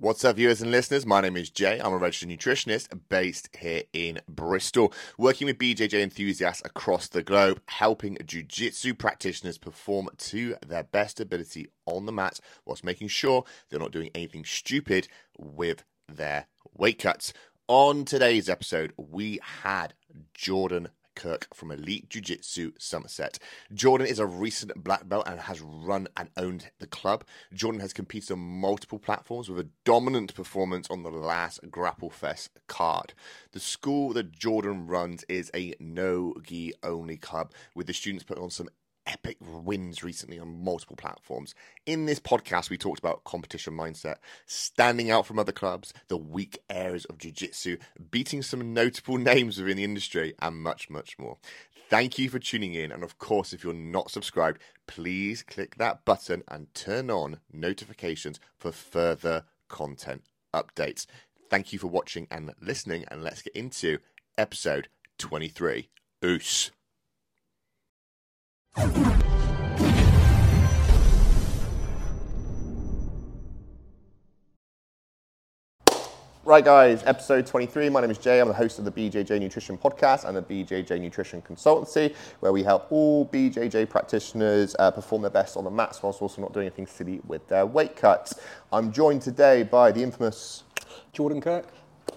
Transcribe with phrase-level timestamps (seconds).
[0.00, 1.04] What's up, viewers and listeners?
[1.04, 1.80] My name is Jay.
[1.80, 7.60] I'm a registered nutritionist based here in Bristol, working with BJJ enthusiasts across the globe,
[7.66, 13.42] helping jiu jitsu practitioners perform to their best ability on the mat whilst making sure
[13.68, 17.32] they're not doing anything stupid with their weight cuts.
[17.66, 19.94] On today's episode, we had
[20.32, 23.40] Jordan Kirk from Elite Jiu Jitsu Somerset.
[23.74, 27.24] Jordan is a recent black belt and has run and owned the club.
[27.52, 32.60] Jordan has competed on multiple platforms with a dominant performance on the last Grapple Fest
[32.68, 33.14] card.
[33.50, 38.44] The school that Jordan runs is a no gi only club, with the students putting
[38.44, 38.68] on some
[39.08, 41.54] epic wins recently on multiple platforms.
[41.86, 46.58] In this podcast, we talked about competition mindset, standing out from other clubs, the weak
[46.70, 47.78] areas of jiu jitsu,
[48.10, 51.38] beating some notable names within the industry, and much, much more.
[51.90, 52.92] Thank you for tuning in.
[52.92, 58.38] And of course, if you're not subscribed, please click that button and turn on notifications
[58.58, 60.22] for further content
[60.54, 61.06] updates.
[61.48, 63.98] Thank you for watching and listening, and let's get into
[64.36, 65.88] episode 23.
[66.24, 66.72] Oos.
[76.48, 77.90] Right, guys, episode 23.
[77.90, 78.40] My name is Jay.
[78.40, 82.62] I'm the host of the BJJ Nutrition Podcast and the BJJ Nutrition Consultancy, where we
[82.62, 86.66] help all BJJ practitioners uh, perform their best on the mats whilst also not doing
[86.66, 88.38] anything silly with their weight cuts.
[88.72, 90.62] I'm joined today by the infamous
[91.12, 91.66] Jordan Kirk.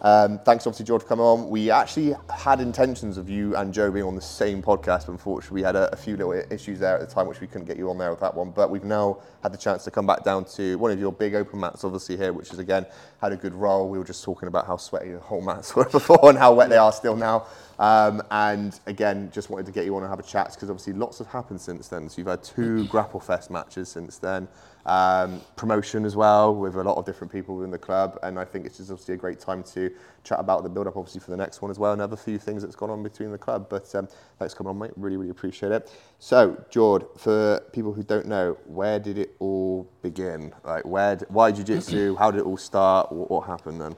[0.03, 1.47] Um, thanks, obviously, Jord, for coming on.
[1.47, 5.61] We actually had intentions of you and Joe being on the same podcast, but unfortunately,
[5.61, 7.77] we had a, a, few little issues there at the time, which we couldn't get
[7.77, 8.49] you on there with that one.
[8.49, 11.35] But we've now had the chance to come back down to one of your big
[11.35, 12.88] open mats, obviously, here, which is again
[13.21, 13.89] had a good roll.
[13.89, 16.69] We were just talking about how sweaty the whole mats were before and how wet
[16.69, 17.45] they are still now.
[17.77, 20.93] Um, and again, just wanted to get you on and have a chat because obviously
[20.93, 22.09] lots have happened since then.
[22.09, 24.47] So you've had two Grapple Fest matches since then
[24.85, 28.17] um, promotion as well with a lot of different people within the club.
[28.23, 29.91] And I think it's just obviously a great time to
[30.23, 31.93] chat about the build up, obviously, for the next one as well.
[31.93, 33.67] Another few things that's gone on between the club.
[33.69, 34.07] But um,
[34.39, 34.91] thanks for coming on, mate.
[34.95, 35.91] Really, really appreciate it.
[36.20, 40.53] So, Jord, for people who don't know, where did it all begin?
[40.64, 42.15] Like, where, why jiu jitsu?
[42.20, 43.11] How did it all start?
[43.11, 43.95] What, what happened then?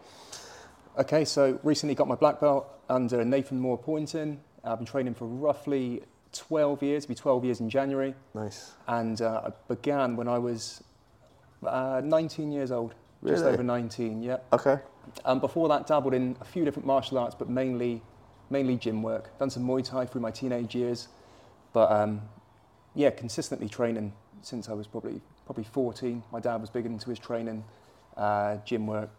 [0.98, 4.40] Okay, so recently got my black belt under Nathan Moore Poynton.
[4.64, 8.16] I've been training for roughly 12 years, be 12 years in January.
[8.34, 8.74] Nice.
[8.88, 10.84] And uh, I began when I was
[11.66, 13.36] uh, 19 years old, really?
[13.36, 14.38] just over 19, yeah.
[14.52, 14.80] Okay.
[15.26, 18.02] Um, before that, dabbled in a few different martial arts, but mainly,
[18.50, 19.38] mainly gym work.
[19.40, 21.08] Done some Muay Thai through my teenage years,
[21.72, 22.22] but um,
[22.96, 26.24] yeah, consistently training since I was probably probably 14.
[26.32, 27.64] My dad was big into his training,
[28.18, 29.10] uh, gym work.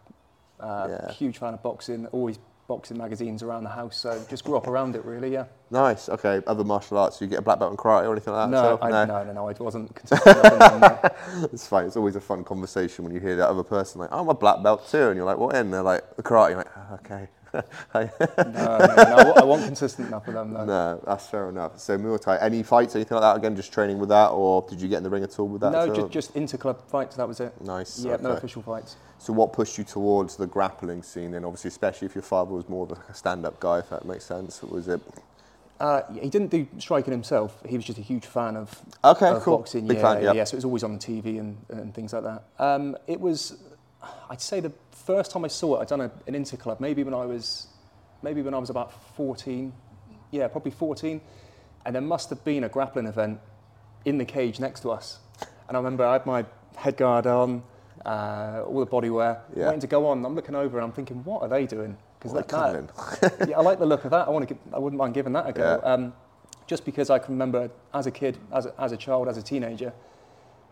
[0.59, 1.11] Uh, yeah.
[1.11, 2.07] Huge fan of boxing.
[2.07, 5.45] Always boxing magazines around the house, so just grew up around it really, yeah.
[5.69, 6.41] Nice, okay.
[6.47, 8.51] Other martial arts, you get a black belt in karate or anything like that?
[8.51, 9.05] No, I, no.
[9.05, 9.91] no, no, no, I wasn't
[11.53, 14.19] It's fine, it's always a fun conversation when you hear that other person like, oh,
[14.19, 15.71] I'm a black belt too, and you're like, what in?
[15.71, 17.27] They're like, karate, you're like, oh, okay.
[17.93, 20.53] No, no, no, I wasn't consistent enough with them.
[20.53, 20.65] No.
[20.65, 21.79] no, that's fair enough.
[21.79, 23.37] So Muay Thai, any fights, anything like that?
[23.37, 25.61] Again, just training with that, or did you get in the ring at all with
[25.61, 25.71] that?
[25.71, 27.15] No, just, just inter club fights.
[27.15, 27.59] That was it.
[27.61, 28.03] Nice.
[28.03, 28.23] Yeah, okay.
[28.23, 28.97] no official fights.
[29.17, 31.31] So what pushed you towards the grappling scene?
[31.31, 34.25] Then, obviously, especially if your father was more of a stand-up guy, if that makes
[34.25, 34.61] sense.
[34.61, 35.01] Was it?
[35.79, 37.61] Uh, he didn't do striking himself.
[37.67, 39.57] He was just a huge fan of, okay, of cool.
[39.57, 39.87] boxing.
[39.87, 40.35] Big yeah, fan, yep.
[40.35, 40.43] yeah.
[40.45, 42.43] So it was always on the TV and, and things like that.
[42.59, 43.57] Um, it was,
[44.29, 44.71] I'd say, the
[45.05, 45.81] first time I saw it.
[45.81, 47.67] I'd done a, an inter club, maybe when I was
[48.21, 49.71] maybe when I was about 14,
[50.31, 51.21] yeah, probably 14,
[51.85, 53.39] and there must have been a grappling event
[54.03, 55.19] in the cage next to us.
[55.67, 56.45] And I remember I had my
[56.75, 57.63] head guard on,
[58.05, 59.65] uh, all the bodywear, yeah.
[59.67, 60.25] waiting to go on.
[60.25, 61.97] I'm looking over and I'm thinking, what are they doing?
[62.17, 62.47] Because that,
[63.47, 64.27] yeah, I like the look of that.
[64.27, 65.79] I want to, I wouldn't mind giving that a go.
[65.83, 65.93] Yeah.
[65.93, 66.13] Um,
[66.65, 69.43] just because I can remember as a kid, as a, as a child, as a
[69.43, 69.93] teenager,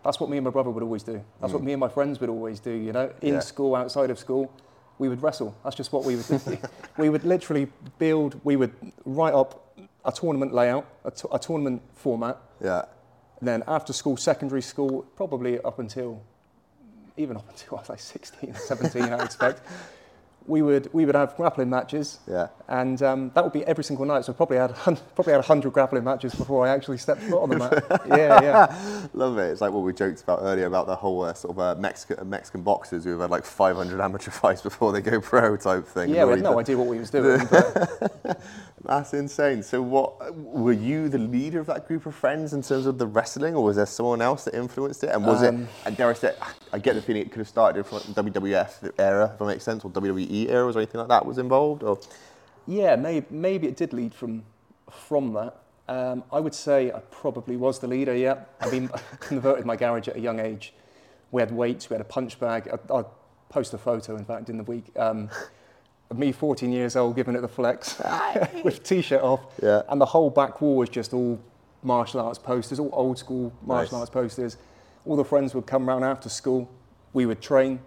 [0.04, 1.24] that's what me and my brother would always do.
[1.40, 1.56] That's mm.
[1.56, 2.72] what me and my friends would always do.
[2.72, 3.40] You know, in yeah.
[3.40, 4.52] school, outside of school
[5.00, 5.56] we would wrestle.
[5.64, 6.58] That's just what we would do.
[6.98, 8.74] we would literally build, we would
[9.06, 12.38] write up a tournament layout, a, t- a tournament format.
[12.64, 12.86] Yeah.
[13.40, 16.22] And then after school, secondary school, probably up until,
[17.18, 19.62] even up until I was like 16, 17, I expect
[20.46, 22.20] we would we would have grappling matches.
[22.28, 22.48] Yeah.
[22.68, 24.26] And um, that would be every single night.
[24.26, 24.76] So probably had
[25.16, 27.84] probably had hundred grappling matches before I actually stepped foot on the mat.
[28.08, 29.08] yeah, yeah.
[29.14, 29.52] Love it.
[29.52, 32.30] It's like what we joked about earlier about the whole uh, sort of uh, Mexican
[32.30, 36.10] Mexican boxers who have had like 500 amateur fights before they go pro type thing.
[36.10, 37.48] Yeah, we had no idea what we was doing.
[38.86, 39.64] That's insane.
[39.64, 43.08] So what were you the leader of that group of friends in terms of the
[43.08, 45.12] wrestling, or was there someone else that influenced it?
[45.12, 45.70] And was um, it?
[45.86, 46.34] And dare I say,
[46.74, 49.86] I get the feeling it could have started from WWF era, if that makes sense,
[49.86, 51.84] or WWE era or anything like that was involved?
[51.84, 52.00] Or
[52.68, 54.44] yeah, maybe maybe it did lead from
[54.92, 55.58] from that.
[55.88, 58.16] Um, I would say I probably was the leader.
[58.16, 58.90] Yeah, I mean,
[59.20, 60.74] converted my garage at a young age.
[61.32, 62.68] We had weights, we had a punch bag.
[62.72, 63.04] I, I
[63.50, 64.86] post a photo, in fact, in the week.
[64.98, 65.30] Um,
[66.10, 68.00] of me, 14 years old, giving it the flex
[68.64, 69.82] with t-shirt off, Yeah.
[69.90, 71.40] and the whole back wall was just all
[71.82, 74.02] martial arts posters, all old school martial Nice.
[74.02, 74.58] arts posters.
[75.06, 76.70] All the friends would come round after school.
[77.14, 77.80] We would train,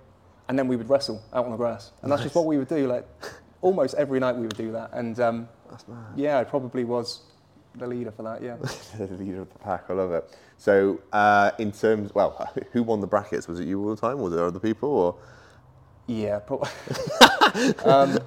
[0.49, 2.69] and then we would wrestle out on the grass, and that's just what we would
[2.69, 2.87] do.
[2.87, 3.07] Like
[3.61, 4.91] almost every night, we would do that.
[4.93, 5.49] And um,
[6.15, 7.23] yeah, I probably was
[7.75, 8.43] the leader for that.
[8.43, 8.57] Yeah.
[8.99, 9.85] the leader of the pack.
[9.89, 10.37] I love it.
[10.59, 13.49] So, uh, in terms, well, who won the brackets?
[13.49, 14.19] Was it you all the time?
[14.19, 15.17] Was it other people, or
[16.07, 16.69] Yeah, probably.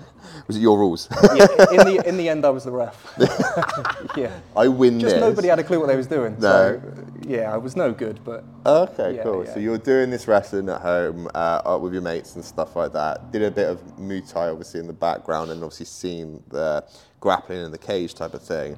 [0.48, 1.08] was it your rules?
[1.36, 2.96] yeah, in the in the end, I was the ref.
[4.18, 5.22] yeah, I win just this.
[5.22, 6.34] nobody had a clue what they was doing.
[6.40, 6.82] No.
[6.82, 6.82] So,
[7.28, 9.46] yeah, I was no good, but Okay, Yeah, cool.
[9.46, 9.54] yeah.
[9.54, 12.92] So you're doing this wrestling at home uh, uh, with your mates and stuff like
[12.94, 13.32] that.
[13.32, 16.84] Did a bit of Muay Thai obviously in the background, and obviously seen the
[17.22, 18.78] grappling in the cage type of thing.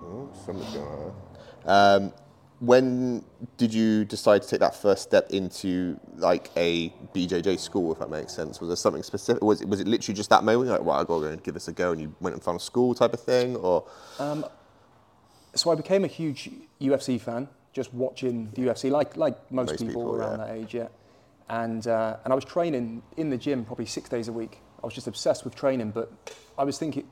[0.00, 2.02] Oh, something's going on.
[2.04, 2.12] Um,
[2.58, 3.22] when
[3.58, 8.08] did you decide to take that first step into like a BJJ school, if that
[8.08, 8.60] makes sense?
[8.60, 9.42] Was there something specific?
[9.42, 11.54] Was it, was it literally just that moment, like, well, I gotta go and give
[11.54, 13.84] this a go, and you went and found a school type of thing, or
[15.54, 16.50] so I became a huge
[16.80, 20.46] UFC fan, just watching the UFC, like like most, Most people, people, around yeah.
[20.46, 20.88] that age, yeah.
[21.48, 24.60] And uh, and I was training in the gym probably six days a week.
[24.82, 26.12] I was just obsessed with training, but
[26.58, 27.06] I was thinking,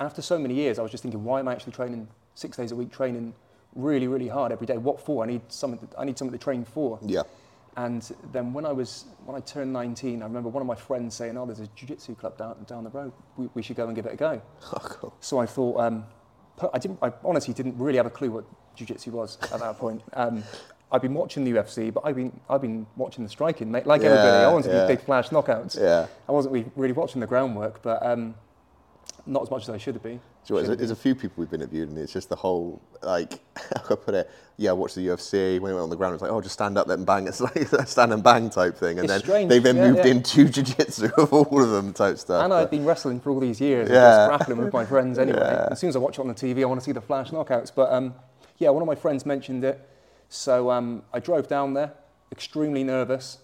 [0.00, 2.72] after so many years, I was just thinking, why am I actually training six days
[2.72, 3.34] a week, training
[3.74, 4.76] really, really hard every day?
[4.76, 5.24] What for?
[5.24, 5.86] I need something.
[5.86, 6.98] To, I need something to train for.
[7.02, 7.22] yeah,
[7.76, 8.02] And
[8.32, 11.36] then when I was when I turned 19, I remember one of my friends saying,
[11.36, 13.12] "Oh, there's a jiu-jitsu club down down the road.
[13.36, 14.42] We, we should go and give it a go."
[14.72, 15.14] oh, cool.
[15.20, 16.04] So I thought, um,
[16.72, 16.98] I didn't.
[17.02, 18.44] I honestly didn't really have a clue what
[18.76, 20.02] jiu-jitsu was at that point.
[20.14, 20.44] Um,
[20.92, 24.02] I've been watching the UFC, but I've been I've been watching the striking, mate, like
[24.02, 24.44] everybody.
[24.44, 24.86] I wanted yeah.
[24.86, 25.80] be big flash knockouts.
[25.80, 26.06] Yeah.
[26.28, 28.34] I wasn't re- really watching the groundwork, but um,
[29.26, 30.16] not as much as I should have been.
[30.16, 32.12] Do you know what, there's, a, there's a few people we've been interviewed, and it's
[32.12, 34.30] just the whole like how can I put it?
[34.56, 35.60] Yeah, I watch the UFC.
[35.60, 37.26] When he went on the ground, it's like, oh, just stand up, then bang.
[37.26, 39.90] It's like a stand and bang type thing, and It's then strange, they then yeah,
[39.90, 40.12] moved yeah.
[40.12, 42.44] into jiu-jitsu of all of them type stuff.
[42.44, 44.28] And I've been wrestling for all these years, and Yeah.
[44.28, 45.38] just grappling with my friends anyway.
[45.40, 45.68] Yeah.
[45.70, 47.30] As soon as I watch it on the TV, I want to see the flash
[47.30, 47.72] knockouts.
[47.74, 48.14] But um,
[48.58, 49.88] yeah, one of my friends mentioned it,
[50.28, 51.92] so um, I drove down there,
[52.30, 53.38] extremely nervous,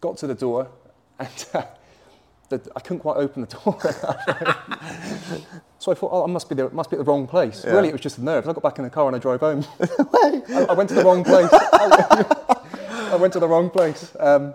[0.00, 0.68] got to the door,
[1.18, 1.62] and uh,
[2.50, 3.80] the, I couldn't quite open the door.
[5.78, 7.64] so I thought, oh, I must be there, must be at the wrong place.
[7.64, 7.72] Yeah.
[7.72, 8.46] Really, it was just the nerves.
[8.46, 9.64] I got back in the car and I drove home.
[9.80, 11.48] I, I went to the wrong place.
[11.52, 14.14] I, went to the wrong place.
[14.18, 14.54] Um,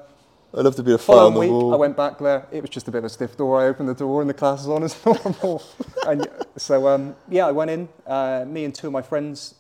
[0.53, 1.73] I'd love to be a the week, wall.
[1.73, 2.47] I went back there.
[2.51, 3.61] It was just a bit of a stiff door.
[3.61, 5.63] I opened the door and the class was on as normal.
[6.07, 6.27] and
[6.57, 7.89] so, um, yeah, I went in.
[8.05, 9.55] Uh, me and two of my friends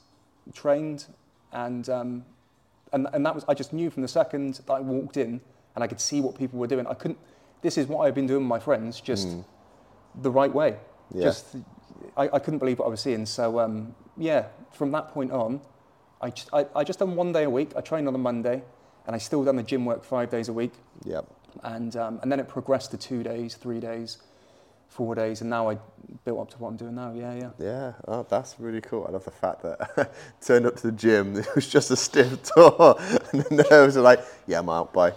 [0.53, 1.05] trained,
[1.51, 2.25] and, um,
[2.93, 3.43] and and that was.
[3.47, 5.41] I just knew from the second that I walked in,
[5.73, 6.87] and I could see what people were doing.
[6.87, 7.19] I couldn't.
[7.65, 9.27] This is what I've been doing with my friends, just
[10.21, 10.75] the right way.
[11.11, 11.23] Yeah.
[11.23, 11.55] Just,
[12.15, 13.25] I, I couldn't believe what I was seeing.
[13.25, 15.59] So, um, yeah, from that point on,
[16.21, 17.71] I just, I, I just done one day a week.
[17.75, 18.61] I trained on a Monday,
[19.07, 20.73] and I still done the gym work five days a week
[21.05, 21.25] Yep.
[21.63, 24.19] and um, and then it progressed to two days, three days,
[24.87, 25.77] four days, and now I
[26.23, 27.11] built up to what I'm doing now.
[27.13, 27.49] Yeah, yeah.
[27.59, 29.05] Yeah, oh, that's really cool.
[29.07, 32.53] I love the fact that turned up to the gym, it was just a stiff
[32.55, 32.95] door,
[33.31, 35.13] and the nerves are like, yeah, I'm out, bye.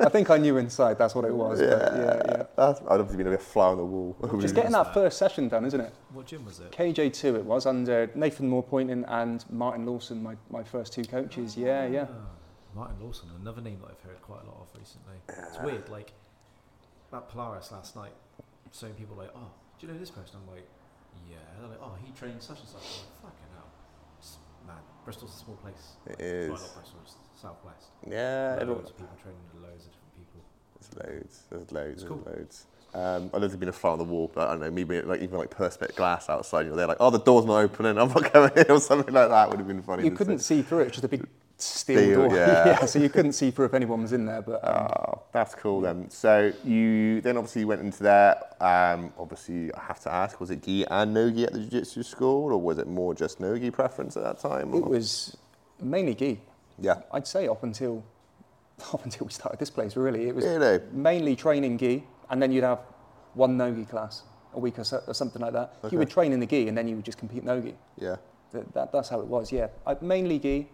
[0.00, 1.60] I think I knew inside that's what it was.
[1.60, 2.42] But yeah, yeah.
[2.56, 4.16] That's, I'd love to be a fly on the wall.
[4.40, 5.92] Just getting that first session done, isn't it?
[6.12, 6.70] What gym was it?
[6.72, 11.56] KJ2 it was under Nathan Moore Poynton and Martin Lawson, my, my first two coaches.
[11.56, 12.06] Yeah, yeah.
[12.10, 12.26] Ah,
[12.74, 15.14] Martin Lawson, another name that I've heard quite a lot of recently.
[15.28, 16.12] It's weird, like
[17.12, 18.12] at Polaris last night,
[18.72, 20.36] so many people are like, oh, do you know this person?
[20.42, 20.66] I'm like,
[21.30, 21.36] yeah.
[21.60, 22.82] They're like, oh, he trains such and such.
[22.82, 23.70] I'm like, fucking hell.
[24.18, 24.82] It's mad.
[25.04, 25.96] Bristol's a small place.
[26.06, 26.62] It Well, is.
[26.66, 27.86] not Bristol, it's southwest.
[28.08, 30.40] Yeah, loads everyone, of people training with loads of different people.
[30.80, 32.22] there's loads, there's loads, It's there's cool.
[32.26, 32.66] loads.
[32.94, 35.00] Um, I'd love to be a fly on the wall, but I don't know, maybe
[35.00, 37.96] like even like perspex glass outside, you know, they're like, oh, the door's not opening,
[37.98, 40.04] I'm not going in, or something like that would have been funny.
[40.04, 40.56] You couldn't see.
[40.56, 41.26] see through it, it's just a big
[41.62, 42.36] steel, Steel, door.
[42.36, 42.84] yeah.
[42.84, 44.42] so you couldn't see through if anyone was in there.
[44.42, 46.10] But um, Oh, that's cool then.
[46.10, 48.36] So you then obviously went into there.
[48.60, 52.02] Um, obviously, I have to ask: was it gi and no gi at the jiu-jitsu
[52.02, 54.72] school, or was it more just no gi preference at that time?
[54.74, 55.36] it or- was
[55.80, 56.40] mainly gi.
[56.78, 57.02] Yeah.
[57.12, 58.02] I'd say up until
[58.92, 60.28] up until we started this place, really.
[60.28, 60.80] It was Really?
[60.92, 62.80] mainly training gi, and then you'd have
[63.34, 64.22] one no-gi class
[64.54, 65.74] a week or, so, or something like that.
[65.84, 65.94] Okay.
[65.94, 67.74] You would train in the gi, and then you would just compete no-gi.
[67.98, 68.16] Yeah.
[68.52, 69.68] That, that, that's how it was, yeah.
[69.86, 70.68] I, mainly gi,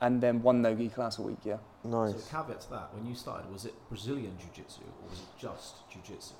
[0.00, 1.56] and then one no-gi class a week, yeah.
[1.84, 2.12] Nice.
[2.24, 5.88] So caveat to that, when you started, was it Brazilian Jiu-Jitsu or was it just
[5.90, 6.34] Jiu-Jitsu?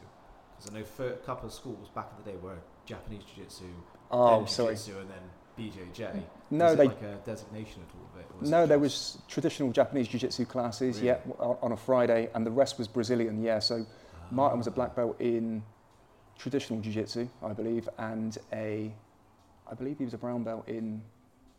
[0.59, 3.65] Because I know for a couple of schools back in the day were Japanese Jiu-Jitsu,
[4.11, 4.75] Oh, then sorry.
[4.75, 5.23] Jiu-Jitsu and then
[5.59, 6.23] BJJ.
[6.51, 8.27] No, was it they- like a designation at all of it?
[8.35, 11.07] or was it No, there was traditional Japanese jiu-jitsu classes, Really?
[11.09, 13.61] yeah, on, on a Friday, and the rest was Brazilian, yeah.
[13.61, 13.87] So
[14.33, 14.59] Martin Ah.
[14.59, 15.63] was a black belt in
[16.39, 18.93] traditional jiu-jitsu, I believe, and a,
[19.71, 21.01] I believe he was a brown belt in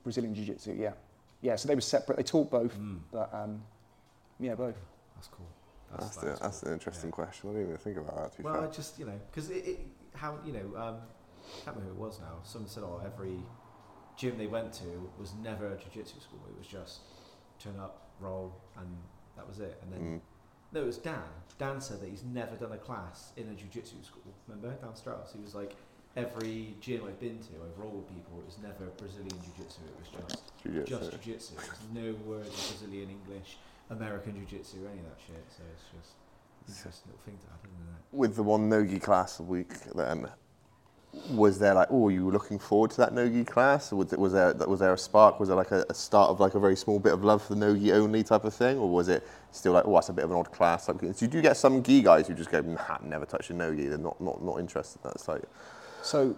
[0.04, 0.92] Brazilian jiu-jitsu, yeah.
[1.42, 2.18] Yeah, so they were separate.
[2.18, 3.62] They taught both, Mm, but um,
[4.40, 4.76] yeah, both.
[5.16, 5.46] that's cool.
[5.92, 6.68] That's, the, that's that's cool.
[6.70, 7.16] an interesting Yeah.
[7.16, 7.50] question.
[7.50, 8.32] I didn't even think about that.
[8.32, 9.80] To be Well, I just you know because it, it
[10.14, 12.40] how you know um, I can't remember who it was now.
[12.44, 13.38] Someone said, "Oh, every
[14.18, 16.40] gym they went to was never a jiu-jitsu school.
[16.50, 17.02] It was just
[17.60, 18.88] turn up, roll, and
[19.36, 20.22] that was it." And then Mm.
[20.72, 21.22] no, it was Dan.
[21.60, 24.34] Dan said that he's never done a class in a jiu-jitsu school.
[24.48, 25.32] Remember Dan Strauss?
[25.34, 25.76] He was like,
[26.16, 28.40] every gym I've been to, I've rolled with people.
[28.40, 29.82] It was never Brazilian jiu-jitsu.
[29.84, 31.00] It was just Jiu-jitsu.
[31.00, 31.54] just jiu-jitsu.
[31.56, 33.58] There's no word of Brazilian English,
[33.90, 35.44] American jiu-jitsu, or any of that shit.
[35.50, 36.16] So it's just
[36.68, 38.18] an interesting little thing to it?
[38.18, 40.30] With the one nogi class a week, then
[41.30, 43.92] was there like, oh, you were looking forward to that nogi class?
[43.92, 45.40] Was, it, was there was there a spark?
[45.40, 47.56] Was there like a, a start of like a very small bit of love for
[47.56, 50.26] the nogi only type of thing, or was it still like, oh, that's a bit
[50.26, 50.88] of an odd class?
[50.88, 53.54] Like, so you do get some gi guys who just go, nah, never touch a
[53.54, 53.88] nogi.
[53.88, 55.02] They're not not not interested.
[55.04, 55.44] That's like,
[56.06, 56.36] So,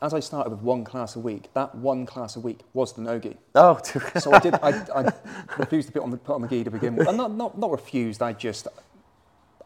[0.00, 3.02] as I started with one class a week, that one class a week was the
[3.02, 3.36] no-gi.
[3.54, 3.78] oh,
[4.18, 4.54] So I did.
[4.54, 5.12] I, I
[5.58, 7.06] refused to put on the put on the gi to begin with.
[7.06, 8.22] And not not not refused.
[8.22, 8.66] I just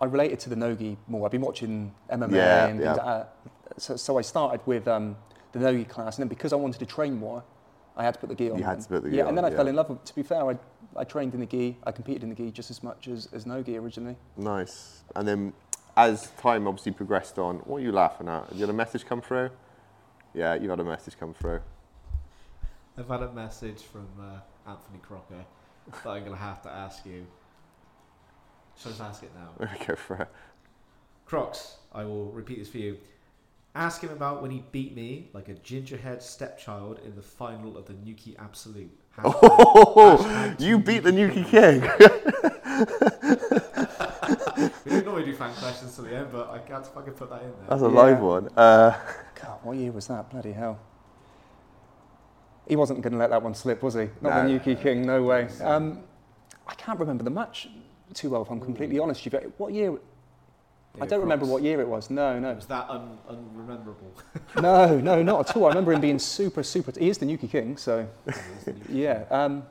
[0.01, 1.25] I related to the nogi more.
[1.25, 3.25] I've been watching MMA Yeah, and yeah.
[3.79, 5.17] So, so I started with um,
[5.53, 7.45] the nogi class, and then because I wanted to train more,
[7.97, 8.59] I had to put the gi on.
[8.59, 9.57] You had to put the gi yeah, on, and then I yeah.
[9.57, 10.05] fell in love with.
[10.05, 10.59] To be fair, I
[10.97, 11.79] I trained in the gi.
[11.85, 14.17] I competed in the gi just as much as as nogi originally.
[14.37, 15.05] nice.
[15.15, 15.53] And then
[15.97, 18.45] as time obviously progressed on, what are you laughing at?
[18.49, 19.51] Have you had a message come through?
[20.35, 21.61] Yeah, you've had a message come through.
[22.99, 25.45] I've had a message from uh, Anthony Crocker
[25.93, 27.27] that I'm going to have to ask you.
[28.79, 29.67] Shall I just ask it now?
[29.87, 30.29] Go for it.
[31.25, 32.99] Crocs, I will repeat this for you.
[33.75, 37.87] Ask him about when he beat me like a gingerhead stepchild in the final of
[37.87, 38.91] the Nuki Absolute.
[39.19, 41.83] Hashtag- Oh, hashtag you beat the Nuki King.
[44.85, 47.43] We don't normally do fan questions till the end, but I can't fucking put that
[47.43, 47.67] in there.
[47.69, 47.91] That's a Yeah.
[47.91, 48.49] live one.
[48.57, 48.99] Uh,
[49.41, 50.31] God, what year was that?
[50.31, 50.79] Bloody hell.
[52.67, 54.09] He wasn't going to let that one slip, was he?
[54.21, 54.49] Not No.
[54.49, 55.49] the Nuki King, no way.
[55.63, 56.03] Um,
[56.67, 57.69] I can't remember the match
[58.13, 59.33] too well, if I'm completely honest you.
[59.59, 59.97] What year?
[61.01, 62.09] I don't remember what year it was.
[62.09, 62.51] No, no.
[62.53, 64.11] It was that un- unrememberable.
[64.63, 65.67] No, no, not at all.
[65.67, 66.91] I remember him being super, super.
[66.99, 68.09] He is the Nuki King, so
[68.89, 69.25] yeah.
[69.31, 69.65] Um,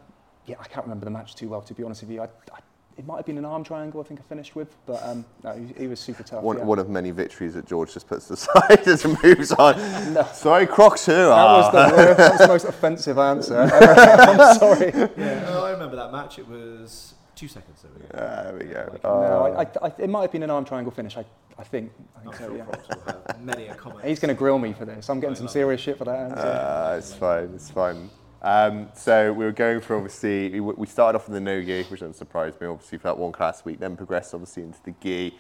[0.46, 2.22] yeah, I can't remember the match too well, to be honest with you.
[2.22, 2.60] I, I,
[2.98, 5.54] it might have been an arm triangle, I think I finished with, but um, no,
[5.54, 6.42] he, he was super tough.
[6.42, 6.64] one, yeah.
[6.64, 10.14] one of many victories that Jord just puts aside as he moves on.
[10.14, 10.24] No.
[10.34, 11.26] Sorry, Crocs here.
[11.28, 13.60] That was the worst, that was the most offensive answer.
[13.74, 14.92] I'm sorry.
[15.18, 16.40] yeah, oh, I remember that match.
[16.40, 17.82] It was two seconds.
[17.82, 18.18] There we go.
[18.18, 18.90] There we go.
[18.94, 19.22] Like, Oh.
[19.22, 21.18] No, I, I, I, it might have been an arm triangle finish.
[21.18, 21.26] I,
[21.60, 21.92] I think.
[22.16, 22.64] I I'm think so, sure yeah.
[22.64, 24.06] Crocs will have many a comment.
[24.06, 25.10] He's going to grill me for this.
[25.10, 26.38] I'm getting I some love serious shit for that answer.
[26.48, 27.52] Uh, it's fine.
[27.56, 28.10] It's fine.
[28.46, 32.02] Um, so we were going for obviously we, started off with the no gi, which
[32.02, 32.68] doesn't surprise me.
[32.68, 35.36] Obviously for that one class week, then progressed obviously into the gi.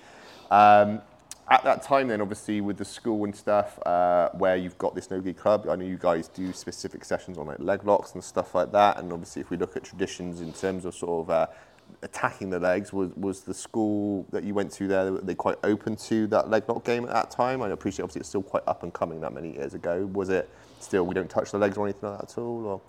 [0.50, 1.02] Um,
[1.48, 5.12] at that time, then obviously with the school and stuff, uh, where you've got this
[5.12, 8.24] no gi club, I know you guys do specific sessions on like leg locks and
[8.24, 8.98] stuff like that.
[8.98, 11.48] And obviously, if we look at traditions in terms of sort of uh,
[12.02, 15.12] attacking the legs, was was the school that you went to there?
[15.12, 17.62] Were they quite open to that leg lock game at that time?
[17.62, 20.10] I appreciate obviously it's still quite up and coming that many years ago.
[20.12, 22.66] Was it still we don't touch the legs or anything like that at all?
[22.66, 22.82] Or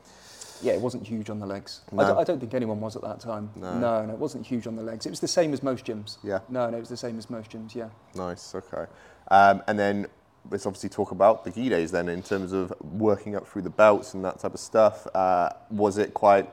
[0.63, 1.81] Yeah, it wasn't huge on the legs.
[1.93, 2.19] No.
[2.19, 3.51] I, don't, think anyone was at that time.
[3.57, 3.79] No.
[3.79, 5.07] no, no, it wasn't huge on the legs.
[5.07, 6.19] It was the same as most gyms.
[6.23, 6.41] yeah.
[6.49, 7.75] No, no, it was the same as most gyms.
[7.75, 7.89] Yeah.
[8.15, 8.87] Nice, okay.
[9.29, 10.07] Um, and then
[10.51, 13.71] let's obviously talk about the gi days then in terms of working up through the
[13.71, 15.07] belts and that type of stuff.
[15.15, 16.49] Uh, was it quite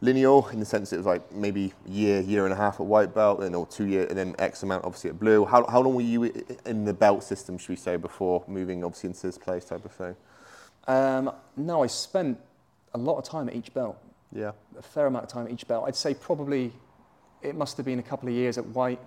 [0.00, 3.14] lineal in the sense it was like maybe year, year and a half at white
[3.14, 5.44] belt and or two year and then X amount obviously at blue?
[5.44, 6.24] How, how long were you
[6.66, 9.92] in the belt system, should we say, before moving obviously into this place type of
[9.92, 10.16] thing?
[10.86, 12.38] Um, no, I spent
[12.92, 13.96] a lot of time at each belt.
[14.32, 14.52] Yeah.
[14.78, 15.84] A fair amount of time at each belt.
[15.86, 16.72] I'd say probably
[17.42, 19.00] it must have been a couple of years at white,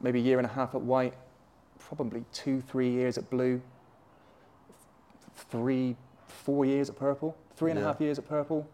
[0.00, 1.14] maybe a year and a half at white,
[1.78, 3.60] probably two, three years at blue,
[5.50, 5.96] three,
[6.28, 8.66] four years at purple, three and a half years at purple,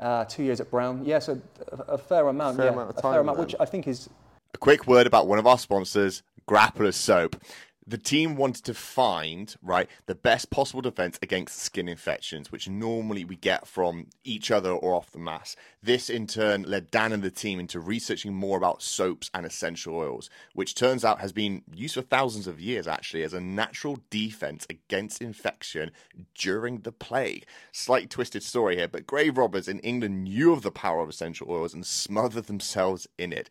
[0.00, 1.04] uh, two years at brown.
[1.04, 1.40] Yes, a,
[1.72, 2.56] a, a fair amount.
[2.56, 3.46] Fair yeah, amount of a time fair amount, then.
[3.46, 4.08] which I think is
[4.54, 7.36] A quick word about one of our sponsors, Grappler Soap.
[7.90, 13.24] The team wanted to find, right, the best possible defense against skin infections, which normally
[13.24, 15.56] we get from each other or off the mass.
[15.82, 19.96] This in turn led Dan and the team into researching more about soaps and essential
[19.96, 23.98] oils, which turns out has been used for thousands of years actually as a natural
[24.08, 25.90] defense against infection
[26.36, 27.44] during the plague.
[27.72, 31.50] Slightly twisted story here, but grave robbers in England knew of the power of essential
[31.50, 33.50] oils and smothered themselves in it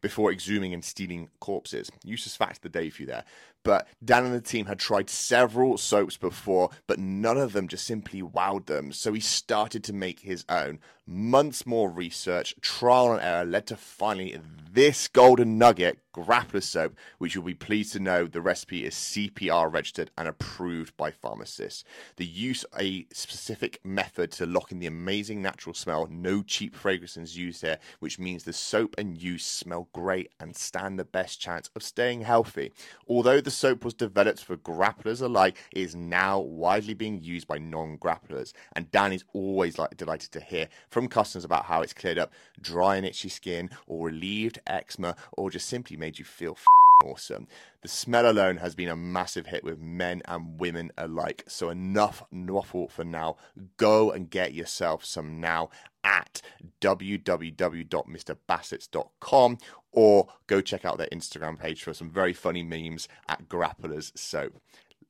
[0.00, 1.90] before exhuming and stealing corpses.
[2.04, 3.24] Useless fact of the day for you there.
[3.62, 7.86] But Dan and the team had tried several soaps before, but none of them just
[7.86, 8.92] simply wowed them.
[8.92, 10.78] So he started to make his own.
[11.06, 14.40] Months more research, trial and error led to finally
[14.72, 19.72] this golden nugget grappler soap, which you'll be pleased to know the recipe is CPR
[19.72, 21.84] registered and approved by pharmacists.
[22.16, 27.36] They use a specific method to lock in the amazing natural smell, no cheap fragrances
[27.36, 31.70] used here, which means the soap and use smell great and stand the best chance
[31.74, 32.72] of staying healthy.
[33.08, 37.58] Although the soap was developed for grapplers alike, it is now widely being used by
[37.58, 38.52] non-grapplers.
[38.74, 42.32] And Dan is always like delighted to hear from customers about how it's cleared up
[42.60, 46.58] dry and itchy skin, or relieved eczema, or just simply made you feel
[47.04, 47.46] awesome.
[47.82, 51.44] The smell alone has been a massive hit with men and women alike.
[51.46, 53.36] So enough waffle for now.
[53.76, 55.70] Go and get yourself some now
[56.02, 56.42] at
[56.80, 59.58] www.mrbassetts.com
[59.92, 64.54] or go check out their Instagram page for some very funny memes at Grapplers Soap.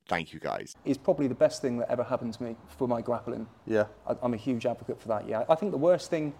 [0.07, 0.75] Thank you guys.
[0.83, 3.47] It's probably the best thing that ever happened to me for my grappling.
[3.65, 3.85] Yeah.
[4.07, 5.27] I, I'm a huge advocate for that.
[5.27, 6.33] Yeah, I think the worst thing,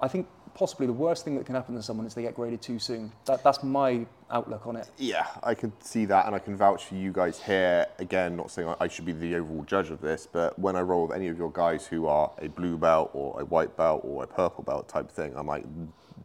[0.00, 2.62] I think possibly the worst thing that can happen to someone is they get graded
[2.62, 3.12] too soon.
[3.26, 4.88] That, that's my outlook on it.
[4.98, 7.86] Yeah, I can see that, and I can vouch for you guys here.
[7.98, 11.06] Again, not saying I should be the overall judge of this, but when I roll
[11.06, 14.22] with any of your guys who are a blue belt or a white belt or
[14.22, 15.64] a purple belt type thing, I'm like,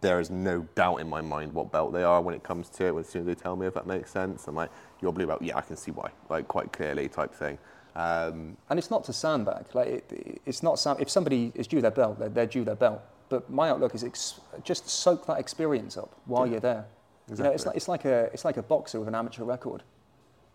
[0.02, 2.86] there is no doubt in my mind what belt they are when it comes to
[2.86, 3.00] it.
[3.00, 4.70] As soon as they tell me if that makes sense, I'm like,
[5.02, 5.42] you're blue belt.
[5.42, 7.58] Yeah, I can see why, like quite clearly type thing.
[7.96, 9.66] Um, And it's not to sandbag.
[9.74, 13.02] Like it, it's not if somebody is due their belt, they're, they're due their belt.
[13.30, 16.86] But my outlook is ex, just soak that experience up while you're there.
[17.30, 19.84] You know, it's like, it's like a it's like a boxer with an amateur record.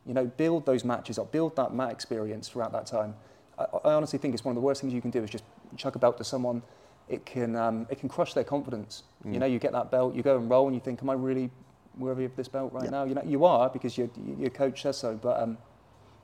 [0.05, 3.15] You know, build those matches up, build that mat experience throughout that time.
[3.59, 5.45] I, I honestly think it's one of the worst things you can do is just
[5.77, 6.63] chuck a belt to someone.
[7.09, 9.05] It can um, it can crush their confidence.
[9.25, 11.15] You know, you get that belt, you go and roll, and you think, am I
[11.15, 11.51] really
[11.97, 12.91] worthy of this belt right Yeah.
[12.91, 13.05] now?
[13.05, 15.15] You know, you are because your your coach says so.
[15.15, 15.59] But um,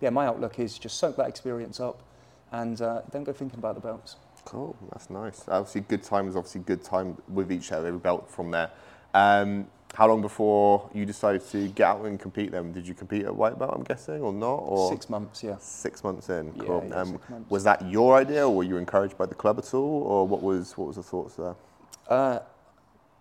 [0.00, 2.02] yeah, my outlook is just soak that experience up,
[2.50, 4.16] and uh, don't go thinking about the belts.
[4.44, 5.44] Cool, that's nice.
[5.49, 8.70] Obviously, good time is obviously good time with each other, every belt from there.
[9.14, 12.52] Um, how long before you decided to get out and compete?
[12.52, 13.73] Then did you compete at white belt?
[13.75, 14.54] I'm guessing, or not?
[14.56, 15.56] Or Six months, yeah.
[15.59, 16.52] Six months in.
[16.56, 16.87] Yeah, Cool.
[16.88, 17.50] yeah, um, months.
[17.50, 20.42] Was that your idea, or were you encouraged by the club at all, or what
[20.42, 21.54] was what was the thoughts there?
[22.09, 22.38] Uh,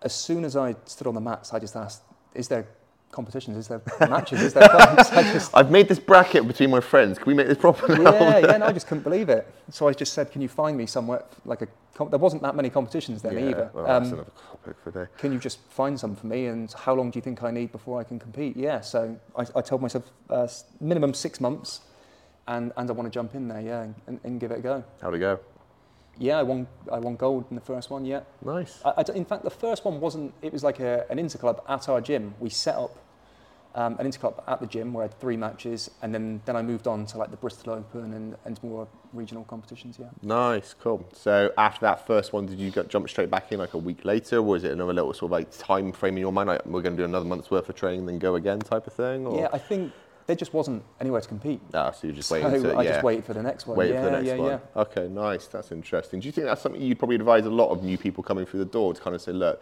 [0.02, 2.02] as soon as I stood on the mats, I just asked,
[2.34, 2.66] "Is there
[3.12, 3.56] competitions?
[3.56, 4.40] Is there matches?
[4.42, 7.18] Is there fights?" I just, I've made this bracket between my friends.
[7.18, 8.12] Can we make this proper now?
[8.12, 9.46] yeah, yeah, no, I just couldn't believe it.
[9.70, 12.54] So I just said, "Can you find me somewhere like a?" Com- there wasn't that
[12.54, 13.70] many competitions then Yeah, either.
[13.74, 15.06] Well, that's Um, another topic for day.
[15.18, 16.46] can you just find some for me?
[16.46, 18.56] And how long do you think I need before I can compete?
[18.56, 20.46] Yeah, so I, I told myself uh,
[20.80, 21.80] minimum six months,
[22.48, 24.82] and, and I want to jump in there, yeah, and, and give it a go.
[25.02, 25.40] How'd it go?
[26.16, 28.20] Yeah, I won, I won gold in the first one, yeah.
[28.44, 28.80] Nice.
[28.84, 31.88] I, I in fact, the first one wasn't, it was like a, an interclub at
[31.88, 32.34] our gym.
[32.40, 32.96] We set up
[33.74, 36.62] um, an interclub at the gym where I had three matches, and then, then I
[36.62, 40.06] moved on to like the Bristol Open and, and more regional competitions, yeah.
[40.22, 41.08] Nice, cool.
[41.12, 44.04] So after that first one, did you go, jump straight back in like a week
[44.04, 46.66] later, or was it another little sort of like time frame in your mind, like
[46.66, 49.26] we're going to do another month's worth of training, then go again type of thing?
[49.26, 49.40] Or?
[49.40, 49.92] Yeah, I think
[50.26, 51.60] there just wasn't anywhere to compete.
[51.74, 52.92] Ah, so you're just So waiting I yeah.
[52.92, 53.76] just waited for the next one.
[53.76, 54.50] Wait yeah, for the next yeah, one.
[54.50, 54.80] yeah.
[54.82, 55.46] Okay, nice.
[55.48, 56.20] That's interesting.
[56.20, 58.60] Do you think that's something you'd probably advise a lot of new people coming through
[58.60, 59.60] the door to kind of say, look,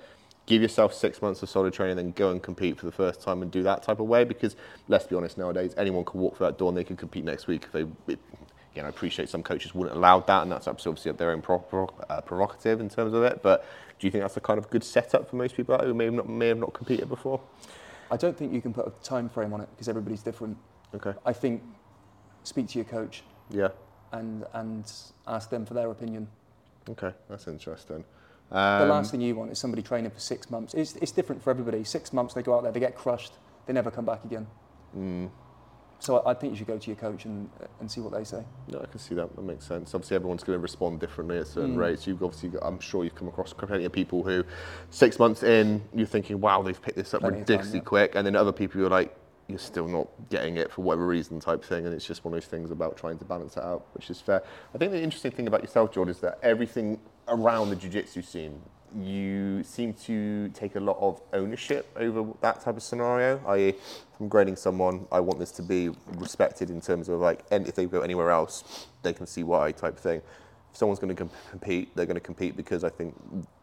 [0.48, 3.42] give yourself six months of solid training, then go and compete for the first time
[3.42, 4.24] and do that type of way?
[4.24, 4.56] Because
[4.88, 7.46] let's be honest, nowadays anyone can walk through that door and they can compete next
[7.46, 7.86] week if they.
[8.12, 8.18] It,
[8.82, 11.90] know, I appreciate some coaches wouldn't allow that, and that's obviously their own pro- pro-
[12.08, 13.42] uh, prerogative in terms of it.
[13.42, 13.66] But
[13.98, 16.06] do you think that's a kind of good setup for most people out who may
[16.06, 17.40] have not, may have not competed before?
[18.10, 20.56] I don't think you can put a time frame on it because everybody's different.
[20.94, 21.12] Okay.
[21.26, 21.62] I think
[22.44, 23.68] speak to your coach Yeah.
[24.12, 24.90] and, and
[25.26, 26.28] ask them for their opinion.
[26.88, 27.12] Okay.
[27.28, 28.04] That's interesting.
[28.50, 30.72] The Um, last thing you want is somebody training for six months.
[30.74, 31.84] It's, it's different for everybody.
[31.84, 33.32] Six months, they go out there, they get crushed,
[33.66, 34.46] they never come back again.
[34.96, 35.28] mm.
[36.00, 38.22] So I I think you should go to your coach and, and see what they
[38.22, 38.44] say.
[38.68, 39.34] No, I can see that.
[39.34, 39.92] That makes sense.
[39.96, 41.78] Obviously, everyone's going to respond differently at certain Mm.
[41.78, 42.06] rates.
[42.06, 44.44] You've obviously, got, I'm sure you've come across plenty of people who,
[44.90, 47.84] six months in, you're thinking, "Wow, they've picked this up Plenty of time, ridiculously yeah.
[47.84, 49.12] quick," and then other people you're like,
[49.48, 51.84] "You're still not getting it for whatever reason," type thing.
[51.84, 54.20] And it's just one of those things about trying to balance it out, which is
[54.20, 54.40] fair.
[54.72, 58.60] I think the interesting thing about yourself, Jord, is that everything around the jiu-jitsu scene,
[58.96, 63.40] you seem to take a lot of ownership over that type of scenario.
[64.20, 67.74] I'm grading someone, I want this to be respected in terms of like, and if
[67.74, 70.22] they go anywhere else, they can see why type thing.
[70.70, 73.14] If someone's going to com- compete, they're going to compete because I think,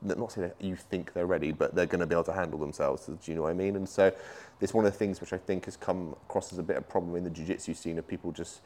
[0.02, 2.58] not saying that you think they're ready, but they're going to be able to handle
[2.60, 3.06] themselves.
[3.06, 3.76] Do you know what I mean?
[3.76, 4.12] And so,
[4.62, 6.84] it's one of the things which I think has come across as a bit of
[6.84, 8.62] a problem in the jiu-jitsu scene of people just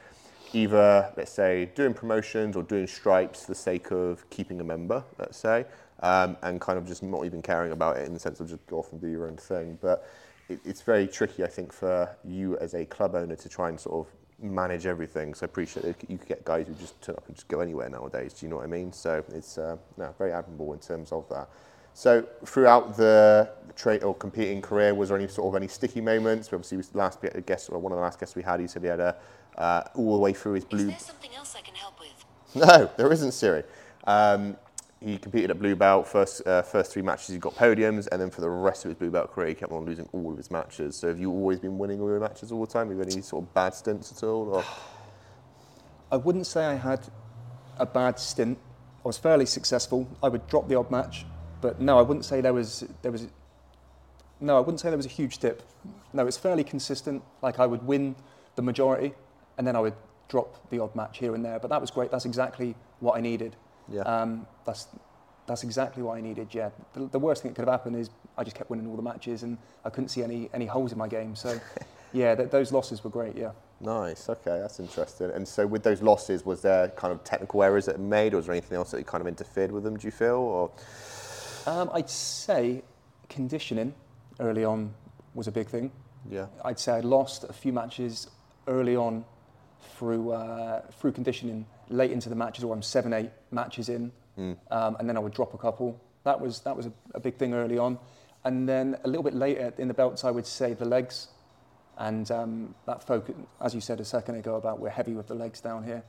[0.53, 5.03] either, let's say, doing promotions or doing stripes for the sake of keeping a member,
[5.17, 5.65] let's say,
[6.01, 8.65] um, and kind of just not even caring about it in the sense of just
[8.67, 9.77] go off and do your own thing.
[9.81, 10.07] But
[10.47, 13.79] it, it's very tricky, I think, for you as a club owner to try and
[13.79, 15.33] sort of manage everything.
[15.33, 15.95] So I appreciate it.
[16.07, 18.33] You could get guys who just turn up and just go anywhere nowadays.
[18.33, 18.91] Do you know what I mean?
[18.91, 21.49] So it's uh, no, very admirable in terms of that.
[21.93, 26.47] So throughout the trade or competing career, was there any sort of any sticky moments?
[26.53, 28.83] Obviously, was the last guest or one of the last guests we had, he said
[28.83, 29.17] he had a
[29.57, 30.79] uh, all the way through his blue.
[30.81, 32.09] Is there something else I can help with?
[32.55, 33.63] No, there isn't Siri.
[34.05, 34.57] Um,
[35.01, 36.07] he competed at blue belt.
[36.07, 38.97] First, uh, first three matches he got podiums, and then for the rest of his
[38.97, 40.95] blue belt career, he kept on losing all of his matches.
[40.95, 42.87] So have you always been winning all your matches all the time?
[42.87, 44.49] Have you had any sort of bad stints at all?
[44.55, 44.63] Or?
[46.11, 47.07] I wouldn't say I had
[47.77, 48.57] a bad stint.
[49.05, 50.07] I was fairly successful.
[50.21, 51.25] I would drop the odd match,
[51.61, 53.27] but no, I wouldn't say there was there was.
[54.41, 55.63] No, I wouldn't say there was a huge dip.
[56.13, 57.23] No, it's fairly consistent.
[57.41, 58.15] Like I would win
[58.55, 59.13] the majority,
[59.59, 59.93] and then I would
[60.29, 61.59] drop the odd match here and there.
[61.59, 62.09] But that was great.
[62.09, 63.55] That's exactly what I needed.
[63.91, 64.01] Yeah.
[64.01, 64.87] Um, that's
[65.45, 66.47] that's exactly what I needed.
[66.51, 66.69] Yeah.
[66.93, 69.01] The, the worst thing that could have happened is I just kept winning all the
[69.01, 71.35] matches, and I couldn't see any any holes in my game.
[71.35, 71.59] So,
[72.13, 73.35] yeah, th- those losses were great.
[73.35, 73.51] Yeah.
[73.81, 74.29] Nice.
[74.29, 75.31] Okay, that's interesting.
[75.31, 78.37] And so, with those losses, was there kind of technical errors that were made, or
[78.37, 79.97] was there anything else that kind of interfered with them?
[79.97, 80.35] Do you feel?
[80.37, 80.71] Or
[81.67, 82.83] Um, I'd say
[83.27, 83.93] conditioning
[84.39, 84.93] early on
[85.33, 85.91] was a big thing.
[86.29, 88.27] yeah, I'd say I lost a few matches
[88.67, 89.25] early on
[89.97, 94.11] through uh, through conditioning late into the matches, or I'm seven, eight matches in,
[94.71, 95.99] um, and then I would drop a couple.
[96.23, 97.97] That was that was a, a big thing early on,
[98.43, 101.27] and then a little bit later in the belts, I would say the legs,
[101.97, 105.35] and um, that focus, as you said a second ago about we're heavy with the
[105.35, 106.03] legs down here.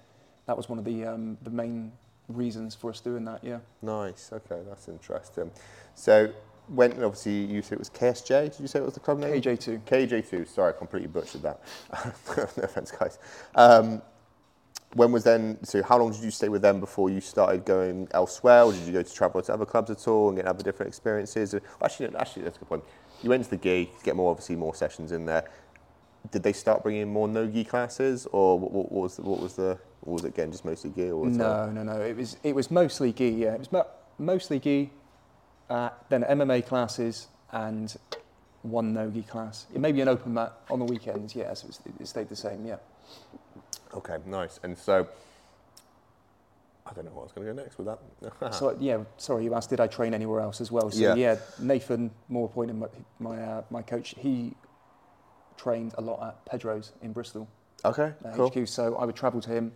[0.46, 1.92] That was one of the um, the main
[2.28, 3.42] reasons for us doing that.
[3.42, 3.59] Yeah.
[3.83, 4.30] nice.
[4.33, 5.50] Okay, that's interesting.
[5.94, 6.33] So,
[6.74, 8.52] when obviously you said it was KSJ.
[8.52, 9.40] Did you say it was the club name?
[9.40, 9.83] KJ2.
[9.83, 10.46] KJ2.
[10.46, 11.61] Sorry, I completely butchered that.
[12.56, 13.18] no offense, guys.
[13.54, 14.00] Um,
[14.94, 15.59] when was then?
[15.64, 18.83] So, how long did you stay with them before you started going elsewhere, or did
[18.83, 21.54] you go to travel to other clubs at all and get other different experiences?
[21.83, 22.85] Actually, actually, that's a good point.
[23.22, 25.44] You went to the gi, get more obviously more sessions in there.
[26.33, 29.22] Did they start bringing in more no gi classes, or what, what, what was the,
[29.22, 30.50] what was the what was it again?
[30.50, 32.00] Just mostly gi, or No, no, no.
[32.00, 33.28] It was it was mostly gi.
[33.30, 33.87] Yeah, it was mo-
[34.18, 34.90] mostly gi.
[35.70, 37.96] Uh, then MMA classes and
[38.62, 39.66] one no gi class.
[39.72, 41.35] It may be an open mat on the weekends.
[41.35, 42.66] Yeah, so it, it stayed the same.
[42.66, 42.76] Yeah.
[43.94, 44.59] Okay, nice.
[44.64, 45.06] And so,
[46.85, 48.52] I don't know what I was going to go next with that.
[48.52, 50.90] So yeah, sorry, you asked did I train anywhere else as well?
[50.90, 51.14] So Yeah.
[51.14, 52.88] yeah, Nathan Moorepoint, my
[53.20, 54.54] my, uh, my coach, he
[55.56, 57.46] trained a lot at Pedro's in Bristol.
[57.85, 58.50] okay, uh, cool.
[58.50, 58.66] HQ.
[58.66, 59.72] So I would travel to him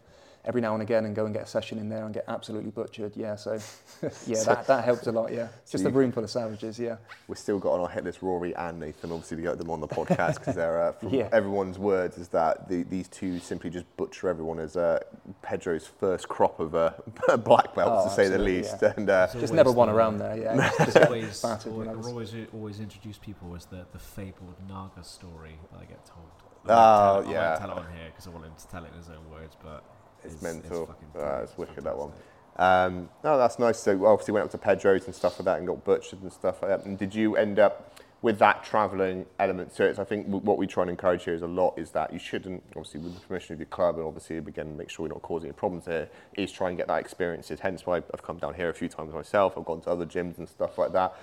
[0.46, 2.70] every now and again and go and get a session in there and get absolutely
[2.70, 3.16] butchered.
[3.16, 3.52] Yeah, so
[4.26, 5.32] yeah, that, that helped a lot.
[5.32, 6.78] Yeah, just a you- room full of savages.
[6.78, 6.96] Yeah.
[7.28, 9.80] We've still got on our hit list Rory and Nathan, obviously, to get them on
[9.80, 11.28] the podcast because they're, uh, from Yeah.
[11.32, 14.98] everyone's words, is that the, these two simply just butcher everyone as uh,
[15.42, 16.90] Pedro's first crop of uh,
[17.38, 18.76] black belts, Oh, to say the least.
[18.82, 18.92] yeah.
[18.96, 20.36] And uh, Just never won the- around there.
[20.36, 20.70] Yeah.
[20.80, 24.54] It's Just always, battered when I always, always, always introduce people as the, the fabled
[24.68, 26.26] Naga story that I get told.
[26.66, 27.48] Oh, won't tell it- I yeah.
[27.48, 29.30] won't tell it on here because I want him to tell it in his own
[29.30, 29.84] words, but
[30.24, 30.86] It's mental.
[30.86, 32.12] fucking Ah, brilliant, it's wicked, that one.
[32.56, 33.78] Um, no, that's nice.
[33.78, 36.62] So obviously went up to Pedro's and stuff like that and got butchered and stuff
[36.62, 36.86] like that.
[36.86, 39.96] And did you end up with that travelling element to it?
[39.96, 42.18] So I think what we try and encourage here is a lot is that you
[42.18, 45.22] shouldn't, obviously with the permission of your club and obviously again make sure you're not
[45.22, 47.60] causing any problems here, is try and get that experiences.
[47.60, 49.58] Hence why I've come down here a few times myself.
[49.58, 51.14] I've gone to other gyms and stuff like that.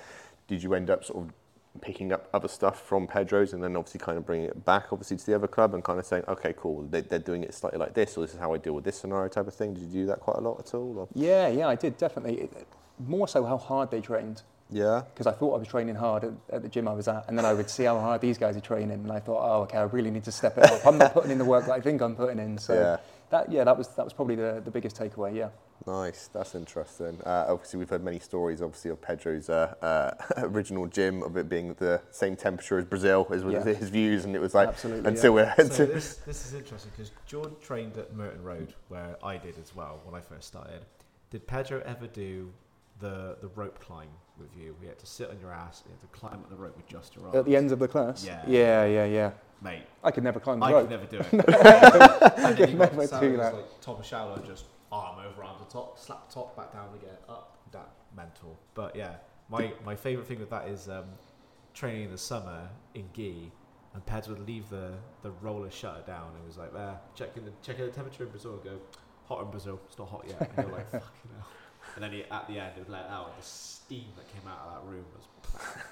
[0.48, 1.34] Did you end up sort of
[1.80, 5.16] picking up other stuff from Pedro's and then obviously kind of bringing it back obviously
[5.16, 7.80] to the other club and kind of saying, okay, cool, they, they're doing it slightly
[7.80, 9.74] like this or this is how I deal with this scenario type of thing.
[9.74, 10.98] Did you do that quite a lot at all?
[11.00, 11.08] Or?
[11.14, 12.42] Yeah, yeah, I did definitely.
[12.42, 12.68] It-
[13.00, 14.42] More so how hard they trained.
[14.74, 15.02] Yeah.
[15.14, 17.38] because I thought I was training hard at, at the gym I was at, and
[17.38, 19.78] then I would see how hard these guys are training, and I thought, oh, okay,
[19.78, 20.86] I really need to step it up.
[20.86, 22.58] I'm not putting in the work that I think I'm putting in.
[22.58, 22.98] So Yeah.
[23.32, 25.36] that, yeah, that was that was probably the, the biggest takeaway.
[25.36, 25.50] Yeah.
[25.88, 27.20] Nice, that's interesting.
[27.26, 30.12] Uh, obviously, we've heard many stories, obviously, of Pedro's uh, uh,
[30.46, 33.74] original gym of it being the same temperature as Brazil, is was Yeah.
[33.74, 36.92] his views, and it was like Absolutely, until we're So until, this, this is interesting
[36.96, 40.86] because Jordan trained at Merton Road, where I did as well when I first started.
[41.32, 42.52] Did Pedro ever do
[43.00, 44.76] the the rope climb with you?
[44.80, 46.88] We had to sit on your ass, you had to climb up the rope with
[46.88, 47.38] just your arms.
[47.38, 48.24] At the end of the class.
[48.24, 48.44] Yeah.
[48.48, 49.32] Yeah, yeah, yeah.
[49.64, 50.90] Mate, I could never climb the I rope.
[50.90, 51.46] could never do it.
[52.40, 53.54] I could never do that.
[53.56, 57.16] Like top of shower, just arm over arm to top, slap top, back down again,
[57.30, 58.58] up, that mental.
[58.74, 59.16] But yeah,
[59.50, 61.06] my my favourite thing with that is um,
[61.74, 63.52] training in the summer in gi,
[63.94, 66.30] and Peds would leave the, the roller shutter down.
[66.36, 68.80] and It was like there, checking the checking the temperature in Brazil, and go
[69.26, 70.42] hot in Brazil, it's not hot yet.
[70.56, 71.48] And you're like fucking hell.
[71.96, 74.60] And then he, at the end, it would let out the steam that came out
[74.68, 75.26] of that room was.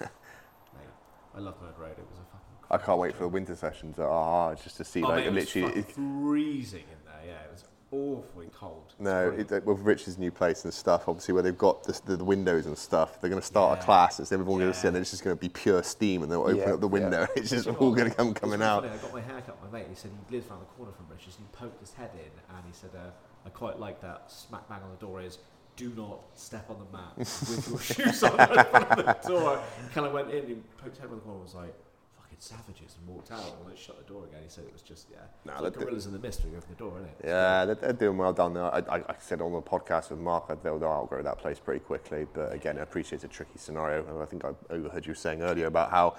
[0.74, 0.88] mate,
[1.34, 1.92] I love Merton Road.
[1.98, 2.46] It was a fucking.
[2.70, 5.24] I can't wait for the winter sessions that are hard just to see Oh, like
[5.24, 5.68] mate, it literally.
[5.68, 7.22] fucking It, freezing in there.
[7.26, 8.94] Yeah, it was awfully cold.
[8.98, 9.52] No, brilliant.
[9.52, 12.76] it, with Rich's new place and stuff, obviously where they've got the, the windows and
[12.78, 14.82] stuff, they're going to start a class and so everyone's going to Yeah.
[14.82, 16.86] sit and it's just going to be pure steam and they'll open Yeah, up the
[16.88, 16.92] yeah.
[16.92, 18.82] window and it's just Do you know all going to come coming out.
[18.84, 19.58] funny, I got my hair cut.
[19.64, 21.36] My mate, he said he lives around the corner from Rich's.
[21.36, 23.10] And he poked his head in, and he said, uh,
[23.46, 25.38] "I quite like that." Smack bang on the door is,
[25.76, 27.78] do not step on the mat with your
[28.10, 29.62] shoes on in front of the door.
[29.94, 31.89] Kind of went in and poked his head around the corner and was like, fucking
[32.42, 34.40] savages, and walked out and then shut the door again.
[34.42, 36.70] He said it was just, yeah, Nah, like gorillas in the mist when you open
[36.70, 37.16] the door, isn't it?
[37.24, 38.64] Yeah, they're, they're doing well down there.
[38.64, 41.80] I, I, I said on the podcast with Mark, they'll, they'll outgrow that place pretty
[41.80, 42.26] quickly.
[42.32, 44.06] But again, I appreciate it's a tricky scenario.
[44.06, 46.16] And I think I overheard you saying earlier about how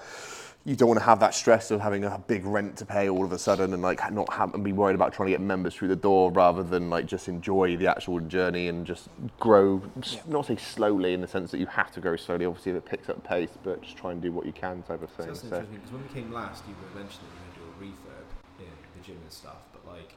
[0.64, 3.26] you don't want to have that stress of having a big rent to pay all
[3.26, 5.74] of a sudden and like not have and be worried about trying to get members
[5.74, 10.20] through the door rather than like just enjoy the actual journey and just grow, s-
[10.28, 12.86] not say slowly in the sense that you have to grow slowly, obviously if it
[12.86, 15.28] picks up pace, but just try and do what you can type of So thing.
[15.28, 17.96] that's So, interesting because when we came last, you were mentioning you were going to
[17.96, 20.14] do a refurb in the gym and stuff, but like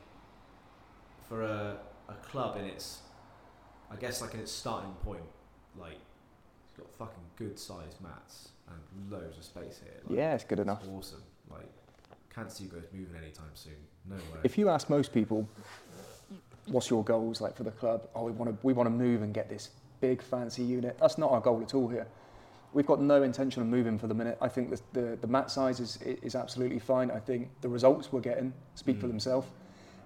[1.26, 1.78] for a,
[2.09, 2.98] a club in its,
[3.90, 5.22] I guess like in its starting point,
[5.78, 5.96] like
[6.68, 9.92] it's got fucking good sized mats and loads of space here.
[10.09, 10.83] Like, Yeah, it's good it's enough.
[10.96, 11.22] Awesome.
[11.50, 11.68] Like
[12.35, 13.74] can't see you guys moving anytime soon.
[14.09, 14.40] No way.
[14.42, 15.48] If you ask most people,
[16.66, 18.09] what's your goals like for the club?
[18.14, 20.96] Oh, we want to we want to move and get this big fancy unit.
[21.00, 22.07] That's not our goal at all here.
[22.72, 24.37] We've got no intention of moving for the minute.
[24.40, 27.11] I think the the, the mat size is is absolutely fine.
[27.11, 29.11] I think the results we're getting speak for Mm.
[29.11, 29.46] themselves,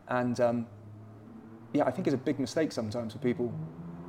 [0.09, 0.67] and um,
[1.73, 3.49] yeah, I think it's a big mistake sometimes for people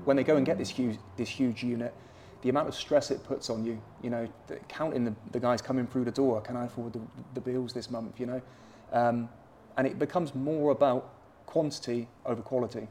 [0.05, 1.93] when they go and get this huge this huge unit.
[2.41, 5.61] The amount of stress it puts on you, you know, the, counting the, the guys
[5.61, 6.39] coming through the door.
[6.41, 7.01] Can I afford the,
[7.33, 8.19] the bills this month?
[8.19, 8.41] You know,
[8.93, 9.29] um,
[9.77, 11.13] and it becomes more about
[11.45, 12.87] quantity over quality.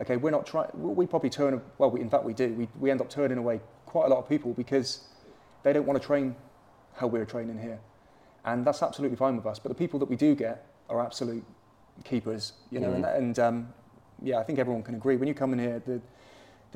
[0.00, 0.68] Okay, we're not trying.
[0.74, 1.60] We probably turn.
[1.78, 2.52] Well, we, in fact, we do.
[2.52, 5.08] We, we end up turning away quite a lot of people because
[5.62, 6.36] they don't want to train
[6.94, 7.80] how we're training here,
[8.44, 9.58] and that's absolutely fine with us.
[9.58, 11.44] But the people that we do get are absolute
[12.04, 12.52] keepers.
[12.70, 13.68] You know, and, and um,
[14.22, 15.16] yeah, I think everyone can agree.
[15.16, 16.00] When you come in here, the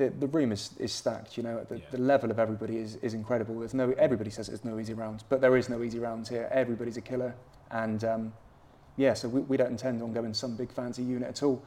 [0.01, 1.37] the, the room is, is stacked.
[1.37, 1.85] You know, the, Yeah.
[1.91, 3.59] the level of everybody is, is incredible.
[3.59, 6.49] There's no everybody says there's no easy rounds, but there is no easy rounds here.
[6.51, 7.35] Everybody's a killer,
[7.69, 8.33] and um,
[8.97, 11.61] yeah, so we, we don't intend on going some big fancy unit at all.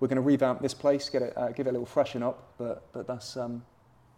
[0.00, 2.52] We're going to revamp this place, get it, uh, give it a little freshen up,
[2.58, 3.64] but but that's um,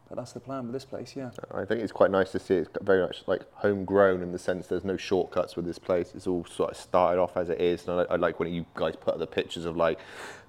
[0.08, 1.14] but that's the plan with this place.
[1.16, 1.30] Yeah.
[1.50, 4.66] I think it's quite nice to see it's very much like homegrown in the sense
[4.66, 6.12] there's no shortcuts with this place.
[6.14, 8.66] It's all sort of started off as it is, and I, I like when you
[8.74, 9.98] guys put the pictures of like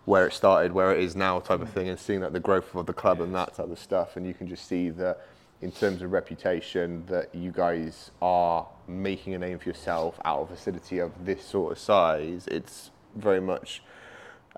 [0.06, 1.74] where it started, where it is now, type of mm.
[1.74, 4.26] thing, and seeing like the growth of the club and that type of stuff, and
[4.26, 5.26] you can just see that
[5.62, 10.52] in terms of reputation that you guys are making a name for yourself out of
[10.52, 12.46] a facility of this sort of size.
[12.48, 13.82] It's very much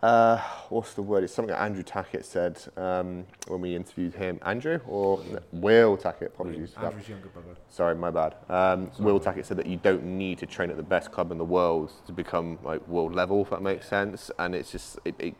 [0.04, 0.38] uh,
[0.70, 1.24] what's the word?
[1.24, 4.40] It's something that Andrew Tackett said um, when we interviewed him.
[4.44, 6.28] Andrew or Will Tackett?
[6.28, 6.74] Apologies.
[6.78, 7.58] Andrew's younger brother.
[7.70, 8.36] Sorry, my bad.
[8.50, 11.38] Um, Will Tackett said that you don't need to train at the best club in
[11.38, 14.30] the world to become like world level, if that makes sense.
[14.38, 15.36] And it's just, it, it,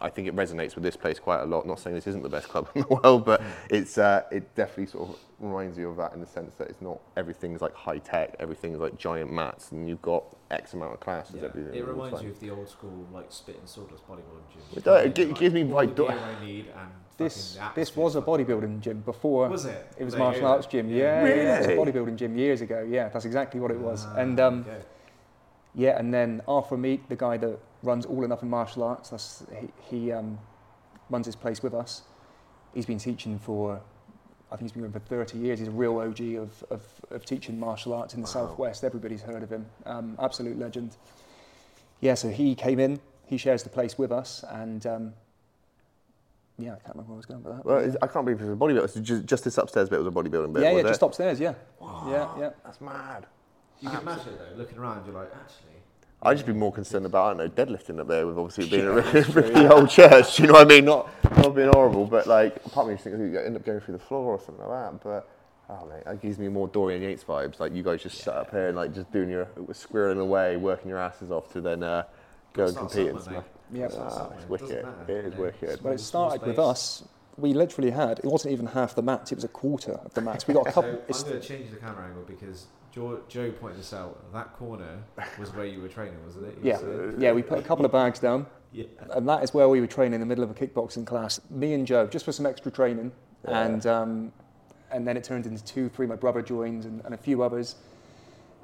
[0.00, 1.64] I think it resonates with this place quite a lot.
[1.64, 4.86] Not saying this isn't the best club in the world, but it's uh, it definitely
[4.86, 7.98] sort of reminds you of that in the sense that it's not everything's like high
[7.98, 11.36] tech, everything's like giant mats, and you've got X amount of classes.
[11.36, 11.46] Yeah.
[11.48, 12.26] everything It reminds time.
[12.26, 14.62] you of the old school like spit and sawdust bodybuilding gym.
[14.76, 17.94] It does, it gi- it gives me, all like, do- I need and This this
[17.96, 19.48] was a bodybuilding gym before.
[19.48, 19.86] Was it?
[19.98, 20.52] It was There a you martial go.
[20.54, 20.88] arts gym.
[20.90, 21.92] Yeah, yeah, yeah, it was a Really?
[21.92, 22.86] bodybuilding gym years ago.
[22.88, 24.06] Yeah, that's exactly what it was.
[24.08, 24.82] Ah, and um, okay.
[25.76, 29.44] Yeah, and then Arthur Meek, the guy that runs All Enough in Martial Arts, that's,
[29.60, 29.68] he,
[30.06, 30.38] he um,
[31.10, 32.02] runs his place with us.
[32.74, 33.80] He's been teaching for,
[34.54, 35.58] I think he's been going for 30 years.
[35.58, 38.46] He's a real OG of, of, of teaching martial arts in the Wow.
[38.46, 38.84] Southwest.
[38.84, 39.66] Everybody's heard of him.
[39.84, 40.96] Um, absolute legend.
[42.00, 45.12] Yeah, so he came in, he shares the place with us, and um,
[46.56, 47.64] yeah, I can't remember where I was going with that.
[47.64, 48.90] Well, but it's, I can't believe it was a bodybuilding.
[48.90, 50.62] So just, just this upstairs bit was a bodybuilding bit.
[50.62, 51.54] yeah, yeah, was just upstairs, yeah.
[52.06, 52.50] Yeah, yeah.
[52.64, 53.26] That's mad.
[53.80, 55.82] You can imagine it though, looking around, you're like, actually.
[56.24, 58.86] I'd just be more concerned about, I don't know, deadlifting up there with obviously being
[58.86, 58.92] a
[59.32, 60.84] really old church, you know what I mean?
[60.86, 63.94] Not, not being horrible, but like, apart from me thinking you end up going through
[63.98, 65.28] the floor or something like that, but,
[65.70, 68.50] oh mate, that gives me more Dorian Yates vibes, like you guys just sat up
[68.50, 72.04] here and like just doing your, squirreling away, working your asses off to then uh,
[72.54, 73.44] go and compete and somewhere, stuff.
[73.72, 73.88] Yeah.
[73.88, 74.68] Start Ah, it's wicked.
[74.68, 75.44] doesn't matter, It is you know.
[75.44, 75.80] wicked.
[75.82, 77.02] But it started with us.
[77.36, 80.20] We literally had, it wasn't even half the mats, it was a quarter of the
[80.20, 80.46] mats.
[80.46, 81.02] We got a couple.
[81.12, 84.32] So I'm going to change the camera angle because Joe, Joe pointed this out.
[84.32, 85.02] That corner
[85.38, 86.54] was where you were training, wasn't it?
[86.62, 87.20] You Yeah, were saying?
[87.20, 88.84] yeah, we put a couple of bags down, Yeah.
[89.10, 91.40] and that is where we were training in the middle of a kickboxing class.
[91.50, 93.10] Me and Joe, just for some extra training,
[93.48, 93.62] Yeah.
[93.64, 94.32] and um,
[94.92, 96.06] and then it turned into two, three.
[96.06, 97.74] My brother joined, and, and a few others,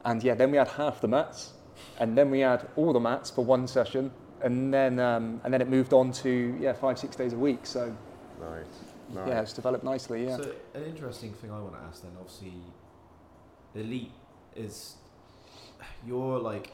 [0.04, 1.54] and yeah, then we had half the mats,
[1.98, 4.12] and then we had all the mats for one session,
[4.42, 7.66] and then um, and then it moved on to yeah, five, six days a week.
[7.66, 7.92] So
[8.40, 8.64] Nice.
[9.12, 9.28] nice.
[9.28, 10.26] yeah, it's developed nicely.
[10.26, 12.54] Yeah, So an interesting thing I want to ask then, obviously,
[13.74, 14.12] elite
[14.56, 14.96] is
[16.06, 16.72] your like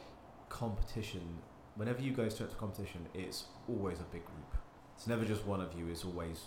[0.49, 1.23] competition.
[1.75, 4.57] Whenever you go straight to competition, it's always a big group.
[4.97, 5.89] It's never just one of you.
[5.89, 6.41] It's always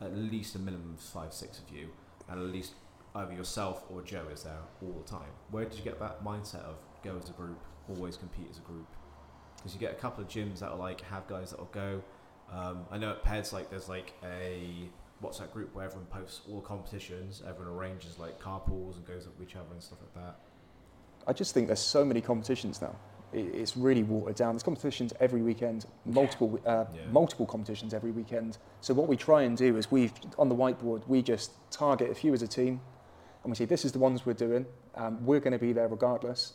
[0.00, 1.88] at least a minimum of five, six of you,
[2.28, 2.72] and at least
[3.14, 5.30] either yourself or Joe is there all the time.
[5.50, 8.62] Where did you get that mindset of go as a group, always compete as a
[8.62, 8.88] group?
[9.56, 12.02] Because you get a couple of gyms that are like have guys that will go.
[12.52, 14.90] Um, I know at Peds like there's like a
[15.22, 17.42] WhatsApp group where everyone posts all competitions.
[17.48, 20.40] Everyone arranges like carpools and goes up with each other and stuff like that.
[21.26, 22.94] I just think there's so many competitions now.
[23.32, 24.54] It, it's really watered down.
[24.54, 27.00] There's competitions every weekend, multiple uh, Yeah.
[27.10, 28.58] multiple competitions every weekend.
[28.80, 32.14] So what we try and do is we on the whiteboard we just target a
[32.14, 32.80] few as a team,
[33.42, 34.66] and we say this is the ones we're doing.
[34.94, 36.54] Um, we're going to be there regardless.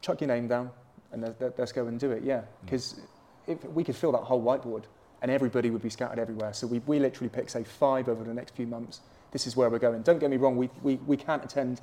[0.00, 0.70] Chuck your name down,
[1.12, 2.22] and let- let- let's go and do it.
[2.22, 3.00] Yeah, because
[3.46, 4.84] if we could fill that whole whiteboard,
[5.22, 6.52] and everybody would be scattered everywhere.
[6.52, 9.00] So we we literally pick say five over the next few months.
[9.32, 10.02] This is where we're going.
[10.02, 10.56] Don't get me wrong.
[10.56, 11.80] We we, we can't attend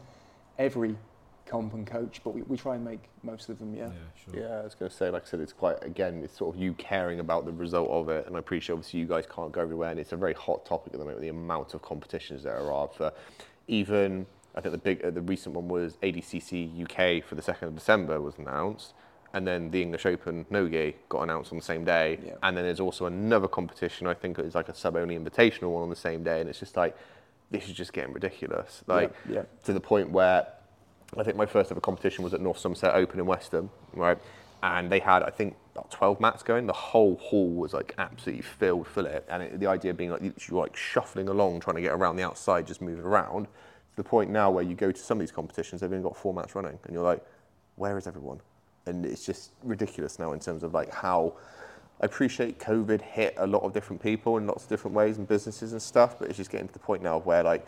[0.57, 0.95] every
[1.45, 3.75] comp and coach, but we, we try and make most of them.
[3.75, 3.89] Yeah.
[4.25, 4.41] sure.
[4.41, 6.61] Yeah, I was going to say, like I said, it's quite, again, it's sort of
[6.61, 8.25] you caring about the result of it.
[8.27, 9.91] And I appreciate, obviously, you guys can't go everywhere.
[9.91, 12.87] And it's a very hot topic at the moment, the amount of competitions there are
[12.87, 13.13] for
[13.67, 17.63] even, I think the big, uh, the recent one was ADCC UK for the 2nd
[17.63, 18.93] of December was announced.
[19.33, 22.19] And then the English Open Nogi got announced on the same day.
[22.25, 22.35] Yeah.
[22.41, 25.83] And then there's also another competition, I think it's like a sub only invitational one
[25.83, 26.39] on the same day.
[26.39, 26.95] And it's just like,
[27.51, 28.83] this is just getting ridiculous.
[28.87, 29.43] Like, yeah.
[29.65, 30.47] to the point where
[31.17, 34.17] I think my first ever competition was at North Somerset Open in Westham, right?
[34.63, 36.65] And they had, I think, about 12 mats going.
[36.65, 39.25] The whole hall was like absolutely filled full of it.
[39.29, 42.23] And it, the idea being like you're like shuffling along, trying to get around the
[42.23, 43.45] outside, just moving around.
[43.45, 46.17] To the point now where you go to some of these competitions, they've only got
[46.17, 47.23] four mats running, and you're like,
[47.75, 48.39] where is everyone?
[48.85, 51.33] And it's just ridiculous now in terms of like how
[52.01, 55.27] I appreciate COVID hit a lot of different people in lots of different ways and
[55.27, 57.65] businesses and stuff, but it's just getting to the point now where like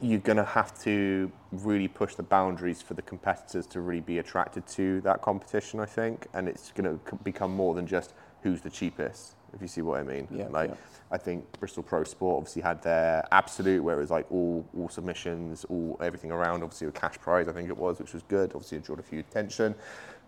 [0.00, 4.18] you're going to have to really push the boundaries for the competitors to really be
[4.18, 6.26] attracted to that competition, I think.
[6.34, 9.98] And it's going to become more than just who's the cheapest, if you see what
[9.98, 10.28] I mean.
[10.30, 10.76] Yeah, like, yeah.
[11.10, 14.88] I think Bristol Pro Sport obviously had their absolute, where it was like all, all
[14.88, 18.52] submissions, all everything around, obviously a cash prize, I think it was, which was good.
[18.54, 19.74] Obviously, it drew a few attention.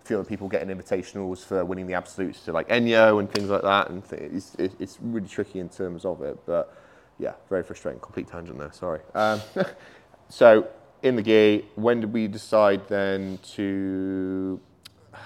[0.03, 3.51] A few other people getting invitationals for winning the absolutes to like Enyo and things
[3.51, 3.91] like that.
[3.91, 6.39] And th- it's, it's really tricky in terms of it.
[6.47, 6.75] But
[7.21, 8.01] yeah, very frustrating.
[8.01, 9.01] Complete tangent there, sorry.
[9.15, 9.41] Um,
[10.29, 10.67] so,
[11.03, 14.59] in the gi, when did we decide then to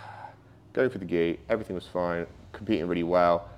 [0.72, 1.38] go for the gi?
[1.48, 3.48] Everything was fine, competing really well.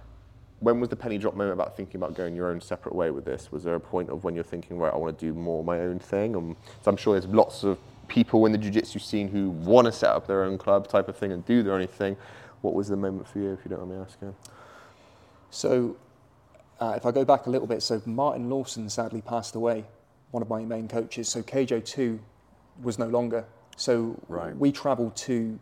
[0.60, 3.24] When was the penny drop moment about thinking about going your own separate way with
[3.24, 3.50] this?
[3.52, 5.80] Was there a point of when you're thinking, right, I want to do more my
[5.80, 6.36] own thing?
[6.36, 9.92] Um, so I'm sure there's lots of people in the jiu-jitsu scene who want to
[9.92, 12.16] set up their own club type of thing and do their own thing.
[12.62, 14.34] What was the moment for you, if you don't mind me asking?
[15.50, 15.96] So,
[16.80, 19.84] uh, if I go back a little bit, so Martin Lawson sadly passed away,
[20.30, 21.28] one of my main coaches.
[21.28, 22.18] So KJ2
[22.82, 23.44] was no longer.
[23.76, 24.56] So Right.
[24.56, 25.58] we travelled to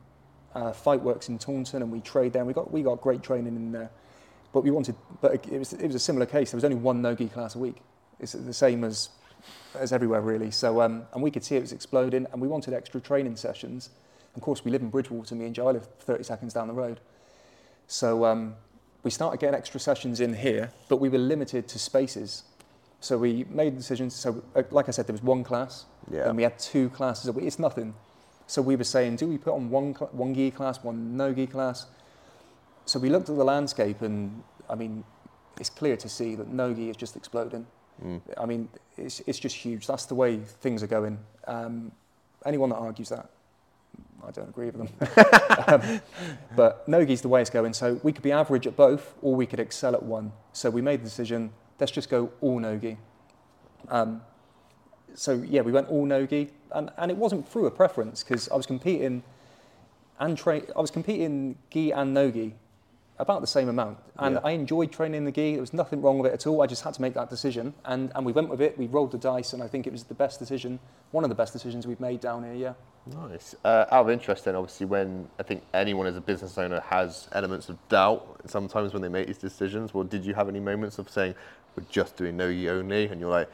[0.54, 2.40] uh, Fightworks in Taunton and we trained there.
[2.42, 3.90] And we got we got great training in there,
[4.52, 4.94] but we wanted.
[5.20, 6.50] But it was it was a similar case.
[6.50, 7.76] There was only one no gi class a week.
[8.20, 9.10] It's the same as
[9.78, 10.50] as everywhere really.
[10.50, 13.90] So um, and we could see it was exploding, and we wanted extra training sessions.
[14.36, 15.34] Of course, we live in Bridgwater.
[15.34, 17.00] Me and Joe I live 30 seconds down the road.
[17.86, 18.54] So um,
[19.04, 22.44] we started getting extra sessions in here, but we were limited to spaces.
[23.00, 24.14] So we made decisions.
[24.14, 26.26] So, uh, like I said, there was one class, Yeah.
[26.28, 27.30] and we had two classes.
[27.36, 27.94] It's nothing.
[28.46, 31.46] So we were saying, do we put on one one gi class, one no gi
[31.46, 31.86] class?
[32.86, 35.04] So we looked at the landscape, and I mean,
[35.60, 37.66] it's clear to see that no gi is just exploding.
[38.02, 38.20] Mm.
[38.38, 39.86] I mean, it's it's just huge.
[39.86, 41.18] That's the way things are going.
[41.46, 41.92] Um,
[42.46, 43.28] anyone that argues that,
[44.26, 45.64] I don't agree with them.
[45.66, 46.00] um,
[46.56, 47.72] but Nogi's the way it's going.
[47.72, 50.32] So we could be average at both, or we could excel at one.
[50.52, 51.52] So we made the decision.
[51.78, 52.96] Let's just go all Nogi.
[53.88, 54.22] Um,
[55.14, 58.56] so yeah, we went all Nogi, and, and it wasn't through a preference because I
[58.56, 59.22] was competing
[60.18, 60.66] and train.
[60.76, 62.54] I was competing gi and Nogi
[63.18, 64.40] about the same amount, and Yeah.
[64.42, 65.52] I enjoyed training the gi.
[65.52, 66.62] There was nothing wrong with it at all.
[66.62, 68.76] I just had to make that decision, and, and we went with it.
[68.76, 70.80] We rolled the dice, and I think it was the best decision,
[71.12, 72.54] one of the best decisions we've made down here.
[72.54, 72.72] Yeah.
[73.06, 73.54] Nice.
[73.64, 77.28] Uh, out of interest, then, obviously, when I think anyone as a business owner has
[77.32, 80.98] elements of doubt sometimes when they make these decisions, well, did you have any moments
[80.98, 81.34] of saying,
[81.76, 83.06] we're just doing no gi only?
[83.06, 83.48] And you're like,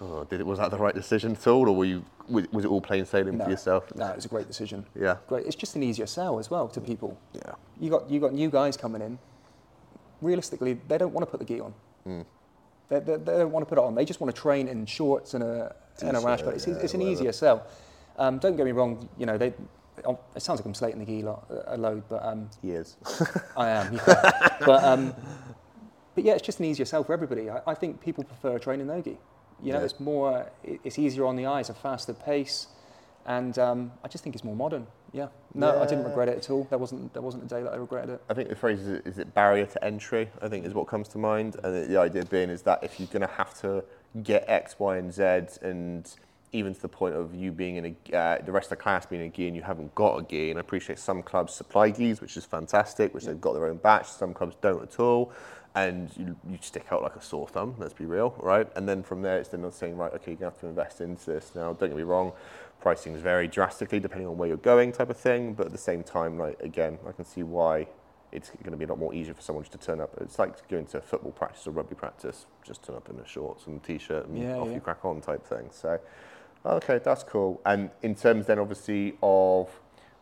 [0.00, 1.68] oh, did it, was that the right decision at all?
[1.68, 3.94] Or were you, was was it all plain sailing No, for yourself?
[3.94, 4.84] No, it was a great decision.
[4.98, 5.16] Yeah.
[5.28, 5.46] Great.
[5.46, 7.18] It's just an easier sell as well to people.
[7.32, 7.52] Yeah.
[7.80, 9.18] You got you got new guys coming in.
[10.22, 11.74] Realistically, they don't want to put the gi on.
[12.06, 12.24] Mm.
[12.88, 13.94] They, they, they don't want to put it on.
[13.94, 16.42] They just want to train in shorts and a and a rash.
[16.42, 17.66] But it's, T-shirt, it's an yeah, easier sell.
[18.18, 19.08] Um, don't get me wrong.
[19.18, 19.52] You know they.
[20.06, 22.96] oh, It sounds like I'm slating the gi lot, a load, but um, He is.
[23.56, 24.00] I am.
[24.06, 24.56] Yeah.
[24.64, 25.14] but um,
[26.14, 27.50] but yeah, it's just an easier sell for everybody.
[27.50, 29.18] I, I think people prefer training nogi.
[29.62, 29.84] You know, Yeah.
[29.84, 32.68] it's more, it's easier on the eyes, a faster pace,
[33.26, 34.86] and um, I just think it's more modern.
[35.12, 35.28] Yeah.
[35.54, 36.64] No, I didn't regret it at all.
[36.68, 38.22] There wasn't there wasn't a day that I regretted it.
[38.28, 41.08] I think the phrase is, is it barrier to entry, I think is what comes
[41.08, 41.56] to mind.
[41.64, 43.82] And the, idea being is that if you're going to have to
[44.22, 46.14] get X, Y, and Z, and
[46.52, 49.06] even to the point of you being in a, uh, the rest of the class
[49.06, 51.90] being a gi and you haven't got a gi, and I appreciate some clubs supply
[51.90, 55.32] gis, which is fantastic, which they've got their own batch, some clubs don't at all.
[55.76, 58.66] And you, you stick out like a sore thumb, let's be real, right?
[58.74, 60.66] And then from there, it's then not saying, right, okay, you're going to have to
[60.66, 61.52] invest into this.
[61.54, 62.32] Now, don't get me wrong,
[62.80, 65.78] pricing is very drastically depending on where you're going type of thing, but at the
[65.78, 67.86] same time, like, again, I can see why
[68.32, 70.14] it's going to be a lot more easier for someone just to turn up.
[70.20, 73.26] It's like going to a football practice or rugby practice, just turn up in a
[73.26, 74.74] shorts and t-shirt and Yeah, off yeah.
[74.74, 75.68] you crack on type thing.
[75.70, 76.00] So,
[76.64, 77.60] okay, that's cool.
[77.66, 79.68] And in terms then, obviously, of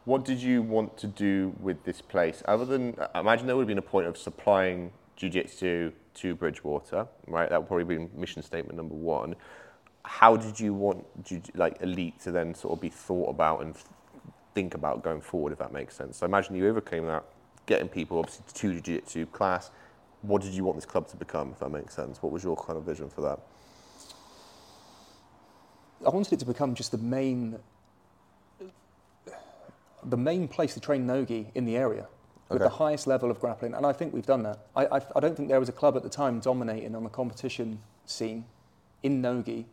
[0.04, 2.42] what did you want to do with this place?
[2.46, 7.06] Other than, I imagine there would have been a point of supplying jiu-jitsu to Bridgwater,
[7.26, 7.48] right?
[7.48, 9.34] That would probably be mission statement number one.
[10.04, 11.06] How did you want
[11.54, 13.74] like elite to then sort of be thought about and
[14.54, 16.18] think about going forward, if that makes sense?
[16.18, 17.24] So imagine you overcame that,
[17.66, 19.70] getting people obviously to jiu-jitsu class.
[20.22, 22.22] What did you want this club to become, if that makes sense?
[22.22, 23.40] What was your kind of vision for that?
[26.06, 27.58] I wanted it to become just the main,
[30.02, 32.08] the main place to train nogi in the area
[32.48, 32.68] with Okay.
[32.70, 34.58] the highest level of grappling, and I think we've done that.
[34.76, 37.10] I, I, I don't think there was a club at the time dominating on the
[37.10, 38.44] competition scene
[39.02, 39.66] in nogi,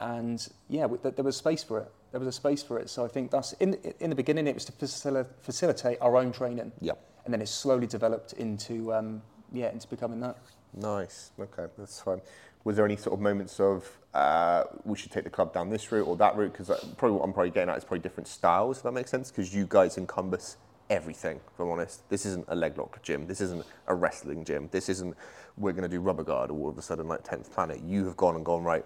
[0.00, 1.90] and yeah, we, th- there was space for it.
[2.10, 2.90] There was a space for it.
[2.90, 6.32] So I think that's in in the beginning it was to facil- facilitate our own
[6.32, 6.98] training, Yep.
[7.24, 9.22] and then it slowly developed into um,
[9.52, 10.36] yeah into becoming that.
[10.74, 11.30] Nice.
[11.38, 12.20] Okay, that's fine.
[12.64, 15.90] Was there any sort of moments of uh, we should take the club down this
[15.90, 16.52] route or that route?
[16.52, 18.78] Because probably what I'm probably getting at is probably different styles.
[18.78, 20.56] If that makes sense, because you guys encompass
[20.90, 21.40] everything.
[21.54, 23.26] If I'm honest, this isn't a leg lock gym.
[23.26, 24.68] This isn't a wrestling gym.
[24.70, 25.16] This isn't
[25.56, 27.80] we're going to do rubber guard all of a sudden like 10th planet.
[27.82, 28.84] You have gone and gone right.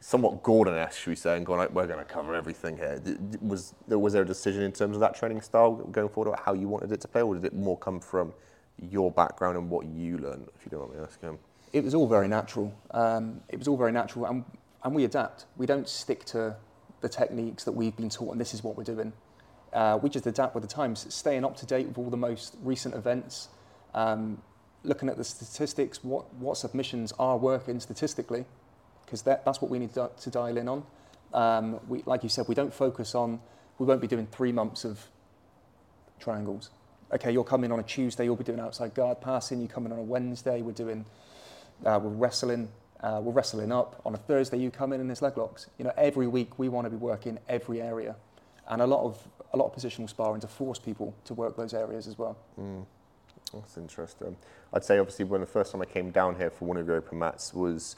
[0.00, 3.02] Somewhat Gordon-esque, should we say, and gone like we're going to cover everything here.
[3.40, 6.44] Was there was there a decision in terms of that training style going forward, about
[6.44, 8.32] how you wanted it to play, or did it more come from
[8.80, 10.46] your background and what you learned?
[10.54, 11.38] If you don't want me asking.
[11.72, 12.72] it was all very natural.
[12.92, 14.44] Um, it was all very natural, and,
[14.84, 15.46] and we adapt.
[15.56, 16.54] We don't stick to
[17.00, 19.12] the techniques that we've been taught, and this is what we're doing.
[19.72, 22.56] Uh, we just adapt with the times, staying up to date with all the most
[22.62, 23.48] recent events,
[23.94, 24.40] um,
[24.84, 28.44] looking at the statistics, what, what submissions are working statistically,
[29.04, 30.82] because that, that's what we need to, to dial in on.
[31.34, 33.40] Um, we, like you said, we don't focus on,
[33.78, 35.06] we won't be doing three months of
[36.18, 36.70] triangles.
[37.12, 39.60] Okay, you're coming on a Tuesday, you'll be doing outside guard passing.
[39.60, 41.04] You come in on a Wednesday, we're doing
[41.84, 42.68] uh, we're wrestling.
[43.00, 44.58] Uh, we're wrestling up on a Thursday.
[44.58, 45.68] You come in and there's leg locks.
[45.78, 48.16] You know, every week we want to be working every area,
[48.68, 51.72] and a lot of a lot of positional sparring to force people to work those
[51.72, 52.36] areas as well.
[52.60, 52.84] Mm.
[53.52, 54.36] That's interesting.
[54.74, 56.96] I'd say obviously when the first time I came down here for one of your
[56.96, 57.96] open mats was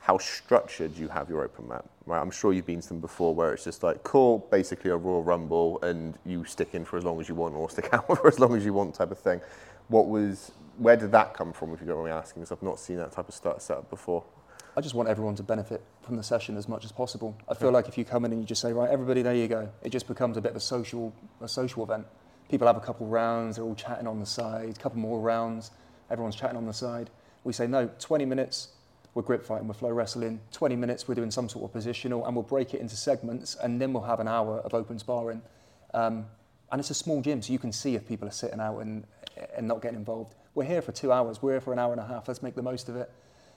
[0.00, 1.84] how structured you have your open mat.
[2.04, 4.96] Right, I'm sure you've been to them before where it's just like cool, basically a
[4.96, 8.06] raw rumble, and you stick in for as long as you want or stick out
[8.06, 9.40] for as long as you want type of thing.
[9.88, 11.72] What was where did that come from?
[11.72, 13.88] If you don't mind me asking, because I've not seen that type of start setup
[13.88, 14.22] before.
[14.78, 17.34] I just want everyone to benefit from the session as much as possible.
[17.48, 19.48] I feel like if you come in and you just say, right, everybody, there you
[19.48, 22.06] go, it just becomes a bit of a social, a social event.
[22.50, 25.70] People have a couple rounds, they're all chatting on the side, a couple more rounds,
[26.10, 27.08] everyone's chatting on the side.
[27.42, 28.68] We say, no, 20 minutes,
[29.14, 30.40] we're grip fighting, we're flow wrestling.
[30.52, 33.80] 20 minutes, we're doing some sort of positional, and we'll break it into segments, and
[33.80, 35.40] then we'll have an hour of open sparring.
[35.94, 36.26] Um,
[36.70, 39.04] and it's a small gym, so you can see if people are sitting out and,
[39.56, 40.34] and not getting involved.
[40.54, 42.56] We're here for two hours, we're here for an hour and a half, let's make
[42.56, 43.10] the most of it.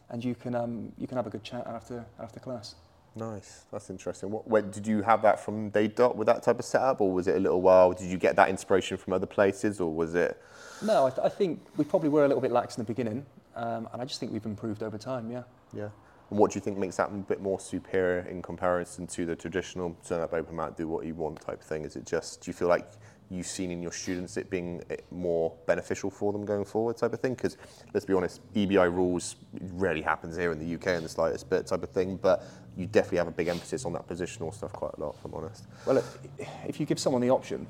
[0.10, 2.76] And you can, um, you can have a good chat after, after class.
[3.16, 4.32] Nice, that's interesting.
[4.32, 7.12] What, where, did you have that from day dot with that type of setup, or
[7.12, 7.92] was it a little while?
[7.92, 10.42] Did you get that inspiration from other places, or was it?
[10.82, 13.26] No, I, th- I think we probably were a little bit lax in the beginning,
[13.56, 15.44] um, and I just think we've improved over time, yeah.
[15.74, 15.90] Yeah.
[16.30, 19.36] And what do you think makes that a bit more superior in comparison to the
[19.36, 21.84] traditional turn up open mat, do what you want type thing?
[21.84, 22.88] Is it just, do you feel like
[23.30, 27.14] you've seen in your students it being eh, more beneficial for them going forward type
[27.14, 27.36] of thing?
[27.36, 27.58] Because
[27.94, 29.36] let's be honest, EBI rules
[29.74, 32.44] rarely happens here in the UK in the slightest bit type of thing, but
[32.76, 35.34] you definitely have a big emphasis on that positional stuff quite a lot, if I'm
[35.34, 35.66] honest.
[35.86, 36.04] Well,
[36.68, 37.68] if, you give someone the option,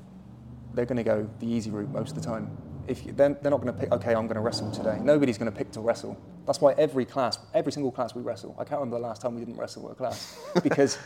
[0.74, 2.56] they're going to go the easy route most of the time.
[2.86, 4.98] If you, they're, they're not going to pick, okay, I'm going to wrestle today.
[5.02, 6.20] Nobody's going to pick to wrestle.
[6.46, 8.54] That's why every class, every single class we wrestle.
[8.58, 10.98] I can't remember the last time we didn't wrestle at a class because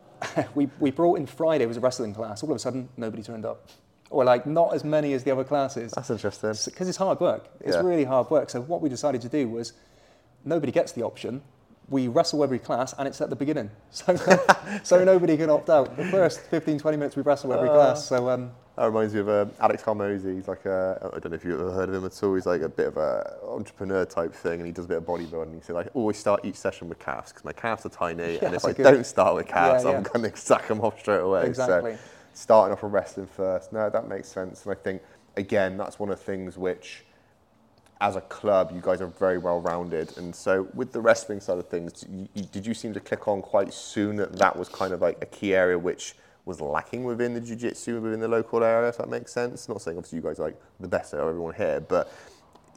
[0.54, 2.42] we, we brought in Friday was a wrestling class.
[2.42, 3.68] All of a sudden, nobody turned up.
[4.10, 5.92] Or like not as many as the other classes.
[5.92, 6.52] That's interesting.
[6.66, 7.48] because it's hard work.
[7.60, 7.82] It's Yeah.
[7.82, 8.50] really hard work.
[8.50, 9.72] So what we decided to do was
[10.44, 11.42] nobody gets the option.
[11.88, 13.70] We wrestle every class and it's at the beginning.
[13.90, 14.16] So,
[14.82, 15.96] so nobody can opt out.
[15.96, 18.04] The first 15, 20 minutes we wrestle every class.
[18.06, 20.36] So um, That reminds me of uh, Alex Hormozi.
[20.36, 22.34] He's like a, I don't know if you've ever heard of him at all.
[22.34, 25.04] He's like a bit of a entrepreneur type thing, and he does a bit of
[25.04, 25.54] bodybuilding.
[25.54, 28.46] He said, I always start each session with calves because my calves are tiny, Yeah,
[28.46, 30.98] and if I good- don't start with calves, Yeah, I'm going to sack them off
[31.00, 31.46] straight away.
[31.46, 31.94] Exactly.
[31.94, 31.98] So
[32.36, 34.64] starting off with wrestling first, no, that makes sense.
[34.64, 35.02] And I think
[35.36, 37.02] again, that's one of the things which.
[37.98, 41.56] As a club, you guys are very well rounded, and so with the wrestling side
[41.56, 44.68] of things, you, you, did you seem to click on quite soon that that was
[44.68, 46.14] kind of like a key area which
[46.46, 49.68] was lacking within the jiu-jitsu within the local area, if that makes sense.
[49.68, 52.10] Not saying obviously you guys are like the best out of everyone here, but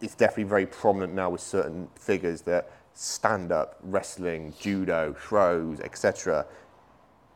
[0.01, 6.45] it's definitely very prominent now with certain figures that stand up wrestling, judo, throws, etc.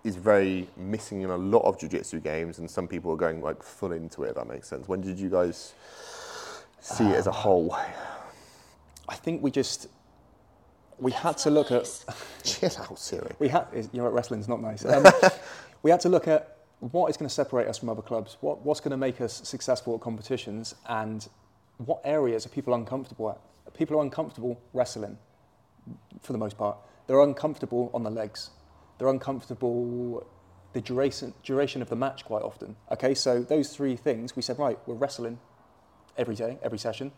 [0.04, 3.64] is very missing in a lot of jiu-jitsu games and some people are going like
[3.64, 4.88] full into it if that makes sense.
[4.88, 5.74] When did you guys
[6.82, 7.74] see it as a whole?
[9.08, 9.88] I think we just
[11.00, 11.88] we had to look at
[12.44, 13.32] Chill out, Siri.
[13.40, 14.86] we had you know wrestling's not nice.
[14.86, 15.06] Um,
[15.84, 16.58] we had to look at
[16.92, 19.42] what is going to separate us from other clubs, what, what's going to make us
[19.48, 21.28] successful at competitions, and
[21.78, 23.40] what areas are people uncomfortable at.
[23.74, 25.18] People are uncomfortable wrestling,
[26.22, 26.78] for the most part.
[27.08, 28.50] They're uncomfortable on the legs.
[29.04, 30.26] They're uncomfortable
[30.72, 32.78] the duration duration of the match quite often.
[32.90, 34.80] Okay, so those three things we said right.
[34.86, 35.40] We're wrestling
[36.18, 37.12] every day, every session.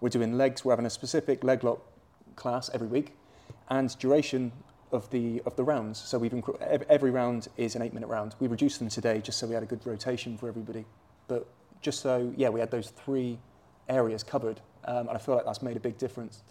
[0.00, 0.64] We're doing legs.
[0.64, 1.80] We're having a specific leg lock
[2.36, 3.16] class every week,
[3.68, 4.52] and duration
[4.92, 5.98] of the of the rounds.
[5.98, 6.32] So we've
[6.88, 8.36] every round is an eight minute round.
[8.38, 10.84] We reduced them today just so we had a good rotation for everybody.
[11.26, 11.48] But
[11.80, 13.40] just so yeah, we had those three
[13.88, 16.44] areas covered, um, and I feel like that's made a big difference.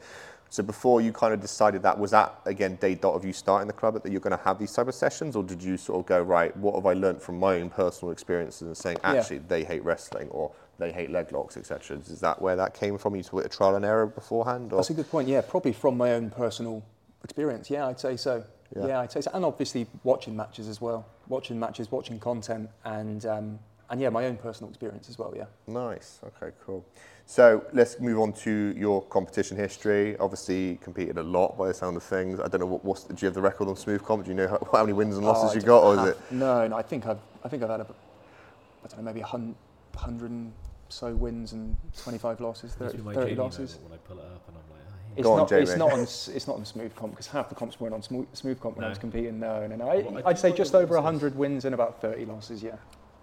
[0.51, 3.67] So before you kind of decided that, was that again day dot of you starting
[3.67, 5.99] the club that you're going to have these type of sessions, or did you sort
[5.99, 6.55] of go right?
[6.57, 9.13] What have I learned from my own personal experiences and saying Yeah.
[9.13, 11.97] actually they hate wrestling or they hate leg locks, etc.
[11.97, 13.15] Is that where that came from?
[13.15, 15.27] You took a trial and error beforehand, or That's a good point.
[15.27, 16.83] Yeah, probably from my own personal
[17.23, 17.69] experience.
[17.69, 18.43] Yeah, I'd say so.
[18.75, 18.87] Yeah.
[18.87, 19.31] Yeah, I'd say so.
[19.33, 23.59] And obviously watching matches as well, watching matches, watching content, and um,
[23.89, 25.33] and yeah, my own personal experience as well.
[25.35, 25.45] Yeah.
[25.67, 26.19] Nice.
[26.23, 26.85] Okay, cool.
[27.25, 30.17] So let's move on to your competition history.
[30.17, 32.39] Obviously, competed a lot by the sound of things.
[32.39, 32.83] I don't know what.
[32.83, 34.23] What's, do you have the record on Smoothcomp?
[34.23, 36.07] Do you know how, how many wins and oh, losses Oh, you don't got, or
[36.07, 36.31] is it?
[36.31, 36.77] No, no.
[36.77, 39.55] I think I've I think I've had a, I don't know, maybe a hun-
[39.95, 40.53] hundred and
[40.89, 43.77] so wins and 25 losses, 30, my 30 losses.
[43.83, 45.51] when I pull it up and I'm like, oh, It's Go on, not.
[45.51, 45.99] it's not on.
[46.35, 48.97] It's not on Smoothcomp because half the comps weren't on smooth, Smoothcomp when I was
[48.97, 49.39] competing.
[49.39, 49.85] No, no, no.
[49.85, 52.63] Well, I I, think I'd say just over was 100 wins and about 30 losses.
[52.63, 52.75] Yeah.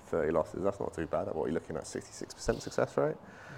[0.07, 0.63] 30 losses.
[0.65, 1.27] That's not too bad.
[1.33, 1.85] What are you looking at?
[1.85, 3.17] 66% success rate?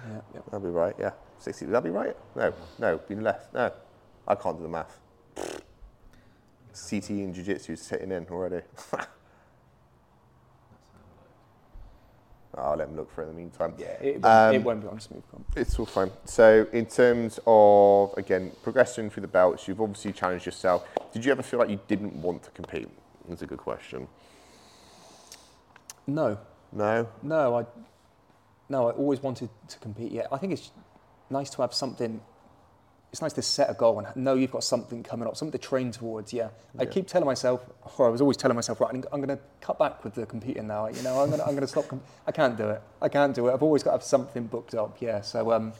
[0.09, 0.21] Yeah.
[0.35, 0.41] yeah.
[0.51, 0.95] That'd be right.
[0.99, 1.11] Yeah.
[1.39, 1.65] 60.
[1.65, 2.15] Would that be right?
[2.35, 2.53] No.
[2.79, 2.97] No.
[2.97, 3.53] Been left.
[3.53, 3.71] No.
[4.27, 4.99] I can't do the math.
[5.35, 8.61] CT and Jiu-Jitsu is sitting in already.
[12.57, 13.73] I'll let them look for it in the meantime.
[13.77, 13.87] Yeah.
[14.01, 15.43] It, won't- Um, it won't be on Smoothcomp.
[15.55, 16.11] It's all fine.
[16.25, 20.85] So, in terms of again progression through the belts, you've obviously challenged yourself.
[21.13, 22.89] Did you ever feel like you didn't want to compete?
[23.29, 24.07] That's a good question.
[26.09, 26.37] No,
[26.71, 27.07] No.
[27.21, 27.59] no.
[27.59, 27.65] I
[28.69, 28.89] no.
[28.89, 30.11] I always wanted to compete.
[30.11, 30.27] Yeah.
[30.31, 30.71] I think it's
[31.29, 32.21] nice to have something.
[33.11, 35.67] It's nice to set a goal and know you've got something coming up, something to
[35.67, 36.31] train towards.
[36.31, 36.49] Yeah.
[36.77, 37.65] I keep telling myself,
[37.97, 40.27] or I was always telling myself, right, I'm, I'm going to cut back with the
[40.27, 40.87] competing now.
[40.87, 41.87] You know, I'm going to I'm going to stop.
[41.87, 42.81] Com- I can't do it.
[43.01, 43.53] I can't do it.
[43.53, 44.97] I've always got to have something booked up.
[45.01, 45.21] Yeah.
[45.21, 45.73] So um,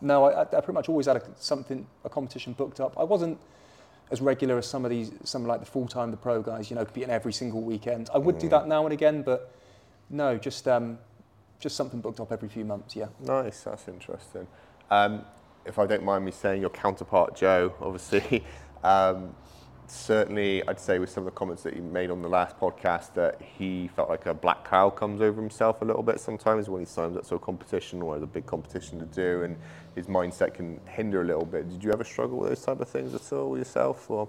[0.00, 2.98] no, I, I I pretty much always had a, something a competition booked up.
[2.98, 3.38] I wasn't
[4.10, 6.70] as regular as some of these, some like the full time, the pro guys.
[6.70, 8.08] You know, competing every single weekend.
[8.14, 8.50] I would do Mm.
[8.50, 9.52] that now and again, but
[10.10, 10.98] no, just um,
[11.58, 12.94] just something booked up every few months.
[12.94, 13.06] Yeah.
[13.20, 13.62] Nice.
[13.62, 14.46] That's interesting.
[14.90, 15.24] Um,
[15.64, 18.44] if I don't mind me saying, your counterpart Joe, obviously,
[18.84, 19.34] um,
[19.90, 23.14] certainly, I'd say with some of the comments that he made on the last podcast,
[23.14, 26.80] that he felt like a black cloud comes over himself a little bit sometimes when
[26.80, 29.56] he signs up to a competition or has a big competition to do, and
[29.94, 31.68] his mindset can hinder a little bit.
[31.68, 34.28] Did you ever struggle with those type of things at all yourself, or?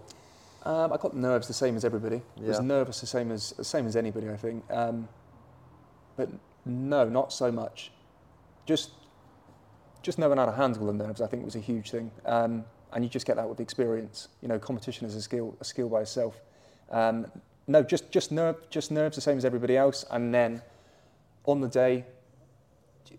[0.64, 2.22] Um, I got nerves the same as everybody.
[2.38, 4.64] I was nervous the same as the same as anybody, I think.
[4.70, 5.08] Um,
[6.18, 6.30] but
[6.66, 7.92] no, not so much.
[8.66, 8.92] Just
[10.02, 12.12] just knowing how to handle the nerves, I think, was a huge thing.
[12.26, 12.66] Um,
[12.98, 14.28] and you just get that with experience.
[14.42, 16.42] You know, competition is a skill, a skill by itself.
[16.90, 17.28] Um,
[17.68, 20.64] no, just just nerve, just nerves the same as everybody else, and then
[21.46, 22.06] on the day,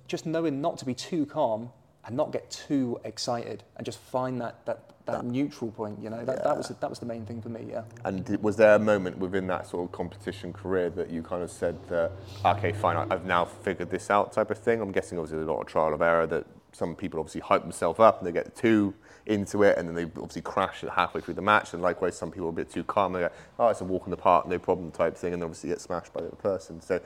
[0.09, 1.71] just knowing not to be too calm
[2.05, 6.03] and not get too excited, and just find that that, that, neutral point.
[6.03, 7.67] You know, that, that was that was the main thing for me.
[7.71, 7.85] Yeah.
[8.05, 11.53] And was there a moment within that sort of competition career that you kind of
[11.53, 12.11] said that,
[12.45, 14.81] okay, fine, I've now figured this out type of thing?
[14.81, 17.63] I'm guessing obviously there's a lot of trial of error that some people obviously hype
[17.63, 18.93] themselves up and they get too
[19.29, 21.73] into it and then they obviously crash halfway through the match.
[21.75, 23.13] And likewise, some people are a bit too calm.
[23.13, 25.71] They go, oh, it's a walk in the park, no problem type thing, and obviously
[25.71, 26.81] get smashed by the other person.
[26.81, 27.01] So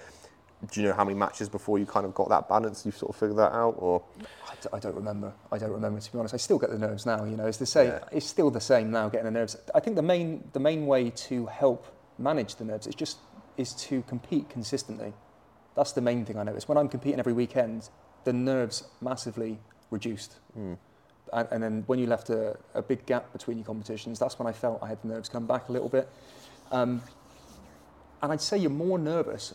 [0.70, 2.86] do you know how many matches before you kind of got that balance?
[2.86, 4.02] You sort of figured that out, or
[4.48, 5.32] I, d- I don't remember.
[5.50, 6.34] I don't remember to be honest.
[6.34, 7.24] I still get the nerves now.
[7.24, 7.88] You know, it's the same.
[7.88, 8.04] Yeah.
[8.12, 9.08] It's still the same now.
[9.08, 9.56] Getting the nerves.
[9.74, 11.86] I think the main the main way to help
[12.18, 13.18] manage the nerves is just
[13.56, 15.12] is to compete consistently.
[15.74, 16.68] That's the main thing I notice.
[16.68, 17.88] When I'm competing every weekend,
[18.24, 19.58] the nerves massively
[19.90, 20.36] reduced.
[20.54, 20.74] Hmm.
[21.32, 24.46] And, and then when you left a, a big gap between your competitions, that's when
[24.46, 26.08] I felt I had the nerves come back a little bit.
[26.70, 27.02] Um,
[28.22, 29.54] and I'd say you're more nervous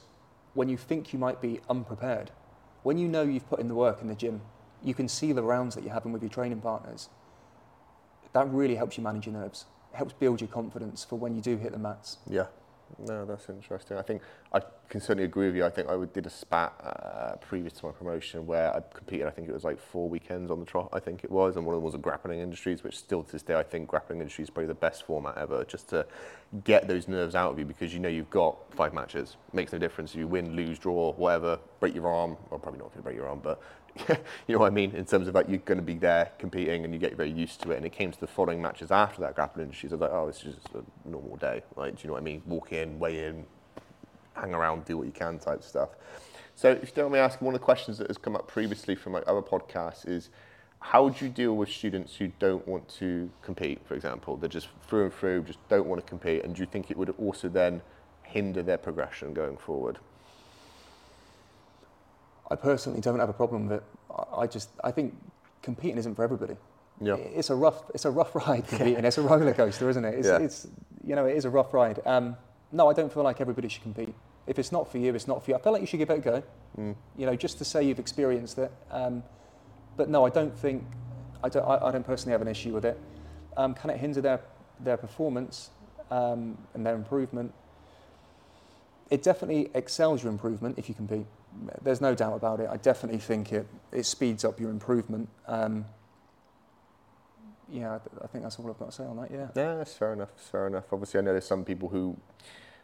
[0.53, 2.31] when you think you might be unprepared.
[2.83, 4.41] When you know you've put in the work in the gym,
[4.83, 7.09] you can see the rounds that you're having with your training partners.
[8.33, 9.65] That really helps you manage your nerves.
[9.93, 12.17] It helps build your confidence for when you do hit the mats.
[12.29, 12.47] Yeah.
[12.99, 13.97] No, that's interesting.
[13.97, 14.21] I think
[14.53, 15.65] I can certainly agree with you.
[15.65, 19.27] I think I did a spat uh, previous to my promotion where I competed.
[19.27, 20.89] I think it was like four weekends on the trot.
[20.93, 23.31] I think it was, and one of them was a grappling industries, which still to
[23.31, 26.05] this day I think grappling industry is probably the best format ever, just to
[26.63, 29.35] get those nerves out of you because you know you've got five matches.
[29.49, 31.59] It Makes no difference if you win, lose, draw, whatever.
[31.79, 33.61] Break your arm, well probably not going to break your arm, but
[34.47, 36.85] you know what I mean in terms of like you're going to be there competing
[36.85, 37.77] and you get very used to it.
[37.77, 39.67] And it came to the following matches after that grappling.
[39.67, 41.63] I was like, oh, it's just a normal day.
[41.75, 42.41] Like, do you know what I mean?
[42.45, 43.45] Walk in, weigh in,
[44.35, 45.89] hang around, do what you can type stuff.
[46.55, 48.47] So if you don't mind me asking, one of the questions that has come up
[48.47, 50.29] previously from like other podcasts is
[50.79, 54.37] how do you deal with students who don't want to compete, for example?
[54.37, 56.43] They're just through and through, just don't want to compete.
[56.43, 57.81] And do you think it would also then
[58.23, 59.99] hinder their progression going forward?
[62.49, 63.83] I personally don't have a problem with it.
[64.35, 65.13] I- just I think
[65.61, 66.55] competing isn't for everybody.
[67.01, 67.15] Yeah.
[67.15, 69.03] It's a rough it's a rough ride competing.
[69.05, 70.15] it's a roller coaster, isn't it?
[70.15, 70.39] It's, Yeah.
[70.39, 70.67] it's
[71.03, 71.99] you know it is a rough ride.
[72.05, 72.37] Um,
[72.71, 74.13] no, I don't feel like everybody should compete.
[74.45, 75.57] If it's not for you, it's not for you.
[75.57, 76.43] I feel like you should give it a go.
[76.77, 76.95] Mm.
[77.17, 78.71] You know, just to say you've experienced it.
[78.91, 79.23] Um,
[79.97, 80.83] but no, I don't think
[81.43, 82.97] I don't I, I don't personally have an issue with it.
[83.57, 84.39] Um, can it hinder their
[84.79, 85.69] their performance
[86.11, 87.53] um, and their improvement?
[89.09, 91.25] It definitely excels your improvement if you compete.
[91.81, 92.69] There's no doubt about it.
[92.71, 95.29] I definitely think it, it speeds up your improvement.
[95.47, 95.85] Um,
[97.69, 99.31] yeah, I, I think that's all I've got to say on that.
[99.31, 99.47] Yeah.
[99.55, 100.29] Yeah, that's fair enough.
[100.35, 100.85] That's fair enough.
[100.91, 102.15] Obviously, I know there's some people who,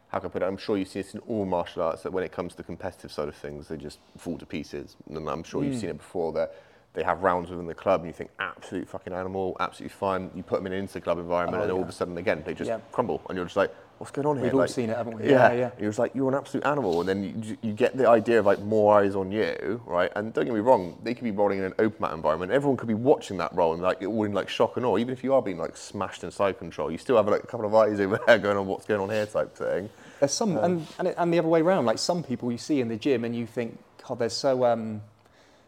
[0.10, 0.46] how can I put it?
[0.46, 2.64] I'm sure you see this in all martial arts that when it comes to the
[2.64, 4.96] competitive side of things, they just fall to pieces.
[5.10, 5.82] And I'm sure you've Mm.
[5.82, 6.54] seen it before that
[6.94, 10.30] they have rounds within the club and you think absolute fucking animal, absolutely fine.
[10.36, 12.44] You put them in an inter club environment Oh, and all of a sudden again
[12.46, 12.78] they just Yeah.
[12.92, 14.46] crumble and you're just like, what's going on here?
[14.46, 15.30] We've all seen it, haven't we?
[15.30, 15.72] Yeah, Yeah, yeah.
[15.80, 17.00] You're just like, you're an absolute animal.
[17.00, 20.12] And then you, you get the idea of like more eyes on you, right?
[20.16, 22.52] And don't get me wrong, they could be rolling in an open mat environment.
[22.52, 24.98] Everyone could be watching that roll and like it all in like shock and awe.
[24.98, 27.48] Even if you are being like smashed in side control, you still have like a
[27.48, 29.90] couple of eyes over there going on what's going on here type thing.
[30.20, 32.82] There's some, and, and, it- and the other way around, like some people you see
[32.82, 33.78] in the gym and you think,
[34.08, 35.02] God, they're so um,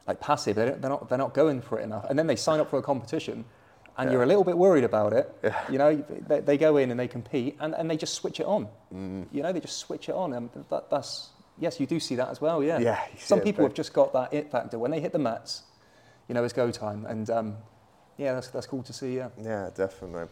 [0.07, 2.05] like passive, they're, they're, not, they're not going for it enough.
[2.09, 3.45] And then they sign up for a competition
[3.97, 5.33] and you're a little bit worried about it.
[5.71, 5.95] You know,
[6.27, 8.67] they, they go in and they compete and, and they just switch it on.
[9.31, 10.33] You know, they just switch it on.
[10.33, 11.29] And that, that's,
[11.59, 12.79] yes, you do see that as well, yeah.
[12.79, 14.77] Yeah, Some people have just got that it factor.
[14.79, 15.63] When they hit the mats,
[16.27, 17.05] you know, it's go time.
[17.05, 17.57] And um,
[18.17, 19.29] yeah, that's, that's cool to see, yeah.
[19.41, 20.27] Yeah, definitely.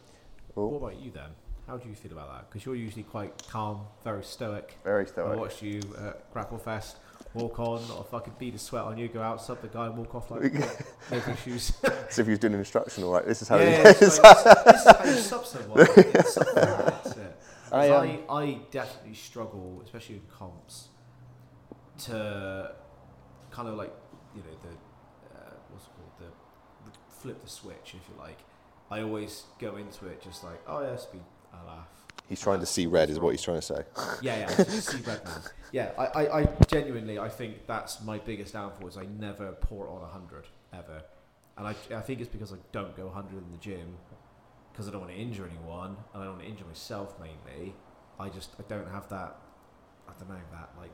[0.55, 1.29] What Oh, about you then?
[1.67, 2.49] How do you feel about that?
[2.49, 4.77] Because you're usually quite calm, very stoic.
[4.83, 5.31] very stoic.
[5.31, 6.95] I watched you at GrappleFest
[7.33, 9.87] walk on, not a fucking bead of sweat on you, go out, sub the guy,
[9.87, 10.53] and walk off like
[11.11, 11.73] no issues.
[12.09, 14.43] So if he was doing instructional, right, this is how yeah, he yeah, it's like,
[14.65, 15.79] this is how you sub someone.
[15.81, 17.39] It's sub that, that's it.
[17.69, 20.89] 'Cause I, I, um, I, definitely struggle, especially in comps,
[22.05, 22.71] to
[23.49, 23.91] kind of like,
[24.35, 24.69] you know, the,
[25.35, 28.37] uh, what's it called, the, the flip the switch, if you like.
[28.91, 31.87] I always go into it just like, oh yeah, speed, I laugh.
[32.29, 33.83] He's trying to see red, is what he's trying to say.
[34.21, 35.41] Yeah, yeah, see red man.
[35.71, 39.89] Yeah, I, I, I genuinely, I think that's my biggest downfall is I never pour
[39.89, 41.03] on 100, ever.
[41.57, 43.97] And I, I think it's because I don't go 100 in the gym
[44.71, 47.75] because I don't want to injure anyone and I don't want to injure myself mainly.
[48.19, 49.35] I just, I don't have that,
[50.07, 50.91] I don't know, that, like,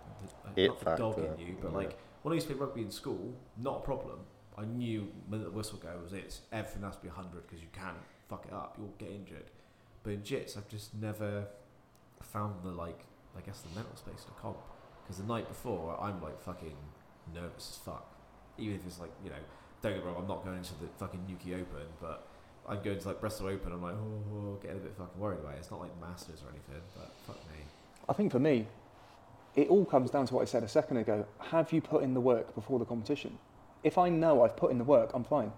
[0.56, 1.78] the, uh, not the dog in you, but yeah.
[1.78, 4.20] like, when I used to play rugby in school, not a problem.
[4.58, 7.96] I knew when the whistle goes, it's everything has to be 100 because you can't
[8.28, 9.52] fuck it up, you'll get injured.
[10.04, 11.48] But in jits, I've just never
[12.22, 13.00] found the like,
[13.38, 14.58] I guess the mental space to comp.
[15.04, 16.76] Because the night before, I'm like fucking
[17.34, 18.16] nervous as fuck.
[18.58, 19.36] Even if it's like, you know,
[19.82, 22.28] don't get me wrong, I'm not going into the fucking Nuki Open, but
[22.68, 23.72] I'm going to like Bristol Open.
[23.72, 25.60] I'm like, oh, oh, oh, getting a bit fucking worried about it.
[25.60, 27.64] It's not like Masters or anything, but fuck me.
[28.08, 28.68] I think for me,
[29.56, 31.26] it all comes down to what I said a second ago.
[31.40, 33.38] Have you put in the work before the competition?
[33.84, 35.52] If I know I've put in the work, I'm fine.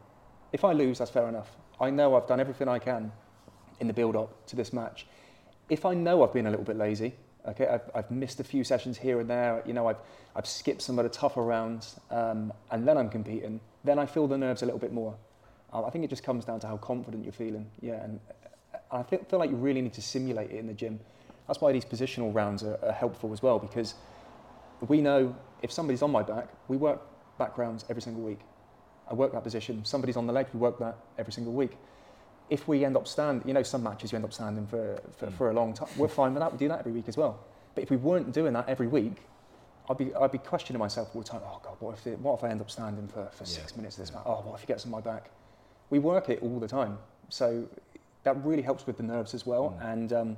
[0.54, 1.58] If I lose, that's fair enough.
[1.80, 3.12] I know I've done everything I can
[3.82, 5.06] in the build up to this match.
[5.70, 7.14] If I know I've been a little bit lazy,
[7.48, 9.98] okay, I've, I've missed a few sessions here and there, you know, I've,
[10.36, 14.28] I've skipped some of the tougher rounds, um, and then I'm competing, then I feel
[14.28, 15.16] the nerves a little bit more.
[15.74, 18.20] I think it just comes down to how confident you're feeling, yeah, and
[18.92, 21.00] I feel, feel like you really need to simulate it in the gym.
[21.48, 23.96] That's why these positional rounds are, are helpful as well because
[24.88, 27.02] we know if somebody's on my back, we work
[27.38, 28.40] back rounds every single week.
[29.10, 29.84] I work that position.
[29.86, 31.78] Somebody's on the leg, we work that every single week.
[32.52, 35.28] If we end up standing, you know, some matches you end up standing for, for,
[35.28, 35.34] Mm.
[35.34, 35.88] for a long time.
[35.98, 36.52] We're fine with that.
[36.52, 37.40] We do that every week as well.
[37.74, 39.16] But if we weren't doing that every week,
[39.90, 41.42] I'd be, I'd be questioning myself all the time.
[41.46, 43.98] Oh God, what if, it, what if I end up standing for, for six minutes
[43.98, 44.18] of this Yeah.
[44.18, 44.26] match?
[44.28, 45.30] Oh, what if he gets on my back?
[45.90, 46.98] We work it all the time.
[47.30, 47.68] So
[48.24, 49.78] that really helps with the nerves as well.
[49.82, 49.94] Mm.
[49.94, 50.38] And um,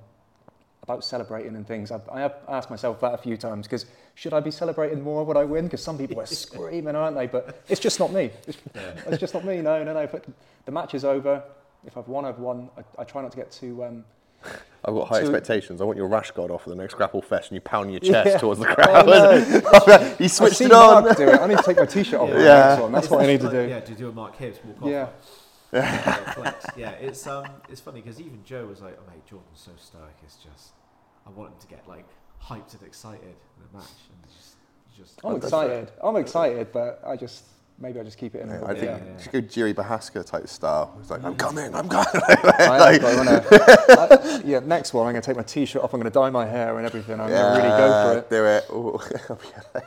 [0.83, 4.33] about celebrating and things, I've, I have asked myself that a few times because should
[4.35, 5.65] I be celebrating more when I win?
[5.65, 7.25] Because some people are screaming, aren't they?
[7.25, 8.29] But it's just not me.
[8.47, 8.81] It's, Yeah.
[9.07, 9.61] it's just not me.
[9.63, 10.05] No, no, no.
[10.05, 10.25] But
[10.65, 11.41] the match is over.
[11.85, 12.69] If I've won, I've won.
[12.77, 13.83] I, I try not to get too.
[13.83, 14.05] Um,
[14.85, 15.81] I've got high So- expectations.
[15.81, 18.29] I want your rash guard off for the next GrappleFest and you pound your chest
[18.31, 18.37] Yeah.
[18.37, 19.05] towards the Oh, crowd.
[19.05, 20.15] no.
[20.17, 21.03] he I've switched seen it on.
[21.03, 21.39] Mark do it.
[21.39, 22.29] I need to take my t-shirt off.
[22.29, 22.79] for the Yeah.
[22.79, 22.91] one.
[22.91, 23.69] That's It's what I just need to like- do.
[23.73, 24.89] Yeah, to do a Mark Hibbs walk off.
[24.89, 25.07] Yeah.
[25.73, 26.65] like, flex.
[26.77, 30.13] yeah, it's um, it's funny because even Joe was like, "Oh mate, Jordan's so stoic.
[30.23, 30.73] It's just,
[31.25, 32.05] I want him to get like
[32.43, 34.55] hyped and excited in the match, and just,
[34.95, 35.91] just." I'm excited.
[36.03, 37.45] I'm excited, but I just
[37.79, 38.49] maybe I just keep it in.
[38.49, 39.03] a Yeah, I think Yeah, yeah.
[39.17, 40.95] you should go Jerry Bahaska type style.
[41.01, 42.05] It's like, I'm coming, I'm coming.
[42.13, 43.45] I am gonna,
[43.89, 45.93] I- yeah, next one I'm going to take my t-shirt off.
[45.93, 47.19] I'm going to dye my hair and everything.
[47.19, 48.29] I'm going to really go for it.
[48.29, 49.83] Do it.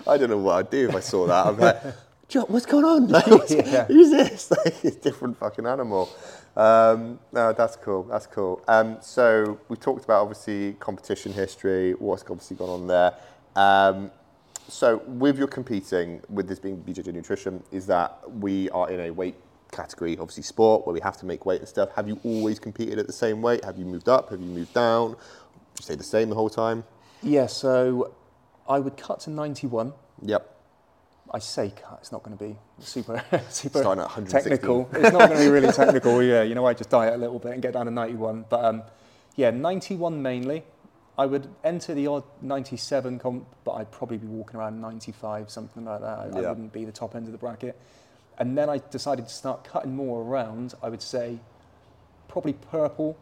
[0.08, 1.46] I don't know what I'd do if I saw that.
[1.46, 1.80] I'm like,
[2.28, 3.08] John, what's going on?
[3.08, 3.84] Like, what's- Yeah.
[3.86, 4.50] Who's this?
[4.50, 6.08] Like, it's a different fucking animal.
[6.56, 8.02] Um, no, that's cool.
[8.04, 8.62] That's cool.
[8.66, 13.14] Um, so we talked about obviously competition history, what's obviously gone on there.
[13.54, 14.10] Um,
[14.68, 19.10] so with your competing, with this being BJJ Nutrition, is that we are in a
[19.10, 19.34] weight
[19.72, 21.90] category, obviously sport, where we have to make weight and stuff.
[21.94, 23.64] Have you always competed at the same weight?
[23.64, 24.30] Have you moved up?
[24.30, 25.10] Have you moved down?
[25.10, 26.84] Did you stay the same the whole time?
[27.22, 28.12] Yeah, so
[28.68, 29.92] I would cut to 91.
[30.22, 30.54] Yep.
[31.32, 31.98] I say cut.
[32.00, 33.82] It's not going to be super super
[34.28, 34.88] technical.
[34.92, 36.22] It's not going to be really technical.
[36.22, 38.46] Yeah, you know, I just diet a little bit and get down to 91.
[38.48, 38.82] But um,
[39.36, 40.64] yeah, 91 mainly.
[41.18, 45.84] I would enter the odd 97 comp, but I'd probably be walking around 95, something
[45.84, 46.18] like that.
[46.18, 47.76] I, I wouldn't be the top end of the bracket.
[48.38, 50.74] And then I decided to start cutting more around.
[50.80, 51.40] I would say
[52.28, 53.18] probably purple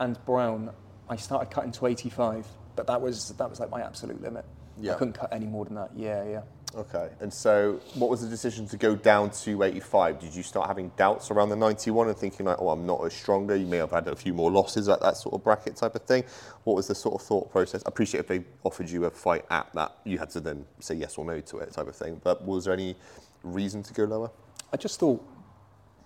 [0.00, 0.70] and brown.
[1.10, 4.46] I started cutting to 85, but that was that was like my absolute limit.
[4.80, 4.94] Yeah.
[4.94, 5.90] I couldn't cut any more than that.
[5.94, 6.42] Yeah, yeah.
[6.76, 7.08] Okay.
[7.20, 10.18] And so, what was the decision to go down to 85?
[10.18, 13.14] Did you start having doubts around the 91 and thinking like, oh, I'm not as
[13.14, 13.56] stronger?
[13.56, 16.02] You may have had a few more losses at that sort of bracket type of
[16.02, 16.24] thing.
[16.64, 17.82] What was the sort of thought process?
[17.86, 20.96] I appreciate if they offered you a fight at that, you had to then say
[20.96, 22.20] yes or no to it type of thing.
[22.22, 22.94] But was there any
[23.42, 24.30] reason to go lower?
[24.70, 25.26] I just thought,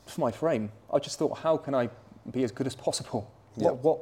[0.07, 1.89] for my frame, I just thought, how can I
[2.31, 3.29] be as good as possible?
[3.57, 3.99] What, what,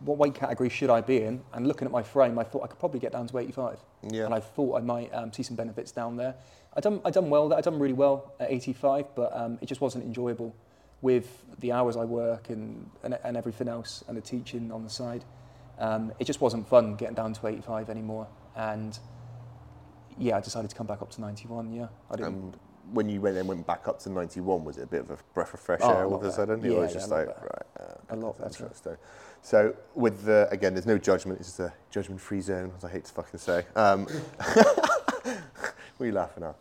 [0.00, 1.42] what weight category should I be in?
[1.52, 3.78] And looking at my frame, I thought I could probably get down to 85.
[4.10, 4.24] Yeah.
[4.24, 6.34] And I thought I might um, see some benefits down there.
[6.74, 7.52] I done, I done well.
[7.52, 10.54] I done really well at 85, but um, it just wasn't enjoyable
[11.02, 14.90] with the hours I work and, and, and everything else and the teaching on the
[14.90, 15.24] side.
[15.78, 18.26] Um, it just wasn't fun getting down to 85 anymore.
[18.56, 18.98] And
[20.18, 21.72] yeah, I decided to come back up to 91.
[21.72, 22.34] Yeah, I didn't.
[22.34, 22.56] And
[22.92, 25.18] when you went then went back up to 91, was it a bit of a
[25.34, 26.64] breath of fresh Oh, air all of a sudden?
[26.64, 27.62] it Yeah, was yeah, just like, right.
[28.10, 28.64] A lot that's better.
[28.64, 28.96] interesting.
[29.42, 31.38] So with the again, there's no judgment.
[31.40, 33.64] It's just a judgment-free zone, as I hate to fucking say.
[33.76, 34.04] Um,
[34.38, 35.36] what
[36.00, 36.56] are you laughing at?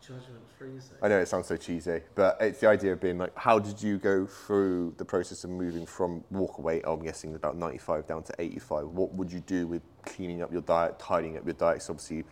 [0.00, 0.96] Judgment freezing.
[1.00, 3.80] I know it sounds so cheesy, but it's the idea of being like, how did
[3.80, 8.24] you go through the process of moving from walk weight, I'm guessing about 95 down
[8.24, 8.86] to 85?
[8.86, 11.78] What would you do with cleaning up your diet, tidying up your diet?
[11.78, 12.24] 'Cause obviously,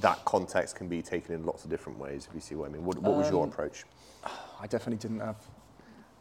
[0.00, 2.72] that context can be taken in lots of different ways, if you see what I
[2.72, 2.84] mean.
[2.86, 3.84] What, what was your Um, approach?
[4.58, 5.36] I definitely didn't have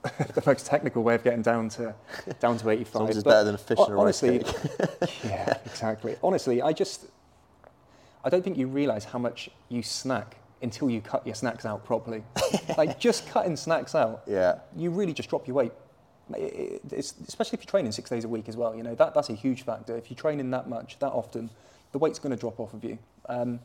[0.33, 1.93] the most technical way of getting down to
[2.39, 2.91] down to 85.
[2.93, 5.19] Sometimes it's but better than a fish and a rice honestly, cake.
[5.25, 6.15] yeah, exactly.
[6.23, 7.07] Honestly, I just
[8.23, 11.85] I don't think you realise how much you snack until you cut your snacks out
[11.85, 12.23] properly.
[12.77, 14.59] like just cutting snacks out, Yeah.
[14.75, 15.71] you really just drop your weight.
[16.35, 16.41] It-
[16.85, 18.75] it- It's, especially if you're training six days a week as well.
[18.75, 19.95] You know that that's a huge factor.
[19.97, 21.49] If you're training that much, that often,
[21.91, 22.97] the weight's going to drop off of you.
[23.27, 23.59] Um,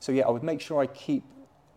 [0.00, 1.24] so yeah, I would make sure I keep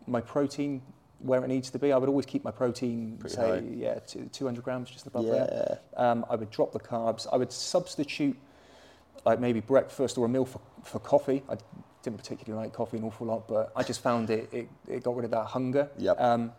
[0.08, 0.82] my protein
[1.20, 1.92] where it needs to be.
[1.92, 3.64] I would always keep my protein, Pretty say, high.
[3.74, 5.80] yeah, two- 200 grams just above there.
[5.96, 7.26] Um, I would drop the carbs.
[7.32, 8.38] I would substitute
[9.26, 11.42] like maybe breakfast or a meal for, for coffee.
[11.50, 11.56] I
[12.04, 15.16] didn't particularly like coffee an awful lot, but I just found it, it, it got
[15.16, 15.90] rid of that hunger.
[15.98, 16.20] Yep.
[16.22, 16.52] Um,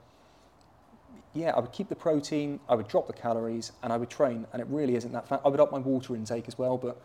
[1.34, 4.46] yeah, I would keep the protein, I would drop the calories, and I would train.
[4.52, 5.42] And it really isn't that fat.
[5.44, 7.00] I would up my water intake as well, but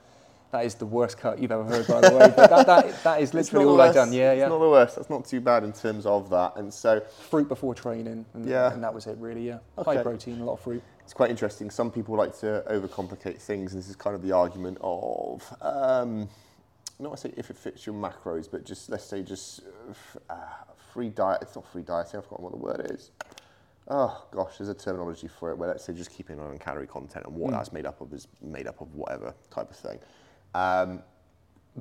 [0.51, 2.33] that is the worst cut you've ever heard, by the way.
[2.35, 4.11] But that, that, that is literally all I've done.
[4.11, 4.43] Yeah, yeah.
[4.43, 4.95] It's not the worst.
[4.97, 6.57] That's not too bad in terms of that.
[6.57, 6.99] And so
[7.29, 8.71] Fruit before training, and, Yeah.
[8.73, 9.47] and that was it really.
[9.47, 9.95] Yeah, Okay.
[9.97, 10.83] high protein, a lot of fruit.
[11.03, 11.69] it's quite interesting.
[11.69, 16.27] Some people like to overcomplicate things, and this is kind of the argument of um,
[16.99, 19.61] not say if it fits your macros, but just let's say just
[20.29, 20.35] uh,
[20.93, 21.39] free diet.
[21.41, 22.17] It's not free dieting.
[22.17, 23.11] I've forgotten what the word is.
[23.87, 26.59] Oh gosh, there's a terminology for it where let's say just keeping an eye on
[26.59, 29.75] calorie content and what that's made up of is made up of whatever type of
[29.75, 29.99] thing.
[30.53, 31.03] Um,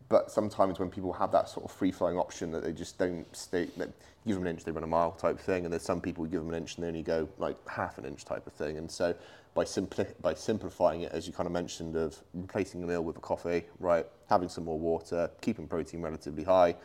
[0.09, 3.27] but sometimes when people have that sort of free flowing option that they just don't
[3.37, 3.91] stay, that
[4.27, 6.31] give them an inch, they run a mile type thing, and there's some people who
[6.31, 8.79] give them an inch and they only go like half an inch type of thing.
[8.79, 9.14] And so
[9.55, 13.16] by simpli- by simplifying it, as you kind of mentioned, of replacing a meal with
[13.16, 16.77] a coffee, right, having some more water, keeping protein relatively high,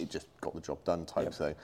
[0.00, 1.34] it just got the job done type Yep.
[1.34, 1.54] thing.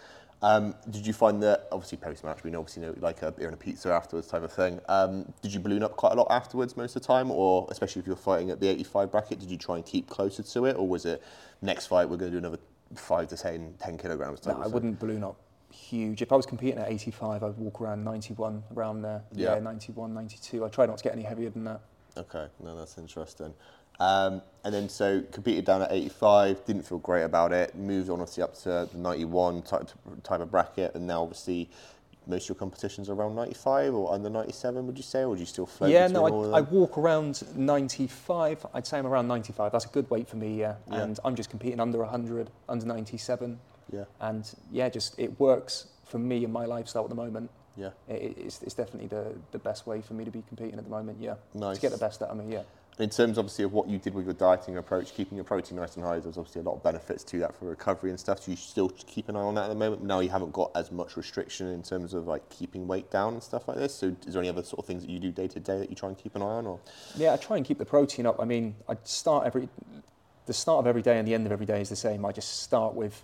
[0.43, 3.47] Um, did you find that obviously post match we know obviously know like a beer
[3.47, 4.81] and a pizza afterwards type of thing?
[4.89, 8.01] Um, did you balloon up quite a lot afterwards most of the time, or especially
[8.01, 10.77] if you're fighting at the 85 bracket, did you try and keep closer to it,
[10.77, 11.23] or was it
[11.63, 12.59] next fight we're going to do another
[12.95, 15.37] five to 10, 10 kilograms type No, I wouldn't balloon up
[15.71, 16.23] huge.
[16.23, 19.23] If I was competing at 85, I'd walk around 91, around there.
[19.33, 19.55] Yeah.
[19.55, 20.65] Yeah, 91, 92.
[20.65, 21.81] I try not to get any heavier than that.
[22.17, 23.53] Okay, no, that's interesting.
[23.99, 27.75] Um, and then so competed down at 85, didn't feel great about it.
[27.77, 29.89] Moved on obviously up to the 91 type
[30.23, 31.71] type of bracket, and now obviously
[32.27, 34.85] most of your competitions are around 95 or under 97.
[34.87, 35.91] Would you say, or do you still float?
[35.91, 38.67] yeah, no, I, I walk around 95.
[38.75, 39.71] I'd say I'm around 95.
[39.71, 40.75] That's a good weight for me, yeah.
[40.91, 41.03] Yeah.
[41.03, 43.61] And I'm just competing under 100, under 97.
[43.93, 47.49] yeah, And yeah, just it works for me and my lifestyle at the moment.
[47.77, 50.85] yeah, It, it's, it's definitely the, the best way for me to be competing at
[50.85, 51.35] the moment, yeah.
[51.55, 51.77] nice.
[51.77, 52.63] To get the best out of me, yeah.
[52.99, 55.97] In terms, obviously, of what you did with your dieting approach, keeping your protein nice
[55.97, 58.43] and high, there's obviously a lot of benefits to that for recovery and stuff.
[58.43, 60.03] Do you still keep an eye on that at the moment?
[60.03, 63.43] Now you haven't got as much restriction in terms of like keeping weight down and
[63.43, 63.95] stuff like this.
[63.95, 65.91] So, is there any other sort of things that you do day to day that
[65.91, 66.67] you try and keep an eye on?
[66.67, 66.81] Or
[67.17, 68.41] Yeah, I try and keep the protein up.
[68.41, 69.69] I mean, I start every,
[70.47, 72.25] the start of every day and the end of every day is the same.
[72.25, 73.23] I just start with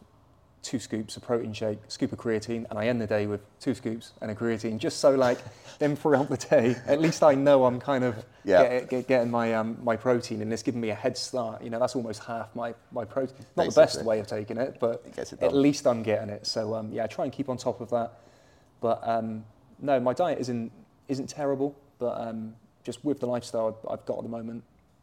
[0.62, 3.74] two scoops of protein shake, scoop of creatine, and I end the day with two
[3.74, 5.38] scoops and a creatine, just so like
[5.78, 8.62] then throughout the day, at least I know I'm kind of Yeah.
[8.62, 11.62] get, get, getting my um, my protein, and it's giving me a head start.
[11.62, 13.36] You know, that's almost half my my protein.
[13.56, 16.46] Not the best way of taking it, but It it at least I'm getting it.
[16.46, 18.12] So um, yeah, I try and keep on top of that.
[18.80, 19.44] But um,
[19.80, 20.70] no, my diet isn't
[21.08, 22.54] isn't terrible, but um,
[22.84, 24.62] just with the lifestyle I've got at the moment,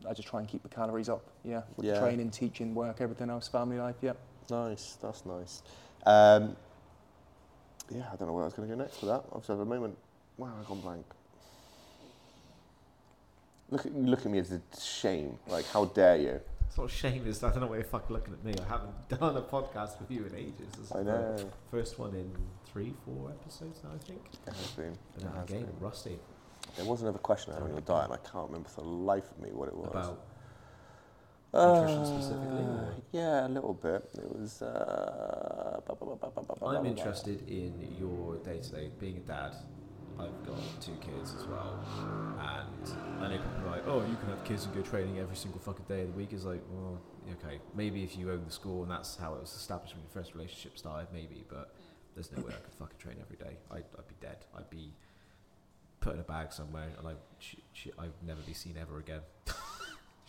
[0.09, 1.23] I just try and keep the calories up.
[1.43, 1.99] Yeah, with Yeah.
[1.99, 3.95] training, teaching, work, everything else, family life.
[4.01, 4.13] Yeah.
[4.51, 5.61] Nice, that's nice.
[6.05, 6.55] Um,
[7.89, 9.23] yeah, I don't know where I was going to go next with that.
[9.31, 9.97] Obviously, had a moment,
[10.37, 11.05] wow, I've gone blank.
[13.71, 15.37] Look at you look at me as a shame.
[15.47, 16.39] Like, how dare you?
[16.67, 17.23] It's not shame.
[17.27, 18.53] It's I don't know why you're fucking looking at me.
[18.63, 20.71] I haven't done a podcast with you in ages.
[20.77, 21.35] This I know.
[21.69, 22.31] First one in
[22.71, 24.21] three, four episodes now, I think.
[24.47, 24.97] It has been.
[25.15, 25.75] But It has again, been.
[25.79, 26.19] rusty
[26.77, 28.87] There was another question I had on your diet, and I can't remember for the
[28.87, 29.89] life of me what it was.
[29.89, 30.21] about
[31.53, 34.09] nutrition specifically, or- Yeah, a little bit.
[34.15, 34.61] It was.
[34.61, 35.81] Uh,
[36.61, 38.91] I'm interested in your day to day.
[38.99, 39.55] Being a dad,
[40.19, 41.79] I've got two kids as well,
[42.39, 45.35] and I know people are like, "Oh, you can have kids and go training every
[45.35, 46.99] single fucking day of the week." Is like, well,
[47.43, 50.11] okay, maybe if you own the school and that's how it was established when your
[50.11, 51.43] first relationship started, maybe.
[51.49, 51.73] But
[52.15, 53.57] there's no way I could fucking train every day.
[53.71, 54.45] I'd, I'd be dead.
[54.55, 54.93] I'd be
[55.99, 57.11] put in a bag somewhere, and I,
[58.01, 59.21] I'd never be seen ever again.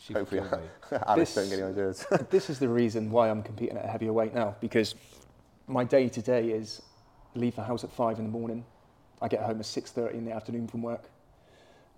[0.00, 0.40] she Hopefully.
[1.06, 2.06] Alex, This- don't get any ideas.
[2.30, 4.94] this is the reason why I'm competing at a heavier weight now because
[5.66, 6.82] my day to day is
[7.34, 8.64] leave the house at five in the morning.
[9.22, 11.04] I get home at six thirty in the afternoon from work.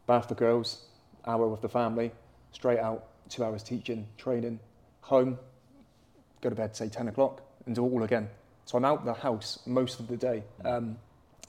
[0.07, 0.87] Bath the girls,
[1.27, 2.11] hour with the family,
[2.51, 4.59] straight out, two hours teaching, training,
[5.01, 5.39] home,
[6.41, 8.29] go to bed say ten o'clock, and do it all again.
[8.65, 10.43] So I'm out the house most of the day.
[10.65, 10.97] Um,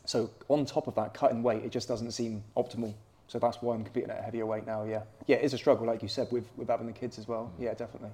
[0.05, 2.93] so on top of that, cutting weight, it just doesn't seem optimal.
[3.27, 4.83] So that's why I'm competing at a heavier weight now.
[4.83, 7.27] Yeah, yeah, it is a struggle, like you said, with with having the kids as
[7.27, 7.51] well.
[7.59, 8.11] Yeah, definitely.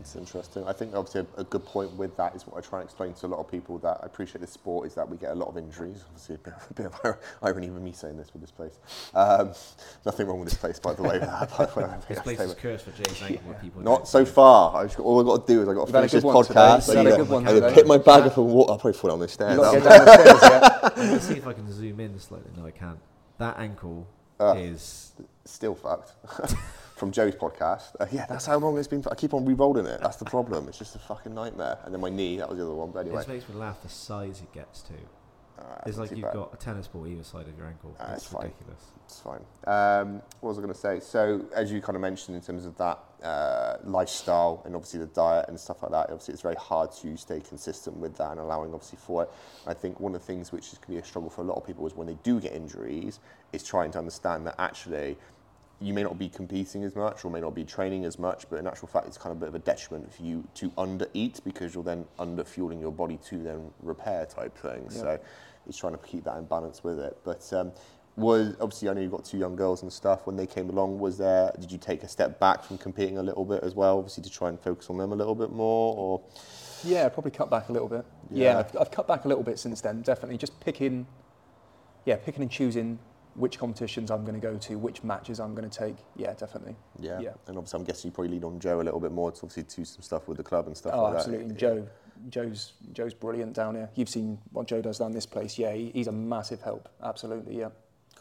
[0.00, 0.64] It's interesting.
[0.66, 3.12] I think obviously a, a good point with that is what I try and explain
[3.12, 5.34] to a lot of people that I appreciate this sport is that we get a
[5.34, 6.02] lot of injuries.
[6.08, 8.78] Obviously, a bit, a bit of irony with me saying this with this place.
[9.14, 9.52] Um,
[10.06, 11.18] nothing wrong with this place, by the way.
[11.58, 14.74] by the way, This place is cursed for James Anchor, what people Not so far.
[14.76, 16.12] I just, all I've got to do is I've got to You've had a finish
[16.12, 16.54] this good one today.
[16.60, 16.88] podcast.
[16.88, 17.74] You've I had a either, good one either today.
[17.74, 18.70] pick my bag up and walk.
[18.70, 19.52] I'll probably fall down the stairs.
[19.52, 20.78] You got to get down the stairs, yeah.
[20.96, 22.50] I'm gonna see if I can zoom in slightly.
[22.56, 22.98] No, I can't.
[23.38, 24.06] That ankle
[24.42, 24.54] Ah.
[24.54, 25.12] is
[25.44, 26.12] Still fucked.
[26.96, 27.96] From Joe's podcast.
[27.98, 29.02] Uh, yeah, that's how long it's been.
[29.10, 30.00] I keep on re-rolling it.
[30.00, 30.68] That's the problem.
[30.68, 31.78] It's just a fucking nightmare.
[31.84, 32.92] And then my knee, that was the other one.
[32.92, 33.22] But anyway.
[33.22, 34.92] It makes me laugh the size it gets to.
[35.58, 36.34] Uh, It's like you've bad.
[36.34, 37.92] got a tennis ball either side of your ankle.
[37.98, 38.42] That's it's fine.
[38.44, 38.82] ridiculous.
[39.04, 39.40] It's fine.
[39.66, 41.00] Um, what was I going to say?
[41.00, 45.06] So, as you kind of mentioned in terms of that uh, lifestyle and obviously the
[45.06, 48.40] diet and stuff like that, obviously it's very hard to stay consistent with that and
[48.40, 49.30] allowing obviously for it.
[49.66, 51.56] I think one of the things which is can be a struggle for a lot
[51.56, 53.20] of people is when they do get injuries,
[53.52, 55.16] is trying to understand that actually
[55.80, 58.56] you may not be competing as much or may not be training as much, but
[58.56, 61.06] in actual fact, it's kind of a bit of a detriment for you to under
[61.12, 64.84] eat because you're then under fueling your body to then repair type thing.
[64.84, 64.96] Yeah.
[64.96, 65.20] So
[65.66, 67.18] it's trying to keep that in balance with it.
[67.24, 67.72] But um,
[68.16, 70.26] was obviously I know you've got two young girls and stuff.
[70.26, 71.52] When they came along, was there?
[71.58, 74.30] Did you take a step back from competing a little bit as well, obviously to
[74.30, 75.96] try and focus on them a little bit more?
[75.96, 76.20] Or
[76.84, 78.04] Yeah, probably cut back a little bit.
[78.30, 78.52] Yeah.
[78.52, 80.02] Yeah, I've, I've cut back a little bit since then.
[80.02, 81.06] Definitely, just picking,
[82.04, 82.98] yeah, picking and choosing
[83.34, 85.96] which competitions I'm going to go to, which matches I'm going to take.
[86.16, 86.76] Yeah, definitely.
[86.98, 87.30] yeah, Yeah.
[87.46, 89.62] and obviously I'm guessing you probably lean on Joe a little bit more to obviously
[89.62, 91.48] do some stuff with the club and stuff oh, like absolutely.
[91.48, 91.56] that.
[91.58, 91.88] Joe,
[92.28, 93.88] Joe's Joe's brilliant down here.
[93.94, 95.58] You've seen what Joe does down this place.
[95.58, 96.90] Yeah, he, he's a massive help.
[97.02, 97.58] Absolutely.
[97.58, 97.70] Yeah.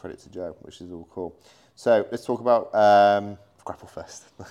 [0.01, 1.35] Credit to Joe, which is all cool.
[1.75, 4.23] So let's talk about um, Grapple Fest.
[4.37, 4.47] We've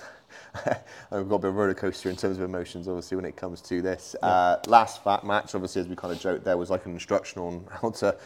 [1.11, 3.59] got a bit of a roller coaster in terms of emotions, obviously, when it comes
[3.63, 4.15] to this.
[4.23, 7.41] Uh, last fat match, obviously, as we kind of joked, there was like an instruction
[7.41, 8.17] on how to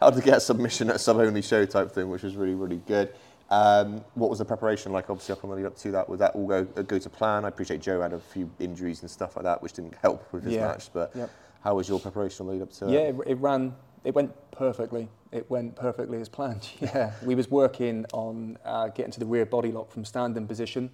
[0.00, 2.80] how to get a submission at a sub-only show type thing, which was really, really
[2.86, 3.14] good.
[3.50, 6.08] Um, what was the preparation like, obviously, up on the lead up to that?
[6.08, 7.44] Would that all go go to plan?
[7.44, 10.44] I appreciate Joe had a few injuries and stuff like that, which didn't help with
[10.44, 10.68] his Yeah.
[10.68, 10.88] match.
[10.94, 11.30] But Yep.
[11.62, 13.16] how was your preparation on the lead up to Yeah, it?
[13.16, 13.74] it, it ran.
[14.04, 15.08] It went perfectly.
[15.32, 16.68] It went perfectly as planned.
[16.80, 20.90] Yeah, we was working on uh, getting to the rear body lock from standing position,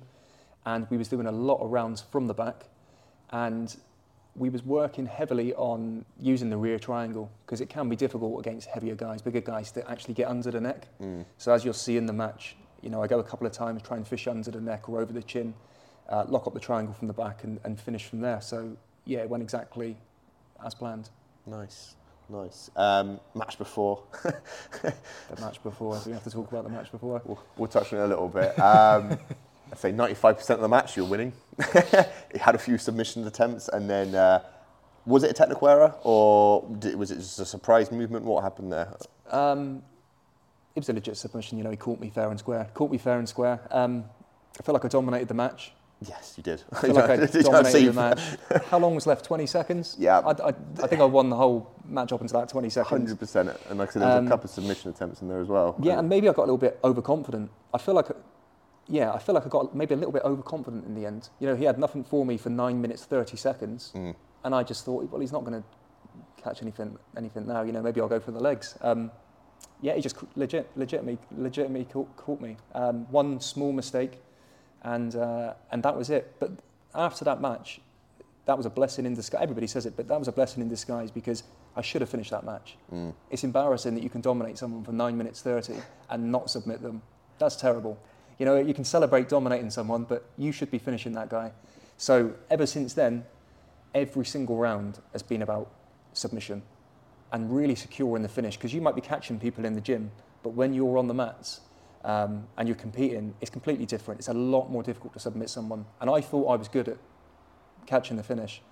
[0.64, 2.66] and we was doing a lot of rounds from the back,
[3.30, 3.76] and
[4.36, 8.68] we was working heavily on using the rear triangle because it can be difficult against
[8.68, 10.86] heavier guys, bigger guys to actually get under the neck.
[11.02, 11.24] Mm.
[11.36, 13.82] So as you'll see in the match, you know, I go a couple of times,
[13.82, 15.52] try and fish under the neck or over the chin,
[16.08, 18.40] uh, lock up the triangle from the back, and, and finish from there.
[18.40, 19.96] So yeah, it went exactly
[20.64, 21.10] as planned.
[21.46, 21.96] Nice,
[22.30, 22.70] nice.
[22.76, 24.02] Um, match before.
[24.22, 24.94] the
[25.40, 25.98] match before.
[25.98, 27.20] Do we have to talk about the match before?
[27.24, 28.58] We'll, we'll touch on it a little bit.
[28.58, 29.18] Um,
[29.72, 31.32] I'd say 95% of the match you're winning.
[31.58, 34.42] it had a few submission attempts, and then uh,
[35.06, 38.24] was it a technical error or did, was it just a surprise movement?
[38.24, 38.96] What happened there?
[39.30, 39.82] Um,
[40.74, 41.58] it was a legit submission.
[41.58, 42.68] You know, he caught me fair and square.
[42.74, 43.60] Caught me fair and square.
[43.70, 44.04] Um,
[44.58, 45.72] I feel like I dominated the match.
[46.06, 46.62] Yes, you did.
[46.72, 48.20] I feel like I dominated the match.
[48.70, 49.24] How long was left?
[49.24, 49.96] 20 seconds?
[49.98, 50.20] Yeah.
[50.20, 50.48] I, I,
[50.82, 53.12] I think I won the whole match up into that 20 seconds.
[53.14, 53.56] 100%.
[53.68, 55.48] And like I said, there was Um, a couple of submission attempts in there as
[55.48, 55.76] well.
[55.80, 57.50] Yeah, and maybe I got a little bit overconfident.
[57.74, 58.06] I feel like,
[58.88, 61.28] yeah, I feel like I got maybe a little bit overconfident in the end.
[61.40, 64.14] You know, he had nothing for me for nine minutes thirty seconds, Mm.
[64.44, 67.62] and I just thought, well, he's not going to catch anything, anything now.
[67.62, 68.76] You know, maybe I'll go for the legs.
[68.80, 69.10] Um,
[69.82, 72.56] yeah, he just legit, legitimately, legitimately caught, caught me.
[72.74, 74.20] Um, one small mistake,
[74.82, 76.34] and uh, and that was it.
[76.38, 76.50] But
[76.94, 77.80] after that match,
[78.46, 79.42] that was a blessing in disguise.
[79.42, 81.42] Everybody says it, but that was a blessing in disguise because
[81.76, 82.76] I should have finished that match.
[82.92, 83.14] Mm.
[83.30, 85.74] It's embarrassing that you can dominate someone for nine minutes 30
[86.08, 87.02] and not submit them.
[87.38, 87.98] That's terrible.
[88.38, 91.52] You know, you can celebrate dominating someone, but you should be finishing that guy.
[91.96, 93.24] So ever since then,
[93.94, 95.70] every single round has been about
[96.12, 96.62] submission
[97.32, 100.10] and really securing the finish because you might be catching people in the gym,
[100.42, 101.60] but when you're on the mats
[102.04, 104.20] um, and you're competing, it's completely different.
[104.20, 105.84] It's a lot more difficult to submit someone.
[106.00, 106.98] And I thought I was good at
[107.86, 108.62] catching the finish,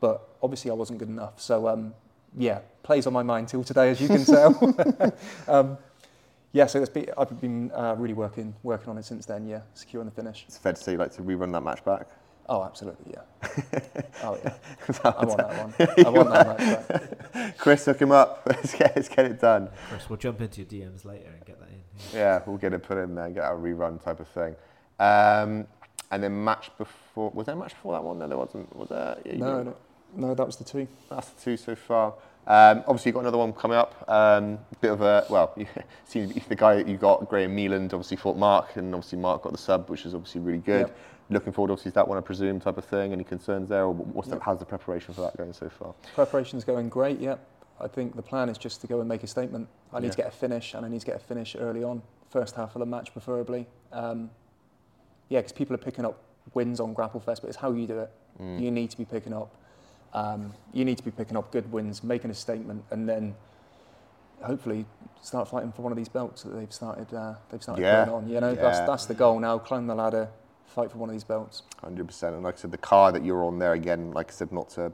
[0.00, 1.40] but obviously I wasn't good enough.
[1.40, 1.94] So um,
[2.36, 5.12] yeah, plays on my mind till today, as you can tell.
[5.48, 5.78] um,
[6.52, 9.46] yeah, so it's been, I've been uh, really working working on it since then.
[9.46, 10.44] Yeah, securing the finish.
[10.48, 12.08] It's fair to say you like to rerun that match back.
[12.48, 13.90] Oh, absolutely, yeah.
[14.22, 14.54] oh yeah,
[15.04, 16.06] I want that one.
[16.06, 17.58] I want that match back.
[17.58, 18.42] Chris, hook him up.
[18.46, 19.68] Let's get, let's get it done.
[19.88, 21.82] Chris, we'll jump into your DMs later and get that in.
[22.12, 22.18] Yeah.
[22.18, 24.54] Yeah, we'll get it put in there, and get a rerun type of thing.
[25.00, 25.66] Um,
[26.12, 28.18] and then match before, was there a match before that one?
[28.20, 28.74] No, there wasn't.
[28.76, 29.18] Was there?
[29.24, 29.76] Yeah, you No, got- no,
[30.16, 30.88] no, that was the two.
[31.10, 32.14] That's the two so far.
[32.46, 34.04] Um, obviously, you've got another one coming up.
[34.08, 35.66] Um, bit of a, well, you
[36.04, 39.52] see the guy that you got, Graham Mealand, obviously fought Mark, and obviously Mark got
[39.52, 40.86] the sub, which is obviously really good.
[40.86, 40.98] Yep.
[41.28, 43.12] Looking forward, obviously, to that one, I presume, type of thing.
[43.12, 45.92] Any concerns there, or what's the, how's the preparation for that going so far?
[46.14, 47.18] Preparation's going great.
[47.18, 47.36] Yeah,
[47.80, 49.66] I think the plan is just to go and make a statement.
[49.92, 50.10] I need Yeah.
[50.12, 52.00] to get a finish, and I need to get a finish early on,
[52.30, 53.66] first half of the match preferably.
[53.92, 54.30] Um,
[55.28, 56.22] yeah, because people are picking up
[56.54, 58.10] wins on Grapple Fest, but it's how you do it.
[58.40, 58.60] Mm.
[58.60, 59.52] You need to be picking up.
[60.12, 63.34] Um, you need to be picking up good wins, making a statement, and then
[64.42, 64.86] hopefully
[65.22, 67.12] start fighting for one of these belts that they've started.
[67.12, 68.04] Uh, they've started Yeah.
[68.04, 68.28] putting on.
[68.28, 68.86] You know, that's Yeah.
[68.86, 69.58] that's the goal now.
[69.58, 70.28] Climb the ladder,
[70.66, 71.62] fight for one of these belts.
[71.82, 74.32] Hundred percent, and like I said, the car that you're on there again, like I
[74.34, 74.92] said, not to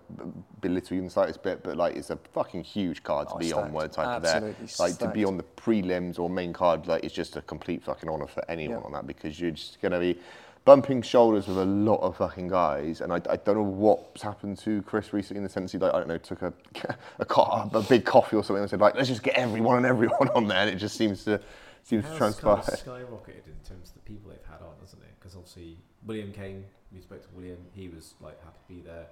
[0.60, 3.38] belittle you in the slightest bit, but like it's a fucking huge card to Oh,
[3.38, 3.74] be on stacked.
[3.74, 4.34] one type of there.
[4.36, 7.82] Absolutely Like to be on the prelims or main card, like it's just a complete
[7.82, 8.86] fucking honour for anyone Yeah.
[8.86, 10.18] on that because you're just gonna be
[10.64, 14.58] bumping shoulders with a lot of fucking guys, and I, I don't know what's happened
[14.58, 16.52] to Chris recently in the sense he like I don't know took a
[17.18, 19.86] a, co- a big coffee or something and said like let's just get everyone and
[19.86, 21.40] everyone on there, and it just seems to
[21.82, 22.56] seems to transpire.
[22.56, 25.14] kind of skyrocketed in terms of the people they've had on, hasn't it?
[25.18, 26.64] Because obviously William came.
[26.92, 27.58] We spoke to William.
[27.74, 29.06] He was like happy to be there.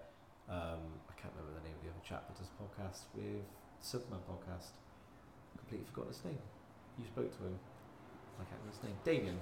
[0.49, 3.43] Um, I can't remember the name of the other chap that does a podcast with
[3.81, 4.75] Superman podcast.
[5.59, 6.39] Completely forgot his name.
[6.99, 7.59] You spoke to him.
[8.39, 8.97] I can't remember his name.
[9.05, 9.39] Damien.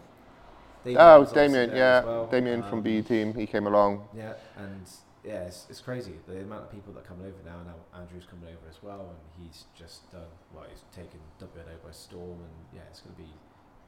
[0.85, 2.26] Damien Oh, was Damien, yeah, well.
[2.26, 4.09] Damien from Um, B Team, he came along.
[4.14, 4.87] Yeah, and
[5.24, 7.59] yeah, it's, it's crazy the amount of people that are coming over now.
[7.66, 10.22] Now Andrew's coming over as well, and he's just done
[10.55, 10.64] well.
[10.70, 13.29] He's taken WNO by storm, and yeah, it's going to be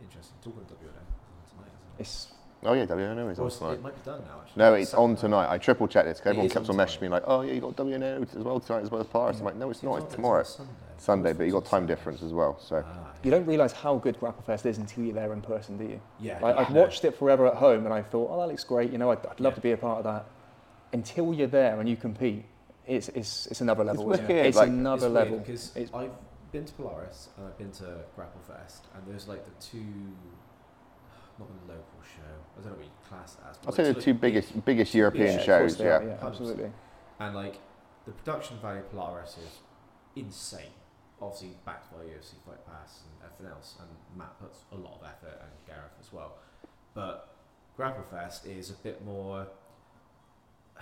[0.03, 0.37] interesting.
[0.43, 1.05] Talking to WNO
[1.51, 2.01] tonight, isn't it?
[2.01, 2.33] It's
[2.63, 3.73] Oh yeah, WNO is Or on it's- tonight.
[3.73, 4.41] it might be done now.
[4.43, 4.61] Actually.
[4.61, 5.21] No, it's on Saturday.
[5.21, 5.51] tonight.
[5.55, 6.19] I triple checked this.
[6.21, 8.23] 'cause It Everyone is kept on on messaging me like, "Oh yeah, you got WNO
[8.23, 9.93] as well tonight as well as Polaris." I'm like, "No, it's not.
[9.93, 10.73] on- It's on tomorrow." Sunday.
[10.99, 12.59] Sunday, but you got time difference as well.
[12.61, 15.85] So Ah, you don't realise how good Grapplefest is until you're there in person, do
[15.85, 16.01] you?
[16.19, 16.83] yeah, Like, yeah, I've no.
[16.83, 18.93] watched it forever at home, and I thought, oh, that looks great.
[18.93, 19.57] You know, I'd, I'd love Yeah.
[19.57, 20.27] to be a part of that.
[20.93, 22.45] Until you're there and you compete,
[22.87, 24.13] it's it's, it's another level.
[24.13, 24.47] isn't wicked, it?
[24.47, 25.39] It's like- another level.
[25.39, 26.11] because It's- I've
[26.53, 27.85] been to Polaris and I've been to
[28.19, 29.79] Grapplefest, and there's like the two,
[31.41, 32.23] not a local show.
[32.59, 33.57] I don't know what you class it as.
[33.59, 35.77] but I'd say the two two biggest biggest European big- of shows.
[35.77, 36.09] they are, Yeah.
[36.21, 36.71] yeah, absolutely.
[37.19, 37.57] And like
[38.07, 39.59] the production value of Polaris is
[40.17, 40.71] insane.
[41.21, 43.89] Obviously backed by UFC Fight Pass and everything else, and
[44.19, 46.37] Matt puts a lot of effort and Gareth as well.
[46.95, 47.29] But
[47.79, 49.47] Grapplefest is a bit more,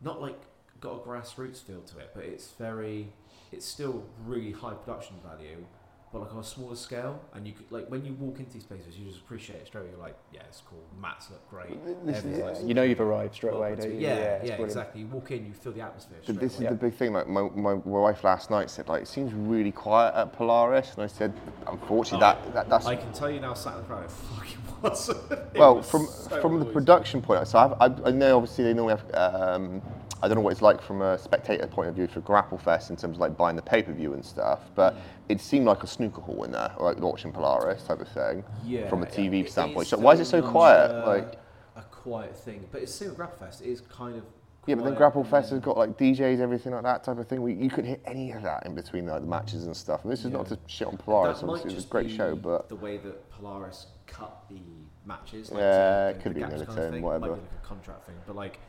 [0.00, 0.38] not like
[0.80, 3.12] got a grassroots feel to it, but it's very,
[3.52, 5.64] it's still really high production value,
[6.12, 7.18] but like on a smaller scale.
[7.34, 9.82] And you could like when you walk into these places, you just appreciate it straight
[9.82, 9.90] away.
[9.92, 10.82] You're like, yeah, it's cool.
[11.00, 11.68] Mats look great.
[12.06, 13.92] This is- Everything's You know you've arrived straight away, don't you?
[13.94, 14.40] together.
[14.44, 15.00] Yeah, yeah, exactly.
[15.02, 16.18] You walk in, you feel the atmosphere.
[16.18, 16.68] But straight this is away.
[16.70, 17.12] the big thing.
[17.14, 21.02] Like my, my wife last night said, like it seems really quiet at Polaris, and
[21.02, 21.32] I said,
[21.66, 24.10] unfortunately, Oh, that, that that's I can tell you now, sat in the crowd, it
[24.34, 25.08] fucking was.
[25.54, 27.46] It well was from so from the production point.
[27.46, 29.14] So I've, I, I know obviously they normally have.
[29.14, 29.82] Um,
[30.22, 32.96] I don't know what it's like from a spectator point of view for Grapplefest in
[32.96, 34.96] terms of like buying the pay per view and stuff, but
[35.28, 38.44] it seemed like a snooker hall in there, or like watching Polaris type of thing.
[38.64, 39.88] Yeah, from a TV it standpoint.
[39.88, 40.90] So why is it so very quiet?
[40.92, 41.38] uh, Like
[41.76, 43.62] a quiet thing, but it's same with Grapplefest.
[43.62, 44.22] It is kind of
[44.66, 47.42] yeah, but then quiet Grapplefest has got like DJs, everything like that type of thing.
[47.42, 50.04] We, you couldn't hear any of that in between like, the matches and stuff.
[50.04, 50.54] And this is not Yeah.
[50.56, 51.40] to shit on Polaris.
[51.40, 53.86] That might Obviously, it was a just great be show, but the way that Polaris
[54.06, 54.60] cut the
[55.04, 55.50] matches.
[55.52, 57.20] Yeah, to- it could be another kind of term, thing, whatever.
[57.26, 58.60] Might be like a contract thing, but like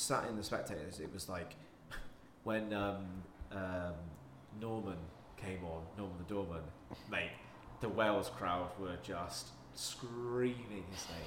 [0.00, 1.54] sat in the spectators, it was like
[2.44, 3.06] when um,
[3.52, 3.94] um,
[4.60, 4.98] Norman
[5.36, 6.62] came on, Norman the Doorman,
[7.10, 7.30] mate.
[7.80, 11.26] The Wales crowd were just screaming his name.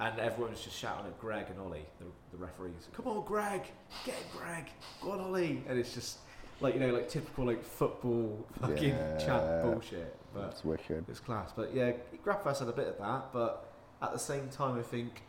[0.00, 2.88] And everyone was just shouting at Greg and Ollie, the, the referees.
[2.92, 3.62] Come on, Greg!
[4.04, 4.64] Get Greg!
[5.00, 5.62] Go on, Ollie!
[5.68, 6.18] And it's just
[6.60, 9.18] like you know, like typical like football fucking Yeah.
[9.18, 10.16] chat bullshit.
[10.34, 11.04] But that's wicked.
[11.08, 11.52] it's class.
[11.54, 11.92] But yeah,
[12.24, 15.22] Grapplefest had a bit of that, but at the same time, I think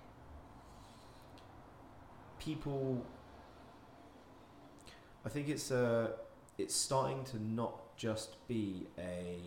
[2.43, 3.05] people.
[5.25, 6.11] I think it's uh,
[6.57, 9.39] it's starting to not just be a.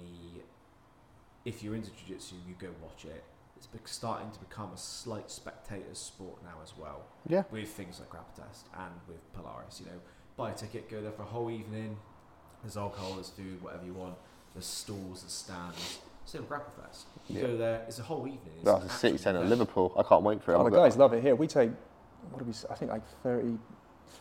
[1.45, 3.23] If you're into jiu-jitsu, you go watch it.
[3.57, 7.03] It's starting to become a slight spectator sport now as well.
[7.29, 7.45] Yeah.
[7.51, 9.99] With things like Grapple Fest and with Polaris, you know,
[10.37, 11.97] buy a ticket, go there for a whole evening.
[12.63, 14.17] There's alcohol, there's food, whatever you want.
[14.55, 15.99] There's stalls, there's stands.
[16.25, 17.07] Same with Grapple Fest.
[17.29, 17.47] You Yeah.
[17.47, 18.55] go there, it's a whole evening.
[18.57, 19.51] It's That's an the city centre, event.
[19.51, 19.95] Liverpool.
[19.97, 20.57] I can't wait for it.
[20.57, 21.37] Oh, I'm the guys love it here.
[21.37, 21.71] We take,
[22.31, 22.67] what do we say?
[22.71, 23.59] I think like 30,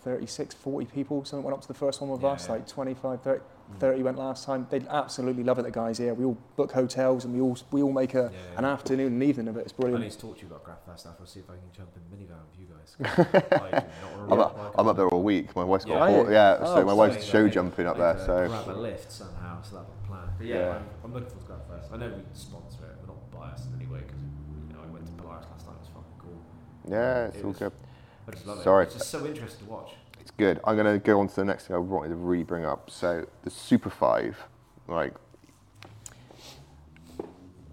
[0.03, 1.25] 36, 40 people.
[1.25, 2.53] Something went up to the first one with Yeah, us, yeah.
[2.53, 3.79] like 25, 30, Mm.
[3.79, 4.67] 30 went last time.
[4.69, 6.13] They absolutely love it, the guys here.
[6.13, 8.57] We all book hotels and we all, we all make a, Yeah, yeah.
[8.59, 9.61] an afternoon and evening of it.
[9.61, 10.13] It's I need brilliant.
[10.13, 12.37] to talk to you about Grapple I'll see if I can jump in the minivan
[12.51, 12.95] with you guys.
[13.51, 15.55] I do not wanna I'm, up, I'm up there all week.
[15.55, 16.07] My wife's got Yeah.
[16.07, 16.57] a hor- yeah.
[16.61, 18.17] Oh, so my wife's show jumping up there.
[18.19, 20.29] So Grab a lift somehow, so that's the plan.
[20.37, 20.69] But yeah, Yeah.
[20.75, 21.89] I'm, I'm looking forward to Grapple Fest.
[21.91, 24.21] I know we sponsor it, we're not biased in any way because
[24.69, 25.73] you know I went to Polaris last night.
[25.75, 26.37] It was fucking cool.
[26.87, 27.71] yeah, it's It all was- good.
[28.27, 28.83] I just love Sorry.
[28.83, 28.87] it.
[28.87, 29.91] It's just so interesting to watch.
[30.19, 30.59] It's good.
[30.63, 32.89] I'm going to go on to the next thing I wanted to really bring up.
[32.89, 34.37] So the Super Five,
[34.87, 35.13] like,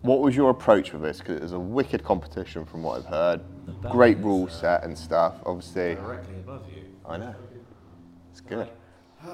[0.03, 1.19] what was your approach with this?
[1.19, 3.41] Because it was a wicked competition from what I've heard.
[3.91, 5.37] Great rule set and stuff.
[5.47, 6.85] Obviously, Directly above you.
[7.09, 7.35] I know.
[8.31, 8.69] It's good.